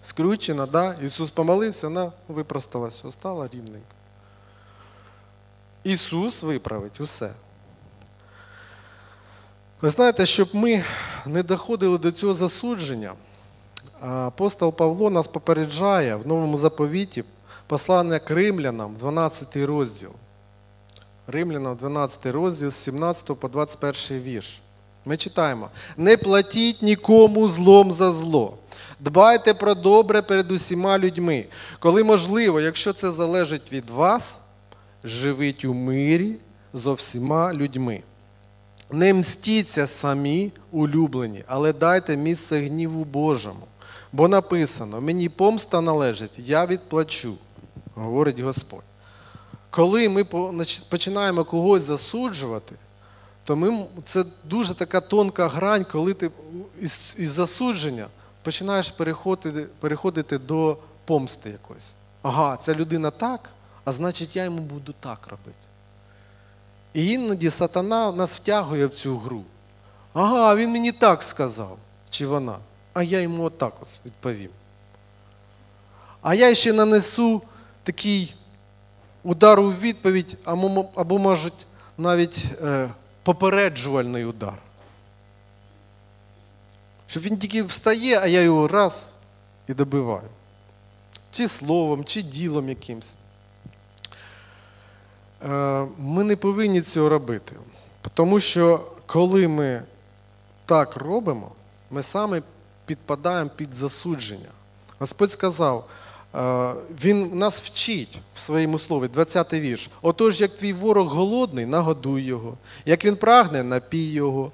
скручена, 0.02 0.66
да? 0.66 0.94
Ісус 0.94 1.30
помолився, 1.30 1.88
вона 1.88 2.12
випросталася, 2.28 3.12
стала 3.12 3.48
рівненько. 3.52 3.94
Ісус 5.84 6.42
виправить 6.42 7.00
усе. 7.00 7.32
Ви 9.82 9.90
знаєте, 9.90 10.26
щоб 10.26 10.48
ми 10.52 10.84
не 11.26 11.42
доходили 11.42 11.98
до 11.98 12.12
цього 12.12 12.34
засудження, 12.34 13.12
апостол 14.00 14.72
Павло 14.72 15.10
нас 15.10 15.28
попереджає 15.28 16.16
в 16.16 16.26
новому 16.26 16.58
заповіті 16.58 17.24
Послання 17.66 18.18
к 18.18 18.34
римлянам, 18.34 18.96
12 18.96 19.56
розділ. 19.56 20.10
Римлянам, 21.26 21.76
12 21.76 22.26
розділ 22.26 22.70
з 22.70 22.76
17 22.76 23.40
по 23.40 23.48
21 23.48 24.22
вірш. 24.22 24.60
Ми 25.04 25.16
читаємо: 25.16 25.68
не 25.96 26.16
платіть 26.16 26.82
нікому 26.82 27.48
злом 27.48 27.92
за 27.92 28.12
зло. 28.12 28.56
Дбайте 29.00 29.54
про 29.54 29.74
добре 29.74 30.22
перед 30.22 30.52
усіма 30.52 30.98
людьми. 30.98 31.44
Коли 31.78 32.04
можливо, 32.04 32.60
якщо 32.60 32.92
це 32.92 33.10
залежить 33.10 33.72
від 33.72 33.90
вас, 33.90 34.38
живіть 35.04 35.64
у 35.64 35.74
мирі 35.74 36.36
зо 36.72 36.94
всіма 36.94 37.54
людьми. 37.54 38.02
Не 38.90 39.14
мстіться 39.14 39.86
самі 39.86 40.52
улюблені, 40.72 41.44
але 41.46 41.72
дайте 41.72 42.16
місце 42.16 42.60
гніву 42.60 43.04
Божому. 43.04 43.66
Бо 44.12 44.28
написано: 44.28 45.00
мені 45.00 45.28
помста 45.28 45.80
належить, 45.80 46.38
я 46.38 46.66
відплачу, 46.66 47.34
говорить 47.94 48.40
Господь. 48.40 48.84
Коли 49.70 50.08
ми 50.08 50.24
починаємо 50.88 51.44
когось 51.44 51.82
засуджувати, 51.82 52.74
то 53.44 53.56
ми, 53.56 53.86
це 54.04 54.24
дуже 54.44 54.74
така 54.74 55.00
тонка 55.00 55.48
грань, 55.48 55.86
коли 55.92 56.14
ти 56.14 56.30
із, 56.80 57.14
із 57.18 57.30
засудження 57.30 58.06
починаєш 58.42 58.90
переходити, 58.90 59.66
переходити 59.80 60.38
до 60.38 60.78
помсти 61.04 61.50
якоїсь. 61.50 61.94
Ага, 62.22 62.56
ця 62.56 62.74
людина 62.74 63.10
так, 63.10 63.50
а 63.84 63.92
значить 63.92 64.36
я 64.36 64.44
йому 64.44 64.62
буду 64.62 64.94
так 65.00 65.26
робити. 65.26 65.67
І 66.98 67.06
іноді 67.06 67.50
сатана 67.50 68.12
нас 68.12 68.34
втягує 68.34 68.86
в 68.86 68.94
цю 68.94 69.18
гру. 69.18 69.44
Ага, 70.12 70.54
він 70.54 70.70
мені 70.70 70.92
так 70.92 71.22
сказав, 71.22 71.78
чи 72.10 72.26
вона, 72.26 72.58
а 72.92 73.02
я 73.02 73.20
йому 73.20 73.44
отак 73.44 73.72
от 73.80 73.88
відповім. 74.06 74.50
А 76.22 76.34
я 76.34 76.54
ще 76.54 76.72
нанесу 76.72 77.42
такий 77.82 78.34
удар 79.22 79.60
у 79.60 79.72
відповідь, 79.72 80.36
або, 80.44 81.18
можуть, 81.18 81.66
навіть 81.98 82.44
е, 82.62 82.90
попереджувальний 83.22 84.24
удар. 84.24 84.58
Щоб 87.06 87.22
він 87.22 87.38
тільки 87.38 87.62
встає, 87.62 88.20
а 88.20 88.26
я 88.26 88.40
його 88.40 88.68
раз 88.68 89.12
і 89.68 89.74
добиваю. 89.74 90.28
Чи 91.30 91.48
словом, 91.48 92.04
чи 92.04 92.22
ділом 92.22 92.68
якимсь. 92.68 93.16
Е, 95.44 95.86
Ми 95.98 96.24
не 96.24 96.36
повинні 96.36 96.82
цього 96.82 97.08
робити. 97.08 97.56
Тому 98.14 98.40
що 98.40 98.80
коли 99.06 99.48
ми 99.48 99.82
так 100.66 100.96
робимо, 100.96 101.50
ми 101.90 102.02
саме 102.02 102.42
підпадаємо 102.86 103.50
під 103.56 103.74
засудження. 103.74 104.48
Господь 104.98 105.32
сказав, 105.32 105.88
е, 106.34 106.74
Він 107.04 107.38
нас 107.38 107.60
вчить 107.60 108.18
в 108.34 108.40
своєму 108.40 108.78
слові, 108.78 109.06
20-й 109.06 109.60
вірш. 109.60 109.90
Отож, 110.02 110.40
як 110.40 110.56
твій 110.56 110.72
ворог 110.72 111.08
голодний, 111.08 111.66
нагодуй 111.66 112.22
його, 112.22 112.56
як 112.86 113.04
він 113.04 113.16
прагне, 113.16 113.62
напій 113.62 114.10
його. 114.12 114.52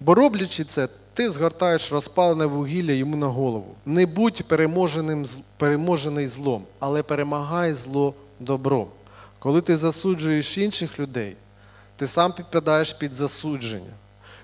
Бо 0.00 0.14
роблячи 0.14 0.64
це, 0.64 0.88
ти 1.14 1.30
згортаєш 1.30 1.92
розпалене 1.92 2.46
вугілля 2.46 2.92
йому 2.92 3.16
на 3.16 3.26
голову. 3.26 3.74
Не 3.86 4.06
будь 4.06 4.42
переможений 5.58 6.26
злом, 6.26 6.64
але 6.78 7.02
перемагай 7.02 7.74
зло 7.74 8.14
добром. 8.40 8.88
Коли 9.40 9.60
ти 9.60 9.76
засуджуєш 9.76 10.58
інших 10.58 11.00
людей, 11.00 11.36
ти 11.96 12.06
сам 12.06 12.32
підпадаєш 12.32 12.92
під 12.92 13.12
засудження. 13.12 13.92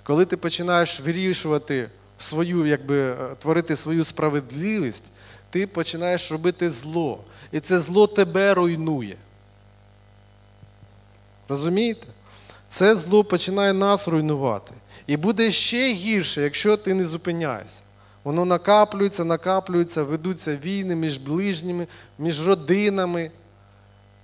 Коли 0.02 0.24
ти 0.24 0.36
починаєш 0.36 1.00
вирішувати 1.00 1.90
свою, 2.18 2.66
якби 2.66 3.10
е, 3.10 3.16
творити 3.38 3.76
свою 3.76 4.04
справедливість, 4.04 5.04
ти 5.50 5.66
починаєш 5.66 6.32
робити 6.32 6.70
зло. 6.70 7.20
І 7.52 7.60
це 7.60 7.80
зло 7.80 8.06
тебе 8.06 8.54
руйнує. 8.54 9.16
Розумієте? 11.48 12.06
Це 12.68 12.96
зло 12.96 13.24
починає 13.24 13.72
нас 13.72 14.08
руйнувати. 14.08 14.74
І 15.06 15.16
буде 15.16 15.50
ще 15.50 15.92
гірше, 15.92 16.42
якщо 16.42 16.76
ти 16.76 16.94
не 16.94 17.04
зупиняєшся. 17.04 17.80
Воно 18.24 18.44
накаплюється, 18.44 19.24
накаплюється, 19.24 20.02
ведуться 20.02 20.56
війни 20.56 20.96
між 20.96 21.16
ближніми, 21.18 21.86
між 22.18 22.46
родинами. 22.46 23.30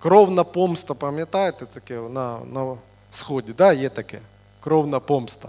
Кровна 0.03 0.45
помста, 0.45 0.95
пам'ятаєте 0.95 1.67
таке 1.67 1.95
на, 1.95 2.39
на 2.39 2.77
сході? 3.11 3.53
Да, 3.53 3.73
є 3.73 3.89
таке. 3.89 4.19
Кровна 4.61 5.01
помста. 5.01 5.49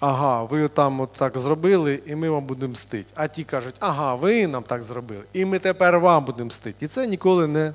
Ага, 0.00 0.42
ви 0.42 0.68
там 0.68 1.00
от 1.00 1.12
так 1.12 1.38
зробили, 1.38 2.00
і 2.06 2.14
ми 2.14 2.30
вам 2.30 2.44
будемо 2.44 2.72
мстити. 2.72 3.12
А 3.14 3.28
ті 3.28 3.44
кажуть, 3.44 3.74
ага, 3.80 4.14
ви 4.14 4.46
нам 4.46 4.62
так 4.62 4.82
зробили, 4.82 5.22
і 5.32 5.44
ми 5.44 5.58
тепер 5.58 6.00
вам 6.00 6.24
будемо 6.24 6.48
мстити. 6.48 6.84
І 6.84 6.88
це 6.88 7.06
ніколи 7.06 7.46
не, 7.46 7.72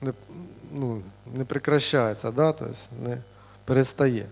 не, 0.00 0.12
ну, 0.72 1.02
не 1.34 1.44
прекращається, 1.44 2.30
да? 2.30 2.52
тобто 2.52 2.74
не 3.02 3.18
перестає. 3.64 4.26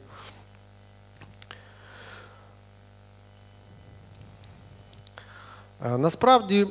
Е, 5.84 5.98
Насправді 5.98 6.66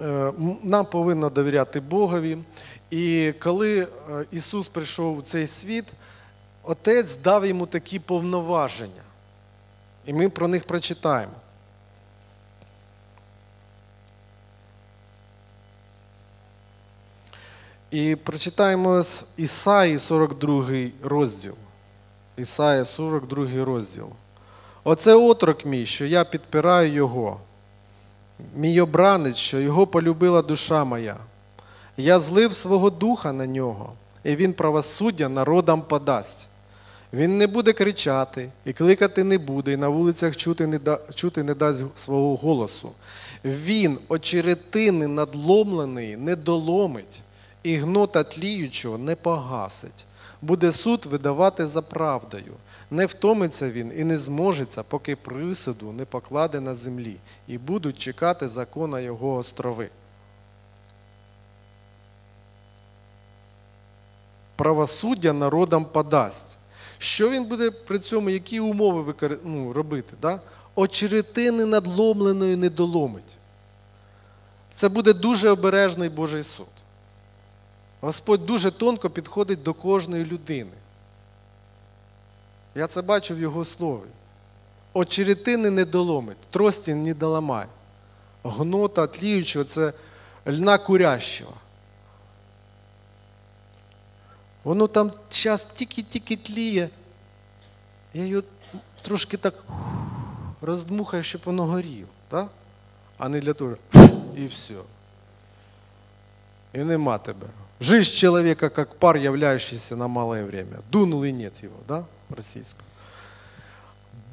е, 0.00 0.32
нам 0.62 0.84
повинно 0.84 1.30
довіряти 1.30 1.80
Богові. 1.80 2.38
І 2.92 3.34
коли 3.38 3.82
е, 3.82 3.88
Ісус 4.30 4.68
прийшов 4.68 5.18
у 5.18 5.22
цей 5.22 5.46
світ, 5.46 5.84
Отець 6.62 7.16
дав 7.16 7.46
йому 7.46 7.66
такі 7.66 7.98
повноваження. 7.98 9.02
І 10.06 10.12
ми 10.12 10.28
про 10.28 10.48
них 10.48 10.64
прочитаємо. 10.64 11.32
І 17.90 18.16
прочитаємо 18.16 19.02
з 19.02 19.24
Ісаї 19.36 19.98
42 19.98 20.68
розділ. 21.02 21.54
Ісаї 22.36 22.84
42 22.84 23.64
розділ. 23.64 24.08
Оце 24.84 25.14
отрок 25.14 25.64
мій, 25.64 25.86
що 25.86 26.06
я 26.06 26.24
підпираю 26.24 26.92
його. 26.92 27.40
Мій 28.54 28.80
обранець, 28.80 29.36
що 29.36 29.60
його 29.60 29.86
полюбила 29.86 30.42
душа 30.42 30.84
моя. 30.84 31.16
Я 31.96 32.20
злив 32.20 32.54
свого 32.54 32.90
духа 32.90 33.32
на 33.32 33.46
нього, 33.46 33.92
і 34.24 34.36
він 34.36 34.52
правосуддя 34.52 35.28
народам 35.28 35.82
подасть. 35.82 36.48
Він 37.12 37.38
не 37.38 37.46
буде 37.46 37.72
кричати, 37.72 38.50
і 38.64 38.72
кликати 38.72 39.24
не 39.24 39.38
буде, 39.38 39.72
і 39.72 39.76
на 39.76 39.88
вулицях 39.88 40.36
чути 40.36 40.66
не, 40.66 40.78
да, 40.78 41.00
чути 41.14 41.42
не 41.42 41.54
дасть 41.54 41.98
свого 41.98 42.36
голосу. 42.36 42.92
Він 43.44 43.98
очеретини 44.08 45.06
надломлений 45.06 46.16
не 46.16 46.36
доломить, 46.36 47.22
і 47.62 47.76
гнота 47.76 48.24
тліючого 48.24 48.98
не 48.98 49.16
погасить. 49.16 50.04
Буде 50.42 50.72
суд 50.72 51.06
видавати 51.06 51.66
за 51.66 51.82
правдою. 51.82 52.52
Не 52.90 53.06
втомиться 53.06 53.70
він 53.70 53.92
і 53.96 54.04
не 54.04 54.18
зможеться, 54.18 54.82
поки 54.82 55.16
присуду 55.16 55.92
не 55.92 56.04
покладе 56.04 56.60
на 56.60 56.74
землі, 56.74 57.16
і 57.48 57.58
будуть 57.58 57.98
чекати 57.98 58.48
закона 58.48 59.00
його 59.00 59.34
острови. 59.34 59.88
Правосуддя 64.62 65.32
народам 65.32 65.84
подасть. 65.84 66.56
Що 66.98 67.30
він 67.30 67.44
буде 67.44 67.70
при 67.70 67.98
цьому, 67.98 68.30
які 68.30 68.60
умови 68.60 69.02
викор... 69.02 69.38
ну, 69.44 69.72
робити? 69.72 70.16
Да? 70.22 70.40
Очеретини 70.74 71.64
надломленої 71.64 72.56
не 72.56 72.70
доломить. 72.70 73.36
Це 74.74 74.88
буде 74.88 75.12
дуже 75.12 75.50
обережний 75.50 76.08
Божий 76.08 76.42
суд. 76.42 76.66
Господь 78.00 78.46
дуже 78.46 78.70
тонко 78.70 79.10
підходить 79.10 79.62
до 79.62 79.74
кожної 79.74 80.24
людини. 80.24 80.76
Я 82.74 82.86
це 82.86 83.02
бачу 83.02 83.34
в 83.34 83.38
його 83.40 83.64
слові. 83.64 84.10
Очеретини 84.92 85.70
не 85.70 85.84
доломить, 85.84 86.38
трості 86.50 86.94
не 86.94 87.14
доламай. 87.14 87.66
Гнота 88.44 89.06
тліючого 89.06 89.64
це 89.64 89.92
льна 90.46 90.78
курящого. 90.78 91.52
Воно 94.64 94.86
там 94.86 95.12
час 95.28 95.64
тільки-тільки 95.64 96.36
тліє. 96.36 96.88
Я 98.14 98.24
його 98.24 98.42
трошки 99.02 99.36
так 99.36 99.64
роздмухаю, 100.60 101.22
щоб 101.22 101.40
воно 101.44 101.64
горіло, 101.64 102.08
так? 102.28 102.48
а 103.18 103.28
не 103.28 103.40
для 103.40 103.52
того, 103.52 103.76
і 104.36 104.46
все. 104.46 104.74
І 106.72 106.78
нема 106.78 107.18
тебе. 107.18 107.46
Жизнь 107.80 108.14
человека 108.14 108.68
как 108.68 108.94
пар, 108.94 109.16
являющийся 109.16 109.96
на 109.96 110.08
малое 110.08 110.44
время. 110.44 110.78
Дунул 110.90 111.24
и 111.24 111.32
нет 111.32 111.64
его, 111.64 111.76
да, 111.88 112.04
російською. 112.30 112.84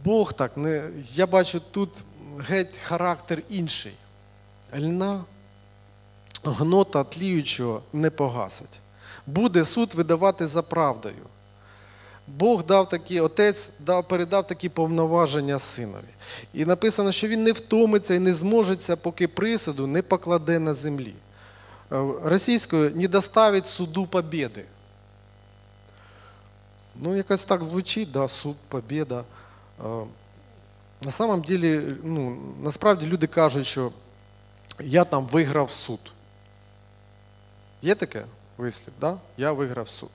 Бог 0.03 0.33
так, 0.33 0.57
не, 0.57 0.91
я 1.13 1.27
бачу 1.27 1.59
тут 1.59 2.03
геть 2.39 2.77
характер 2.77 3.41
інший. 3.49 3.93
Льна, 4.75 5.25
гнота 6.43 7.03
тліючого 7.03 7.81
не 7.93 8.09
погасить. 8.09 8.79
Буде 9.33 9.65
суд 9.65 9.93
видавати 9.93 10.47
за 10.47 10.61
правдою. 10.61 11.25
Бог 12.27 12.65
дав 12.65 12.89
такі, 12.89 13.19
отець 13.19 13.71
дав, 13.79 14.07
передав 14.07 14.47
такі 14.47 14.69
повноваження 14.69 15.59
синові. 15.59 16.13
І 16.53 16.65
написано, 16.65 17.11
що 17.11 17.27
він 17.27 17.43
не 17.43 17.51
втомиться 17.51 18.13
і 18.13 18.19
не 18.19 18.33
зможеться, 18.33 18.95
поки 18.95 19.27
присуду 19.27 19.87
не 19.87 20.01
покладе 20.01 20.59
на 20.59 20.73
землі. 20.73 21.13
е, 21.91 22.05
російською 22.23 22.91
не 22.95 23.07
доставить 23.07 23.67
суду 23.67 24.07
побєди. 24.07 24.65
Ну, 26.95 27.15
якось 27.15 27.43
так 27.43 27.63
звучить, 27.63 28.11
да, 28.11 28.27
суд, 28.27 28.55
побєда. 28.67 29.23
Е, 29.85 30.05
На 31.05 31.11
самом 31.11 31.41
деле, 31.41 31.95
ну, 32.03 32.37
насправді 32.61 33.05
люди 33.05 33.27
кажуть, 33.27 33.65
що 33.67 33.91
я 34.79 35.03
там 35.03 35.27
виграв 35.27 35.71
суд. 35.71 35.99
Є 37.81 37.95
таке 37.95 38.23
вислів, 38.59 38.93
да? 39.01 39.17
я 39.37 39.51
виграв 39.51 39.89
суд. 39.89 40.09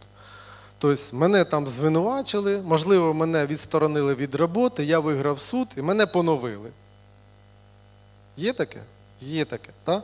Тобто 0.78 1.16
мене 1.16 1.44
там 1.44 1.68
звинувачили, 1.68 2.58
можливо, 2.58 3.14
мене 3.14 3.46
відсторонили 3.46 4.14
від 4.14 4.34
роботи, 4.34 4.84
я 4.84 4.98
виграв 4.98 5.40
суд 5.40 5.68
і 5.76 5.82
мене 5.82 6.06
поновили. 6.06 6.70
Є 8.36 8.52
таке? 8.52 8.82
Є 9.20 9.44
таке. 9.44 9.70
Да? 9.86 10.02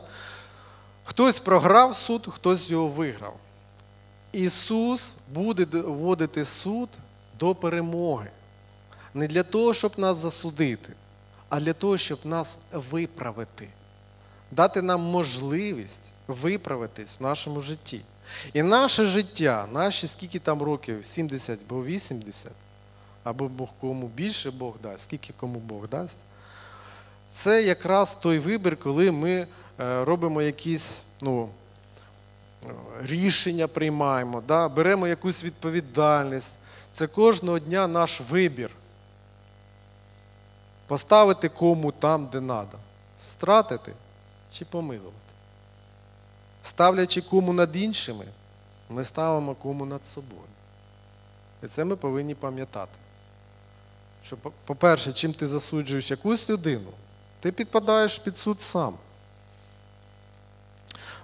Хтось 1.03 1.39
програв 1.39 1.95
суд, 1.95 2.27
хтось 2.31 2.69
його 2.69 2.87
виграв. 2.87 3.37
Ісус 4.31 5.15
буде 5.33 5.65
вводити 5.81 6.45
суд 6.45 6.89
до 7.39 7.55
перемоги. 7.55 8.29
Не 9.13 9.27
для 9.27 9.43
того, 9.43 9.73
щоб 9.73 9.91
нас 9.97 10.17
засудити, 10.17 10.93
а 11.49 11.59
для 11.59 11.73
того, 11.73 11.97
щоб 11.97 12.19
нас 12.23 12.57
виправити, 12.91 13.67
дати 14.51 14.81
нам 14.81 15.01
можливість 15.01 16.11
виправитись 16.27 17.17
в 17.19 17.23
нашому 17.23 17.61
житті. 17.61 18.01
І 18.53 18.63
наше 18.63 19.05
життя, 19.05 19.67
наші 19.71 20.07
скільки 20.07 20.39
там 20.39 20.61
років, 20.61 21.05
70 21.05 21.59
або 21.69 21.85
80, 21.85 22.51
або 23.23 23.47
Бог 23.47 23.69
кому 23.81 24.07
більше 24.07 24.51
Бог 24.51 24.75
дасть, 24.83 25.03
скільки 25.03 25.33
кому 25.37 25.59
Бог 25.59 25.87
дасть, 25.87 26.17
це 27.33 27.63
якраз 27.63 28.13
той 28.13 28.39
вибір, 28.39 28.77
коли 28.77 29.11
ми 29.11 29.31
е, 29.31 29.47
робимо 30.05 30.41
якісь 30.41 31.01
ну, 31.21 31.49
рішення 33.03 33.67
приймаємо, 33.67 34.41
да? 34.47 34.69
беремо 34.69 35.07
якусь 35.07 35.43
відповідальність. 35.43 36.53
Це 36.93 37.07
кожного 37.07 37.59
дня 37.59 37.87
наш 37.87 38.21
вибір. 38.21 38.69
Поставити 40.87 41.49
кому 41.49 41.91
там, 41.91 42.25
де 42.25 42.37
треба. 42.37 42.79
Стратити 43.19 43.93
чи 44.51 44.65
помилувати. 44.65 45.20
Ставлячи 46.63 47.21
кому 47.21 47.53
над 47.53 47.75
іншими, 47.75 48.25
ми 48.89 49.05
ставимо 49.05 49.55
кому 49.55 49.85
над 49.85 50.05
собою. 50.05 50.41
І 51.63 51.67
це 51.67 51.85
ми 51.85 51.95
повинні 51.95 52.35
пам'ятати. 52.35 52.91
Що, 54.25 54.37
по- 54.37 54.51
по-перше, 54.65 55.13
чим 55.13 55.33
ти 55.33 55.47
засуджуєш 55.47 56.11
якусь 56.11 56.49
людину, 56.49 56.89
ти 57.39 57.51
підпадаєш 57.51 58.19
під 58.19 58.37
суд 58.37 58.61
сам. 58.61 58.93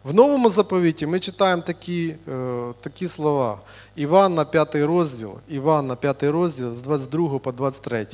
В 0.03 0.13
новому 0.13 0.49
заповіті 0.49 1.05
ми 1.07 1.19
читаємо 1.19 1.61
такі, 1.61 2.15
е, 2.27 2.73
такі 2.81 3.07
слова. 3.07 3.59
Івана 3.95 4.45
5 4.45 4.85
розділ, 4.85 5.33
Івана 5.47 5.95
5 5.95 6.23
розділ 6.31 6.73
з 6.75 6.81
22 6.81 7.39
по 7.39 7.51
23. 7.51 8.07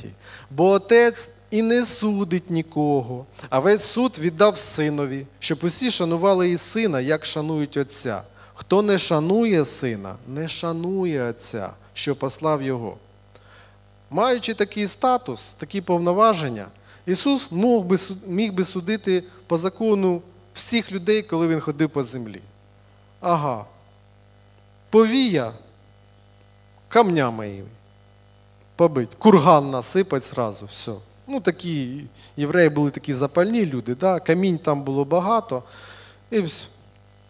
Бо 0.50 0.70
отець 0.70 1.28
і 1.54 1.62
не 1.62 1.86
судить 1.86 2.50
нікого, 2.50 3.26
а 3.50 3.58
весь 3.58 3.84
суд 3.84 4.18
віддав 4.18 4.58
синові, 4.58 5.26
щоб 5.38 5.58
усі 5.62 5.90
шанували 5.90 6.50
і 6.50 6.56
сина, 6.56 7.00
як 7.00 7.24
шанують 7.24 7.76
отця. 7.76 8.22
Хто 8.54 8.82
не 8.82 8.98
шанує 8.98 9.64
сина, 9.64 10.16
не 10.28 10.48
шанує 10.48 11.30
отця, 11.30 11.70
що 11.92 12.16
послав 12.16 12.62
його. 12.62 12.96
Маючи 14.10 14.54
такий 14.54 14.86
статус, 14.86 15.48
такі 15.58 15.80
повноваження, 15.80 16.66
Ісус 17.06 17.52
мог 17.52 17.84
би, 17.84 17.98
міг 18.26 18.52
би 18.52 18.64
судити 18.64 19.24
по 19.46 19.58
закону 19.58 20.22
всіх 20.54 20.92
людей, 20.92 21.22
коли 21.22 21.48
Він 21.48 21.60
ходив 21.60 21.90
по 21.90 22.02
землі. 22.02 22.40
Ага. 23.20 23.64
Повія 24.90 25.52
камнями 26.88 27.50
їм 27.50 27.66
побить, 28.76 29.14
курган 29.14 29.70
насипать 29.70 30.24
зразу, 30.24 30.66
все. 30.66 30.92
Ну, 31.26 31.40
такі 31.40 32.04
євреї 32.36 32.68
були 32.68 32.90
такі 32.90 33.14
запальні 33.14 33.66
люди, 33.66 33.94
да? 33.94 34.20
камінь 34.20 34.58
там 34.58 34.82
було 34.82 35.04
багато. 35.04 35.62
І 36.30 36.44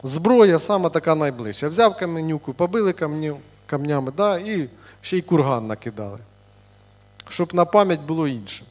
зброя 0.02 0.58
саме 0.58 0.90
така 0.90 1.14
найближча. 1.14 1.68
Взяв 1.68 1.96
каменюку, 1.96 2.54
побили 2.54 2.92
камню, 2.92 3.38
камнями, 3.66 4.12
да? 4.16 4.38
і 4.38 4.68
ще 5.00 5.18
й 5.18 5.22
курган 5.22 5.66
накидали. 5.66 6.18
Щоб 7.28 7.54
на 7.54 7.64
пам'ять 7.64 8.00
було 8.00 8.28
інше. 8.28 8.64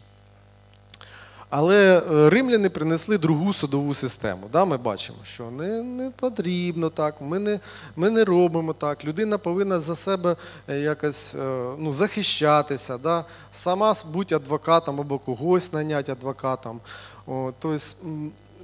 Але 1.56 1.98
е, 1.98 2.30
римляни 2.30 2.70
принесли 2.70 3.18
другу 3.18 3.54
судову 3.54 3.94
систему. 3.94 4.48
Да, 4.52 4.66
ми 4.66 4.78
бачимо, 4.78 5.18
що 5.24 5.52
не, 5.52 5.84
не 5.84 6.12
потрібно 6.12 6.90
так, 6.90 7.22
ми 7.22 7.40
не, 7.40 7.60
ми 7.96 8.10
не 8.10 8.24
робимо 8.24 8.74
так. 8.74 9.06
Людина 9.06 9.38
повинна 9.38 9.80
за 9.80 9.96
себе 9.96 10.36
е, 10.68 10.80
якось 10.80 11.36
е, 11.36 11.38
ну, 11.78 11.94
захищатися, 11.94 12.98
да, 12.98 13.26
сама 13.52 13.96
бути 14.14 14.36
адвокатом 14.36 15.00
або 15.00 15.20
когось 15.20 15.74
наняти 15.74 16.12
адвокатом. 16.12 16.80
О, 17.28 17.52
тобто 17.60 17.86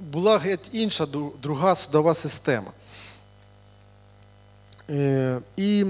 була 0.00 0.38
геть 0.38 0.68
інша 0.72 1.06
друга 1.42 1.74
судова 1.74 2.14
система. 2.14 2.70
І 5.56 5.86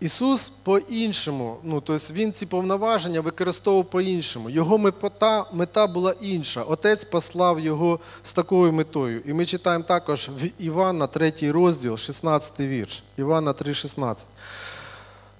Ісус 0.00 0.48
по-іншому, 0.48 1.56
ну, 1.62 1.80
тобто 1.80 2.14
Він 2.14 2.32
ці 2.32 2.46
повноваження 2.46 3.20
використовував 3.20 3.90
по-іншому. 3.90 4.50
Його 4.50 4.78
мета, 4.78 5.44
мета 5.52 5.86
була 5.86 6.14
інша. 6.20 6.62
Отець 6.62 7.04
послав 7.04 7.60
його 7.60 8.00
з 8.22 8.32
такою 8.32 8.72
метою. 8.72 9.22
І 9.26 9.32
ми 9.32 9.46
читаємо 9.46 9.84
також 9.84 10.28
в 10.28 10.50
Івана 10.58 11.06
3 11.06 11.32
розділ, 11.40 11.96
16 11.96 12.60
вірш. 12.60 13.02
Івана 13.18 13.52
3,16. 13.52 14.16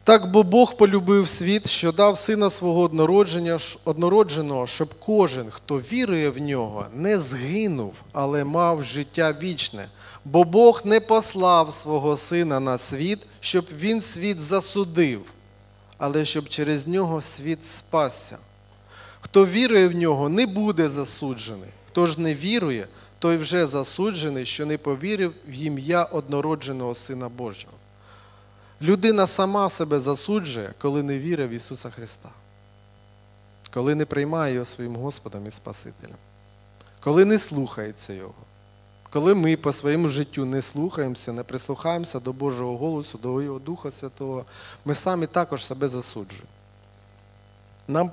Так 0.05 0.31
бо 0.31 0.43
Бог 0.43 0.77
полюбив 0.77 1.29
світ, 1.29 1.69
що 1.69 1.93
дав 1.93 2.19
сина 2.19 2.51
свого 2.51 2.81
однородження, 2.81 3.59
однородженого, 3.85 4.67
щоб 4.67 4.89
кожен, 4.99 5.51
хто 5.51 5.79
вірує 5.79 6.31
в 6.31 6.39
нього, 6.39 6.87
не 6.95 7.19
згинув, 7.19 7.95
але 8.13 8.45
мав 8.45 8.83
життя 8.83 9.35
вічне. 9.43 9.89
Бо 10.27 10.45
Бог 10.45 10.83
не 10.85 11.01
послав 11.01 11.73
свого 11.73 12.17
сина 12.17 12.61
на 12.61 12.79
світ, 12.79 13.19
щоб 13.41 13.67
він 13.77 14.03
світ 14.03 14.41
засудив, 14.41 15.23
але 15.99 16.25
щоб 16.25 16.49
через 16.49 16.87
нього 16.87 17.21
світ 17.21 17.67
спасся. 17.67 18.39
Хто 19.21 19.47
вірує 19.47 19.89
в 19.89 19.95
нього, 19.95 20.29
не 20.29 20.47
буде 20.47 20.89
засуджений. 20.89 21.69
Хто 21.89 22.07
ж 22.07 22.21
не 22.21 22.35
вірує, 22.35 22.89
той 23.19 23.37
вже 23.37 23.67
засуджений, 23.67 24.45
що 24.45 24.67
не 24.67 24.79
повірив 24.79 25.35
в 25.49 25.53
ім'я 25.53 26.05
однородженого 26.05 26.95
Сина 26.95 27.29
Божого. 27.29 27.75
Людина 28.83 29.27
сама 29.27 29.69
себе 29.69 30.01
засуджує, 30.01 30.75
коли 30.79 31.03
не 31.03 31.19
вірить 31.19 31.51
в 31.51 31.53
Ісуса 31.53 31.91
Христа, 31.91 32.29
коли 33.75 33.95
не 33.95 34.07
приймає 34.07 34.55
Його 34.55 34.65
своїм 34.65 34.97
Господом 34.97 35.47
і 35.47 35.51
Спасителем, 35.51 36.17
коли 37.01 37.25
не 37.25 37.39
слухається 37.39 38.13
Його, 38.13 38.46
коли 39.17 39.35
ми 39.35 39.57
по 39.57 39.73
своєму 39.73 40.09
життю 40.09 40.45
не 40.45 40.63
слухаємося, 40.63 41.33
не 41.33 41.43
прислухаємося 41.43 42.21
до 42.21 42.33
Божого 42.33 42.77
голосу, 42.77 43.19
до 43.23 43.43
Його 43.43 43.59
Духа 43.59 43.91
Святого, 43.91 44.45
ми 44.85 44.95
самі 44.95 45.27
також 45.27 45.67
себе 45.67 45.89
засуджуємо. 45.89 46.49
Нам, 47.89 48.11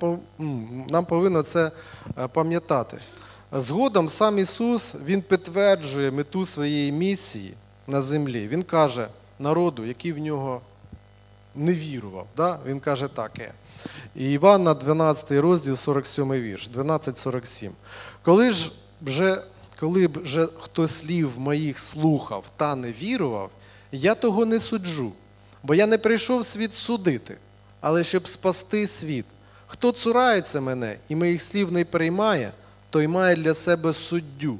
нам 0.88 1.04
повинно 1.04 1.42
це 1.42 1.70
е, 2.18 2.28
пам'ятати. 2.28 2.98
Згодом 3.52 4.08
сам 4.08 4.38
Ісус 4.38 4.94
Він 5.04 5.22
підтверджує 5.22 6.10
мету 6.10 6.46
своєї 6.46 6.92
місії 6.92 7.54
на 7.86 8.02
землі. 8.02 8.48
Він 8.48 8.62
каже 8.62 9.08
народу, 9.38 9.84
який 9.84 10.12
в 10.12 10.18
нього 10.18 10.60
не 11.54 11.74
вірував. 11.74 12.26
Да? 12.36 12.58
Він 12.66 12.80
каже 12.80 13.08
таке. 13.08 13.52
І 14.14 14.32
Івана 14.32 14.74
12 14.74 15.32
розділ, 15.32 15.76
47 15.76 16.32
вірш, 16.32 16.70
12.47. 16.70 17.70
Коли 18.22 18.50
ж 18.50 18.72
вже, 19.02 19.42
коли 19.80 20.08
б 20.08 20.22
вже 20.22 20.46
хто 20.58 20.88
слів 20.88 21.38
моїх 21.38 21.78
слухав 21.78 22.44
та 22.56 22.74
не 22.74 22.92
вірував, 22.92 23.50
я 23.92 24.14
того 24.14 24.44
не 24.44 24.60
суджу, 24.60 25.12
бо 25.62 25.74
я 25.74 25.86
не 25.86 25.98
прийшов 25.98 26.46
світ 26.46 26.74
судити, 26.74 27.36
але 27.80 28.04
щоб 28.04 28.28
спасти 28.28 28.86
світ. 28.86 29.24
Хто 29.66 29.92
цурається 29.92 30.60
мене 30.60 30.96
і 31.08 31.16
моїх 31.16 31.42
слів 31.42 31.72
не 31.72 31.84
приймає, 31.84 32.52
той 32.90 33.06
має 33.06 33.36
для 33.36 33.54
себе 33.54 33.92
суддю. 33.92 34.58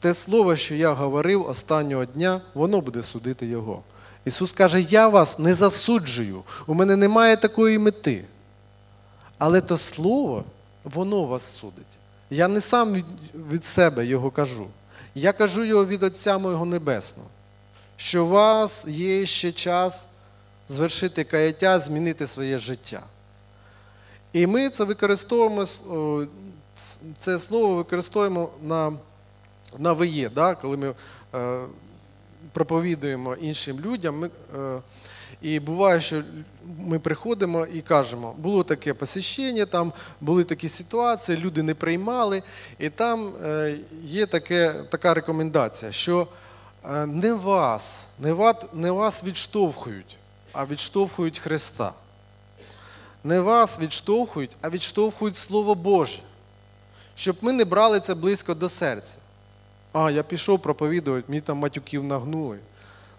Те 0.00 0.14
слово, 0.14 0.56
що 0.56 0.74
я 0.74 0.92
говорив 0.92 1.46
останнього 1.46 2.04
дня, 2.04 2.40
воно 2.54 2.80
буде 2.80 3.02
судити 3.02 3.46
його. 3.46 3.82
Ісус 4.24 4.52
каже: 4.52 4.80
Я 4.80 5.08
вас 5.08 5.38
не 5.38 5.54
засуджую, 5.54 6.42
у 6.66 6.74
мене 6.74 6.96
немає 6.96 7.36
такої 7.36 7.78
мети. 7.78 8.24
Але 9.38 9.60
то 9.60 9.78
слово, 9.78 10.44
воно 10.84 11.24
вас 11.24 11.56
судить. 11.56 11.93
Я 12.30 12.48
не 12.48 12.60
сам 12.60 13.04
від, 13.34 13.64
себе 13.64 14.06
його 14.06 14.30
кажу. 14.30 14.66
Я 15.14 15.32
кажу 15.32 15.64
його 15.64 15.86
від 15.86 16.02
Отця 16.02 16.38
мого 16.38 16.64
Небесного, 16.64 17.28
що 17.96 18.24
у 18.24 18.28
вас 18.28 18.84
є 18.86 19.26
ще 19.26 19.52
час 19.52 20.06
звершити 20.68 21.24
каяття, 21.24 21.78
змінити 21.78 22.26
своє 22.26 22.58
життя. 22.58 23.02
І 24.32 24.46
ми 24.46 24.68
це 24.68 24.84
використовуємо, 24.84 25.66
це 27.18 27.38
слово 27.38 27.74
використовуємо 27.74 28.50
на 28.62 28.92
на 29.78 29.92
ВЕ, 29.92 30.30
да, 30.34 30.54
коли 30.54 30.76
ми 30.76 30.94
е, 31.34 31.66
проповідуємо 32.52 33.34
іншим 33.34 33.80
людям. 33.80 34.18
Ми, 34.18 34.30
е, 34.56 34.80
і 35.42 35.60
буває, 35.60 36.00
що 36.00 36.22
ми 36.78 36.98
приходимо 36.98 37.66
і 37.66 37.80
кажемо, 37.80 38.34
було 38.38 38.64
таке 38.64 38.94
посещення, 38.94 39.66
там 39.66 39.92
були 40.20 40.44
такі 40.44 40.68
ситуації, 40.68 41.38
люди 41.38 41.62
не 41.62 41.74
приймали, 41.74 42.42
і 42.78 42.90
там 42.90 43.32
е, 43.44 43.76
є 44.02 44.26
таке, 44.26 44.74
така 44.90 45.14
рекомендація, 45.14 45.92
що 45.92 46.26
е, 46.84 47.06
не 47.06 47.32
вас, 47.32 48.04
не 48.18 48.32
вас, 48.32 48.56
не 48.72 48.90
вас 48.90 49.24
відштовхують, 49.24 50.16
а 50.52 50.66
відштовхують 50.66 51.38
Христа. 51.38 51.92
Не 53.24 53.40
вас 53.40 53.80
відштовхують, 53.80 54.56
а 54.62 54.70
відштовхують 54.70 55.36
Слово 55.36 55.74
Боже, 55.74 56.18
щоб 57.14 57.36
ми 57.40 57.52
не 57.52 57.64
брали 57.64 58.00
це 58.00 58.14
близько 58.14 58.54
до 58.54 58.68
серця. 58.68 59.18
А, 59.92 60.10
я 60.10 60.22
пішов 60.22 60.58
проповідувати, 60.58 61.24
мені 61.28 61.40
там 61.40 61.58
матюків 61.58 62.04
нагнули, 62.04 62.58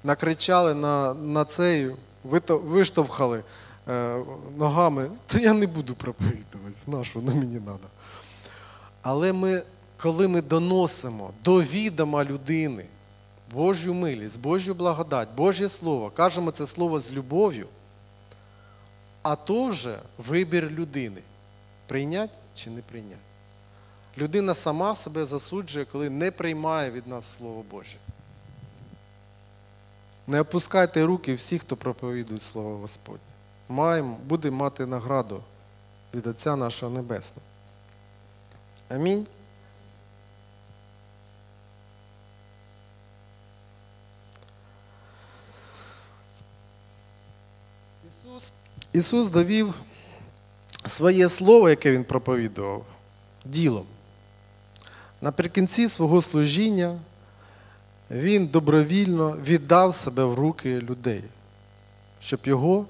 накричали 0.05 0.73
на, 0.73 1.13
на 1.13 1.45
цей, 1.45 1.91
виштовхали 2.23 3.43
е, 3.87 4.23
ногами, 4.57 5.09
то 5.27 5.39
я 5.39 5.53
не 5.53 5.67
буду 5.67 5.95
проповідувати, 5.95 6.77
на 6.87 7.03
воно 7.13 7.35
мені 7.35 7.59
треба. 7.59 7.89
Але 9.01 9.33
ми, 9.33 9.63
коли 9.97 10.27
ми 10.27 10.41
доносимо 10.41 11.33
до 11.43 11.61
відома 11.61 12.23
людини 12.23 12.85
Божу 13.53 13.93
милість, 13.93 14.39
Божу 14.39 14.73
благодать, 14.73 15.27
Божє 15.37 15.69
Слово, 15.69 16.09
кажемо 16.09 16.51
це 16.51 16.65
слово 16.65 16.99
з 16.99 17.11
любов'ю, 17.11 17.67
а 19.21 19.35
то 19.35 19.67
вже 19.67 19.99
вибір 20.17 20.71
людини. 20.71 21.21
Прийнять 21.87 22.31
чи 22.55 22.69
не 22.69 22.81
прийнять. 22.81 23.17
Людина 24.17 24.53
сама 24.53 24.95
себе 24.95 25.25
засуджує, 25.25 25.85
коли 25.85 26.09
не 26.09 26.31
приймає 26.31 26.91
від 26.91 27.07
нас 27.07 27.37
Слово 27.37 27.65
Боже. 27.71 27.95
Не 30.27 30.39
опускайте 30.39 31.05
руки 31.05 31.33
всі, 31.33 31.59
хто 31.59 31.75
проповідує 31.75 32.39
Слово 32.39 32.77
Господнє. 32.77 33.19
Маємо, 33.69 34.17
будемо 34.25 34.57
мати 34.57 34.85
награду 34.85 35.43
від 36.13 36.27
Отця 36.27 36.55
нашого 36.55 36.91
Небесного. 36.91 37.47
Амінь. 38.89 39.27
Ісус, 48.07 48.51
Ісус 48.93 49.29
довів 49.29 49.73
своє 50.85 51.29
слово, 51.29 51.69
яке 51.69 51.91
Він 51.91 52.03
проповідував, 52.03 52.85
ділом. 53.45 53.85
Наприкінці 55.21 55.89
свого 55.89 56.21
служіння 56.21 56.99
він 58.11 58.47
добровільно 58.47 59.37
віддав 59.45 59.95
себе 59.95 60.23
в 60.25 60.33
руки 60.33 60.79
людей, 60.79 61.23
щоб 62.19 62.39
його 62.43 62.85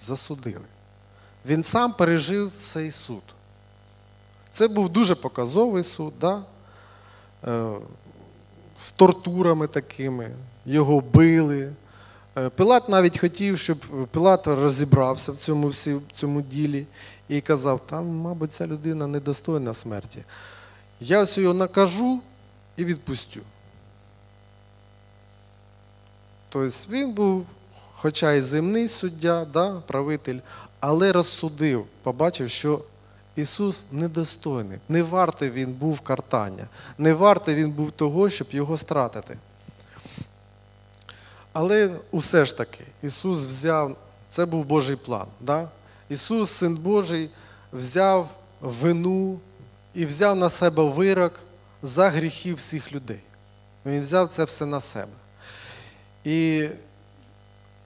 засудили. 0.00 0.64
Він 1.46 1.64
сам 1.64 1.92
пережив 1.92 2.52
цей 2.54 2.90
суд. 2.90 3.22
Це 4.50 4.68
був 4.68 4.88
дуже 4.88 5.14
показовий 5.14 5.82
суд, 5.82 6.12
да? 6.20 6.42
е, 7.44 7.72
з 8.78 8.90
тортурами 8.92 9.66
такими, 9.66 10.30
його 10.66 11.00
били. 11.00 11.72
Е, 12.38 12.48
Пилат 12.48 12.88
навіть 12.88 13.18
хотів, 13.20 13.58
щоб 13.58 13.78
Пилат 14.10 14.46
розібрався 14.46 15.32
в 15.32 15.36
цьому, 15.36 15.68
всі- 15.68 16.00
цьому 16.12 16.42
ділі 16.42 16.86
і 17.28 17.40
казав, 17.40 17.80
там, 17.86 18.06
мабуть, 18.06 18.52
ця 18.52 18.66
людина 18.66 19.06
недостойна 19.06 19.74
смерті. 19.74 20.24
Я 21.00 21.22
ось 21.22 21.38
його 21.38 21.54
накажу 21.54 22.20
і 22.76 22.84
відпустю. 22.84 23.40
Тобто 26.48 26.76
він 26.90 27.12
був, 27.12 27.46
хоча 27.94 28.32
і 28.32 28.40
земний 28.40 28.88
суддя, 28.88 29.44
да, 29.44 29.82
правитель, 29.86 30.38
але 30.80 31.12
розсудив, 31.12 31.86
побачив, 32.02 32.50
що 32.50 32.82
Ісус 33.36 33.84
недостойний, 33.92 34.78
не 34.88 35.02
вартий 35.02 35.50
він 35.50 35.72
був 35.72 36.00
картання, 36.00 36.68
не 36.98 37.12
вартий 37.12 37.54
він 37.54 37.70
був 37.70 37.90
того, 37.90 38.30
щоб 38.30 38.48
його 38.50 38.78
стратити. 38.78 39.38
Але 41.52 41.90
усе 42.10 42.44
ж 42.44 42.56
таки, 42.56 42.84
Ісус 43.02 43.46
взяв, 43.46 43.96
це 44.30 44.46
був 44.46 44.64
Божий 44.64 44.96
план. 44.96 45.26
Да? 45.40 45.68
Ісус, 46.08 46.50
Син 46.50 46.76
Божий, 46.76 47.30
взяв 47.72 48.28
вину 48.60 49.40
і 49.94 50.06
взяв 50.06 50.36
на 50.36 50.50
себе 50.50 50.82
вирок 50.82 51.32
за 51.82 52.10
гріхи 52.10 52.54
всіх 52.54 52.92
людей. 52.92 53.20
Він 53.86 54.02
взяв 54.02 54.28
це 54.28 54.44
все 54.44 54.66
на 54.66 54.80
себе. 54.80 55.12
І 56.26 56.68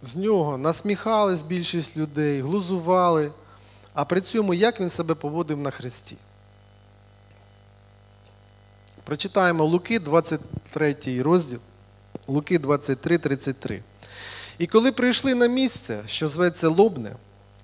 з 0.02 0.16
нього 0.16 0.58
насміхались 0.58 1.42
більшість 1.42 1.96
людей, 1.96 2.40
глузували, 2.40 3.32
а 3.94 4.04
при 4.04 4.20
цьому 4.20 4.54
як 4.54 4.80
він 4.80 4.90
себе 4.90 5.14
поводив 5.14 5.58
на 5.58 5.70
хресті. 5.70 6.16
Прочитаємо 9.04 9.64
Луки, 9.64 9.98
23 9.98 10.96
розділ, 11.22 11.58
Луки 12.28 12.58
23, 12.58 13.18
33. 13.18 13.82
І 14.58 14.66
коли 14.66 14.92
прийшли 14.92 15.34
на 15.34 15.46
місце, 15.46 16.02
що 16.06 16.28
зветься 16.28 16.68
Лобне, 16.68 17.12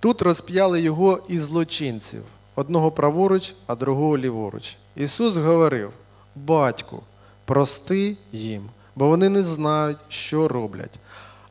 тут 0.01 0.23
розп'яли 0.23 0.81
його 0.81 1.23
і 1.29 1.39
злочинців, 1.39 2.23
одного 2.55 2.91
праворуч, 2.91 3.55
а 3.67 3.75
другого 3.75 4.19
ліворуч. 4.19 4.77
Ісус 4.97 5.37
говорив: 5.37 5.93
Батьку, 6.35 7.03
прости 7.45 8.17
їм, 8.33 8.69
бо 8.97 9.09
вони 9.09 9.29
не 9.29 9.43
знають, 9.43 9.99
що 10.09 10.49
роблять. 10.49 10.99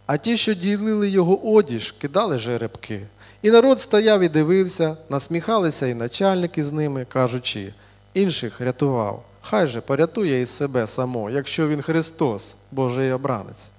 А 0.05 0.17
ті, 0.17 0.37
що 0.37 0.53
ділили 0.53 1.09
його 1.09 1.53
одіж, 1.53 1.91
кидали 1.91 2.39
жеребки. 2.39 3.07
І 3.41 3.51
народ 3.51 3.81
стояв 3.81 4.21
і 4.21 4.29
дивився, 4.29 4.97
насміхалися 5.09 5.87
і 5.87 5.93
начальники 5.93 6.63
з 6.63 6.71
ними, 6.71 7.05
кажучи, 7.05 7.73
інших 8.13 8.61
рятував. 8.61 9.23
Хай 9.41 9.67
же 9.67 9.81
порятує 9.81 10.41
із 10.41 10.49
себе 10.49 10.87
само, 10.87 11.29
якщо 11.29 11.67
він 11.67 11.81
Христос, 11.81 12.55
Божий 12.71 13.11
обранець. 13.11 13.69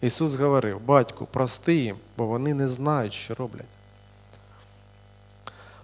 Ісус 0.00 0.34
говорив: 0.34 0.80
Батьку, 0.80 1.28
прости 1.32 1.74
їм, 1.74 1.96
бо 2.16 2.26
вони 2.26 2.54
не 2.54 2.68
знають, 2.68 3.12
що 3.12 3.34
роблять. 3.34 3.66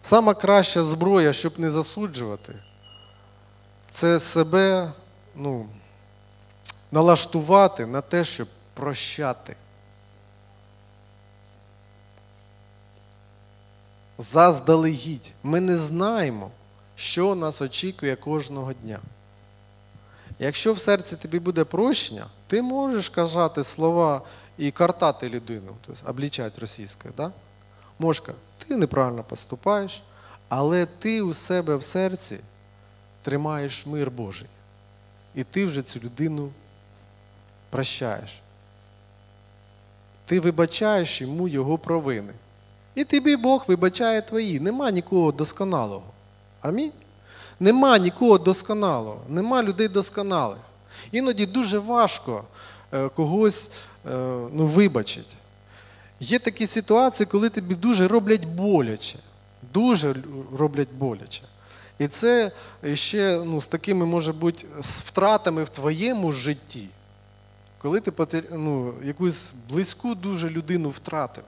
Сама 0.02 0.34
краща 0.34 0.84
зброя, 0.84 1.32
щоб 1.32 1.60
не 1.60 1.70
засуджувати, 1.70 2.54
це 3.90 4.20
себе 4.20 4.92
ну, 5.36 5.66
налаштувати 6.92 7.86
на 7.86 8.00
те, 8.00 8.24
щоб 8.24 8.48
прощати. 8.74 9.56
Заздалегідь. 14.18 15.32
Ми 15.42 15.60
не 15.60 15.76
знаємо, 15.76 16.50
що 16.96 17.34
нас 17.34 17.62
очікує 17.62 18.16
кожного 18.16 18.72
дня. 18.72 18.98
Якщо 20.38 20.72
в 20.72 20.78
серці 20.78 21.16
тобі 21.16 21.38
буде 21.38 21.64
прощення, 21.64 22.26
ти 22.46 22.62
можеш 22.62 23.08
казати 23.08 23.64
слова 23.64 24.22
і 24.58 24.70
картати 24.70 25.28
людину, 25.28 25.76
тобто 25.86 26.10
облічати 26.10 26.60
російською. 26.60 27.14
Да? 27.16 27.32
Казати, 28.00 28.32
ти 28.58 28.76
неправильно 28.76 29.24
поступаєш, 29.24 30.02
але 30.48 30.86
ти 30.86 31.22
у 31.22 31.34
себе 31.34 31.76
в 31.76 31.82
серці 31.82 32.38
тримаєш 33.22 33.86
мир 33.86 34.10
Божий. 34.10 34.48
І 35.34 35.44
ти 35.44 35.66
вже 35.66 35.82
цю 35.82 36.00
людину 36.00 36.50
прощаєш. 37.72 38.40
Ти 40.24 40.40
вибачаєш 40.40 41.20
йому 41.20 41.48
його 41.48 41.78
провини. 41.78 42.32
І 42.94 43.04
тобі 43.04 43.36
Бог 43.36 43.64
вибачає 43.68 44.22
твої. 44.22 44.60
Нема 44.60 44.90
нікого 44.90 45.32
досконалого. 45.32 46.02
Амінь. 46.60 46.92
Нема 47.60 47.98
нікого 47.98 48.38
досконалого, 48.38 49.20
нема 49.28 49.62
людей 49.62 49.88
досконалих. 49.88 50.58
Іноді 51.12 51.46
дуже 51.46 51.78
важко 51.78 52.44
е, 52.92 53.08
когось 53.08 53.70
е, 54.06 54.10
ну, 54.52 54.66
вибачити. 54.66 55.34
Є 56.20 56.38
такі 56.38 56.66
ситуації, 56.66 57.26
коли 57.26 57.48
тобі 57.48 57.74
дуже 57.74 58.08
роблять 58.08 58.44
боляче. 58.44 59.18
Дуже 59.74 60.14
роблять 60.58 60.92
боляче. 60.98 61.42
І 61.98 62.08
це 62.08 62.52
ще 62.94 63.42
ну, 63.44 63.60
з 63.60 63.66
такими, 63.66 64.06
може 64.06 64.32
бути, 64.32 64.66
втратами 64.80 65.64
в 65.64 65.68
твоєму 65.68 66.32
житті, 66.32 66.88
коли 67.82 68.00
ти 68.00 68.44
ну, 68.50 68.94
якусь 69.04 69.52
близьку 69.70 70.14
дуже 70.14 70.48
людину 70.48 70.90
втратив. 70.90 71.44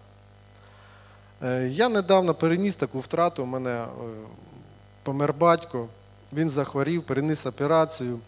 Е, 1.43 1.69
Я 1.73 1.89
недавно 1.89 2.35
переніс 2.35 2.77
таку 2.77 3.01
втрату, 3.01 3.43
у 3.43 3.47
мене 3.47 3.71
е, 3.71 3.87
помер 5.03 5.35
батько, 5.35 5.89
він 6.33 6.51
захворів, 6.51 7.03
переніс 7.03 7.47
операцію. 7.47 8.19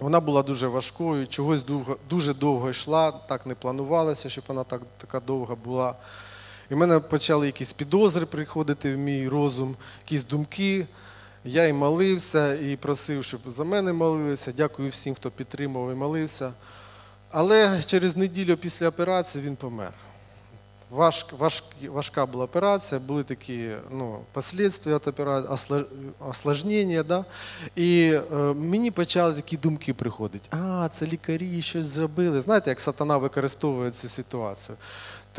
Вона 0.00 0.20
була 0.20 0.42
дуже 0.42 0.68
важкою, 0.68 1.26
чогось 1.26 1.62
довго, 1.62 1.96
дуже 2.10 2.34
довго 2.34 2.70
йшла, 2.70 3.12
так 3.12 3.46
не 3.46 3.54
планувалося, 3.54 4.30
щоб 4.30 4.44
вона 4.48 4.64
так, 4.64 4.82
така 4.98 5.20
довга 5.20 5.54
була. 5.54 5.94
І 6.70 6.74
в 6.74 6.76
мене 6.76 6.98
почали 6.98 7.46
якісь 7.46 7.72
підозри 7.72 8.26
приходити 8.26 8.94
в 8.94 8.98
мій 8.98 9.28
розум, 9.28 9.76
якісь 10.02 10.24
думки. 10.24 10.86
Я 11.44 11.66
і 11.66 11.72
молився, 11.72 12.54
і 12.54 12.76
просив, 12.76 13.24
щоб 13.24 13.40
за 13.46 13.64
мене 13.64 13.92
молилися. 13.92 14.52
Дякую 14.56 14.90
всім, 14.90 15.14
хто 15.14 15.30
підтримував 15.30 15.92
і 15.92 15.94
молився. 15.94 16.52
Але 17.30 17.82
через 17.82 18.16
неділю 18.16 18.56
після 18.56 18.88
операції 18.88 19.44
він 19.44 19.56
помер. 19.56 19.92
Важ, 20.90 21.26
важ, 21.38 21.62
важка 21.88 22.26
була 22.26 22.44
операція, 22.44 23.00
були 23.00 23.22
такі 23.22 23.70
ну, 23.90 24.18
последствия 24.32 24.96
від 24.96 25.08
операції, 25.08 25.84
осложнення. 26.28 27.02
Да? 27.02 27.24
І 27.76 28.12
е, 28.32 28.36
мені 28.54 28.90
почали 28.90 29.34
такі 29.34 29.56
думки 29.56 29.94
приходити. 29.94 30.48
А, 30.50 30.88
це 30.92 31.06
лікарі 31.06 31.62
щось 31.62 31.86
зробили. 31.86 32.40
Знаєте, 32.40 32.70
як 32.70 32.80
сатана 32.80 33.16
використовує 33.16 33.90
цю 33.90 34.08
ситуацію. 34.08 34.76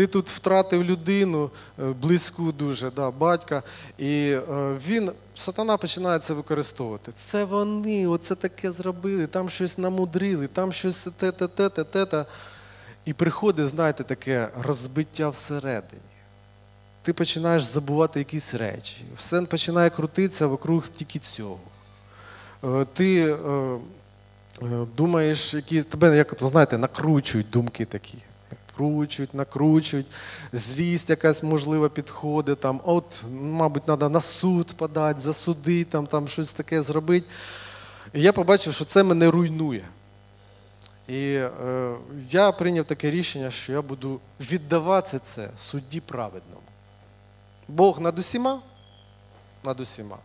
Ти 0.01 0.07
тут 0.07 0.29
втратив 0.29 0.83
людину, 0.83 1.51
е, 1.79 1.83
близьку 1.83 2.51
дуже, 2.51 2.91
да, 2.91 3.11
батька, 3.11 3.63
і 3.97 4.31
е, 4.31 4.41
він, 4.87 5.11
сатана 5.35 5.77
починає 5.77 6.19
це 6.19 6.33
використовувати. 6.33 7.11
Це 7.15 7.43
вони, 7.43 8.07
оце 8.07 8.35
таке 8.35 8.71
зробили, 8.71 9.27
там 9.27 9.49
щось 9.49 9.77
намудрили, 9.77 10.47
там 10.47 10.73
щось 10.73 11.07
те-те, 11.17 11.47
те-те, 11.47 11.83
те-те. 11.83 12.25
І 13.05 13.13
приходить, 13.13 13.67
знаєте, 13.67 14.03
таке 14.03 14.49
розбиття 14.61 15.29
всередині. 15.29 16.11
Ти 17.01 17.13
починаєш 17.13 17.63
забувати 17.63 18.19
якісь 18.19 18.53
речі. 18.53 19.05
Все 19.17 19.41
починає 19.41 19.89
крутитися 19.89 20.47
вокруг 20.47 20.87
тільки 20.87 21.19
цього. 21.19 21.59
Е, 22.63 22.85
Ти 22.93 23.35
думаєш, 24.97 25.53
які 25.53 25.83
тебе, 25.83 26.17
як 26.17 26.35
то 26.35 26.47
знаєте, 26.47 26.77
накручують 26.77 27.49
думки 27.49 27.85
такі. 27.85 28.17
Накручують, 28.81 29.33
накручують, 29.33 30.05
злість 30.53 31.09
якась 31.09 31.43
можливо 31.43 31.89
підходить, 31.89 32.59
там, 32.59 32.81
от, 32.83 33.23
мабуть, 33.31 33.83
треба 33.83 34.09
на 34.09 34.21
суд 34.21 34.73
подати, 34.77 35.19
засудити, 35.19 35.91
там, 35.91 36.07
там 36.07 36.27
щось 36.27 36.51
таке 36.51 36.81
зробити. 36.81 37.27
І 38.13 38.21
я 38.21 38.33
побачив, 38.33 38.73
що 38.73 38.85
це 38.85 39.03
мене 39.03 39.31
руйнує. 39.31 39.83
І 41.07 41.33
е, 41.33 41.49
я 42.29 42.51
прийняв 42.51 42.85
таке 42.85 43.11
рішення, 43.11 43.51
що 43.51 43.73
я 43.73 43.81
буду 43.81 44.19
віддавати 44.39 45.19
це 45.23 45.49
судді 45.57 45.99
праведному. 45.99 46.61
Бог 47.67 47.99
над 47.99 48.19
усіма? 48.19 48.61
Над 49.63 49.79
усіма. 49.79 50.17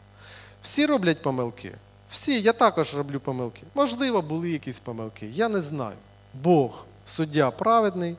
Всі 0.63 0.87
роблять 0.87 1.23
помилки. 1.23 1.75
Всі, 2.11 2.41
я 2.41 2.53
також 2.53 2.97
роблю 2.97 3.21
помилки. 3.21 3.63
Можливо, 3.75 4.23
були 4.23 4.51
якісь 4.51 4.81
помилки. 4.81 5.27
Я 5.27 5.49
не 5.49 5.63
знаю. 5.63 5.97
Бог, 6.35 6.87
суддя 7.07 7.51
праведний, 7.51 8.17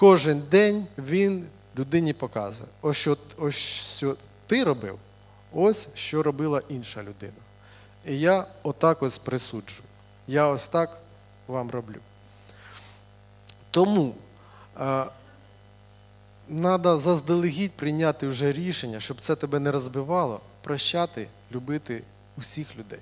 кожен 0.00 0.42
день 0.50 0.86
він 0.98 1.46
людині 1.78 2.12
показує. 2.12 2.68
Ось 2.82 2.96
що, 2.96 3.16
ось 3.38 3.54
що 3.54 4.16
ти 4.46 4.64
робив, 4.64 4.98
ось 5.52 5.88
що 5.94 6.22
робила 6.22 6.62
інша 6.68 7.02
людина. 7.02 7.32
І 8.06 8.20
я 8.20 8.46
отак 8.62 9.02
ось 9.02 9.18
присуджую. 9.18 9.82
Я 10.26 10.46
ось 10.46 10.68
так 10.68 10.98
вам 11.46 11.70
роблю. 11.70 11.96
Тому 13.70 14.14
треба 16.48 16.98
заздалегідь 16.98 17.72
прийняти 17.72 18.28
вже 18.28 18.52
рішення, 18.52 19.00
щоб 19.00 19.20
це 19.20 19.36
тебе 19.36 19.58
не 19.58 19.70
розбивало, 19.72 20.40
прощати, 20.62 21.28
любити 21.52 22.02
усіх 22.36 22.76
людей. 22.76 23.00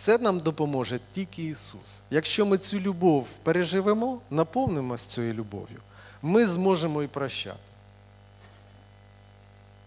Це 0.00 0.18
нам 0.18 0.40
допоможе 0.40 1.00
тільки 1.12 1.44
Ісус. 1.44 2.02
Якщо 2.10 2.46
ми 2.46 2.58
цю 2.58 2.80
любов 2.80 3.26
переживемо, 3.42 4.20
наповнимося 4.30 5.10
цією 5.10 5.34
любов'ю, 5.34 5.80
ми 6.22 6.46
зможемо 6.46 7.02
і 7.02 7.06
прощати. 7.06 7.58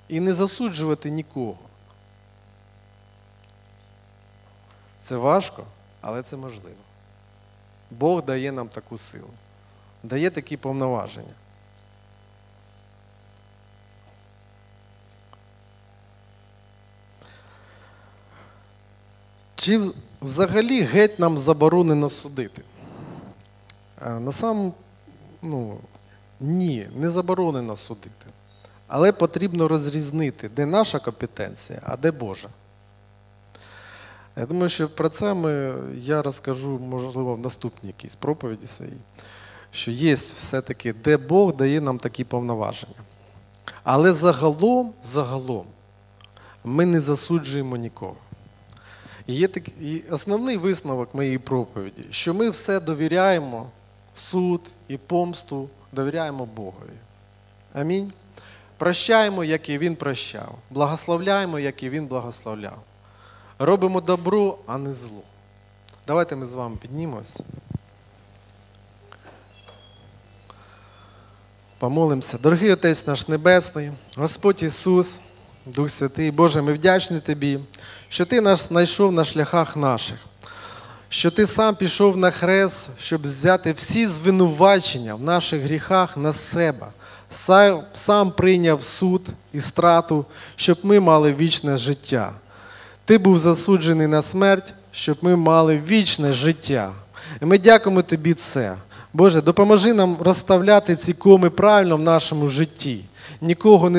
І 0.08 0.20
не 0.20 0.34
засуджувати 0.34 1.10
нікого. 1.10 1.58
Це 5.02 5.16
важко, 5.16 5.66
але 6.02 6.24
це 6.24 6.38
можливо. 6.38 6.76
Бог 7.92 8.26
дає 8.26 8.52
нам 8.52 8.68
таку 8.68 8.98
силу, 8.98 9.30
дає 10.04 10.30
такі 10.30 10.58
повноваження. 10.58 11.34
Чи 19.64 19.82
взагалі 20.22 20.82
геть 20.82 21.20
нам 21.20 21.38
заборонено 21.38 22.10
судити? 22.10 22.62
Е, 24.06 24.10
На 24.20 24.32
сам, 24.32 24.74
ну, 25.42 25.78
ні, 26.40 26.88
не 26.96 27.10
заборонено 27.10 27.76
судити. 27.76 28.26
Але 28.88 29.12
потрібно 29.12 29.68
розрізнити, 29.68 30.50
де 30.50 30.66
наша 30.66 31.00
компетенція, 31.00 31.80
а 31.84 31.98
де 31.98 32.12
Божа. 32.12 32.50
Я 34.36 34.46
думаю, 34.46 34.70
що 34.70 34.90
про 34.90 35.10
це 35.10 35.34
ми, 35.34 35.74
я 35.96 36.22
розкажу, 36.22 36.80
можливо, 36.80 37.36
в 37.36 37.40
наступній 37.40 37.88
якійсь 37.88 38.16
проповіді 38.16 38.68
своїй, 38.68 39.02
що 39.72 39.92
є 39.92 40.14
все-таки, 40.14 40.94
де 40.94 41.18
Бог 41.18 41.56
дає 41.56 41.82
нам 41.82 41.98
такі 41.98 42.24
повноваження. 42.24 43.02
Але 43.84 44.14
загалом, 44.14 44.94
загалом, 45.04 45.66
ми 46.64 46.86
не 46.86 47.02
засуджуємо 47.02 47.78
нікого. 47.78 48.16
І 49.28 49.34
є 49.34 49.48
так, 49.48 49.64
і 49.82 50.04
основний 50.12 50.58
висновок 50.58 51.16
моєї 51.16 51.38
проповіді, 51.38 52.04
що 52.12 52.34
ми 52.34 52.50
все 52.50 52.80
довіряємо, 52.80 53.70
суд 54.14 54.62
і 54.88 54.98
помсту 54.98 55.70
довіряємо 55.92 56.46
Богові. 56.46 56.98
Амінь. 57.74 58.14
Прощаємо, 58.78 59.44
як 59.44 59.70
і 59.70 59.78
Він 59.78 59.96
прощав. 59.96 60.56
Благословляємо, 60.70 61.60
як 61.60 61.84
і 61.84 61.90
Він 61.90 62.08
благословляв. 62.08 62.80
Робимо 63.60 64.02
добро, 64.02 64.58
а 64.68 64.78
не 64.78 64.94
зло. 64.94 65.22
Давайте 66.08 66.36
ми 66.36 66.46
з 66.46 66.54
вами 66.54 66.78
піднімемось. 66.82 67.42
Помолимося. 71.80 72.38
Дорогий 72.38 72.72
Отець 72.72 73.08
наш 73.08 73.28
Небесний, 73.28 73.92
Господь 74.18 74.64
Ісус, 74.64 75.20
Дух 75.66 75.90
Святий, 75.90 76.32
Боже, 76.32 76.62
ми 76.62 76.74
вдячні 76.74 77.20
Тобі, 77.20 77.60
що 78.14 78.26
Ти 78.26 78.42
нас 78.42 78.68
знайшов 78.68 79.12
на 79.12 79.24
шляхах 79.24 79.78
наших, 79.78 80.18
що 81.10 81.32
Ти 81.32 81.48
сам 81.48 81.76
пішов 81.76 82.18
на 82.18 82.32
хрест, 82.32 82.90
щоб 83.00 83.22
взяти 83.22 83.74
всі 83.74 84.08
звинувачення 84.08 85.16
в 85.16 85.22
наших 85.22 85.62
гріхах 85.62 86.18
на 86.18 86.34
себе, 86.34 86.88
Сам- 87.94 88.32
прийняв 88.32 88.84
суд 88.84 89.22
і 89.54 89.62
страту, 89.62 90.26
щоб 90.56 90.78
ми 90.84 91.00
мали 91.00 91.34
вічне 91.34 91.78
життя. 91.78 92.34
Ти 93.06 93.18
був 93.18 93.40
засуджений 93.40 94.08
на 94.08 94.22
смерть, 94.22 94.74
щоб 94.92 95.18
ми 95.22 95.36
мали 95.36 95.82
вічне 95.88 96.34
життя. 96.34 96.92
І 97.42 97.46
ми 97.46 97.58
дякуємо 97.58 98.02
тобі 98.02 98.34
це. 98.34 98.76
Боже, 99.14 99.42
допоможи 99.42 99.94
нам 99.94 100.18
розставляти 100.20 100.96
ці 100.96 101.14
коми 101.14 101.50
правильно 101.50 101.98
в 101.98 102.02
нашому 102.02 102.48
житті, 102.48 103.06
нікого 103.44 103.90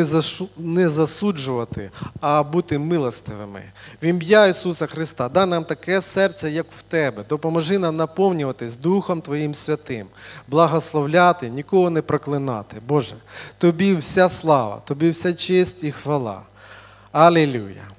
не, 0.57 0.88
засуджувати, 0.88 1.90
а 2.20 2.42
бути 2.42 2.78
милостивими. 2.78 3.62
В 4.03 4.05
ім'я 4.05 4.47
Ісуса 4.47 4.86
Христа, 4.86 5.28
дай 5.28 5.47
нам 5.47 5.64
таке 5.64 6.03
серце, 6.03 6.51
як 6.51 6.66
в 6.78 6.82
Тебе. 6.82 7.24
Допоможи 7.28 7.78
нам 7.78 7.97
наповнюватись 7.97 8.76
Духом 8.76 9.20
Твоїм 9.20 9.55
Святим, 9.55 10.07
благословляти, 10.49 11.51
нікого 11.51 11.90
не 11.90 12.03
проклинати. 12.03 12.76
Боже, 12.88 13.14
Тобі 13.59 13.95
вся 13.95 14.28
слава, 14.28 14.82
Тобі 14.84 15.11
вся 15.11 15.32
честь 15.32 15.84
і 15.84 15.92
хвала. 15.92 16.42
Алілюя. 17.12 17.93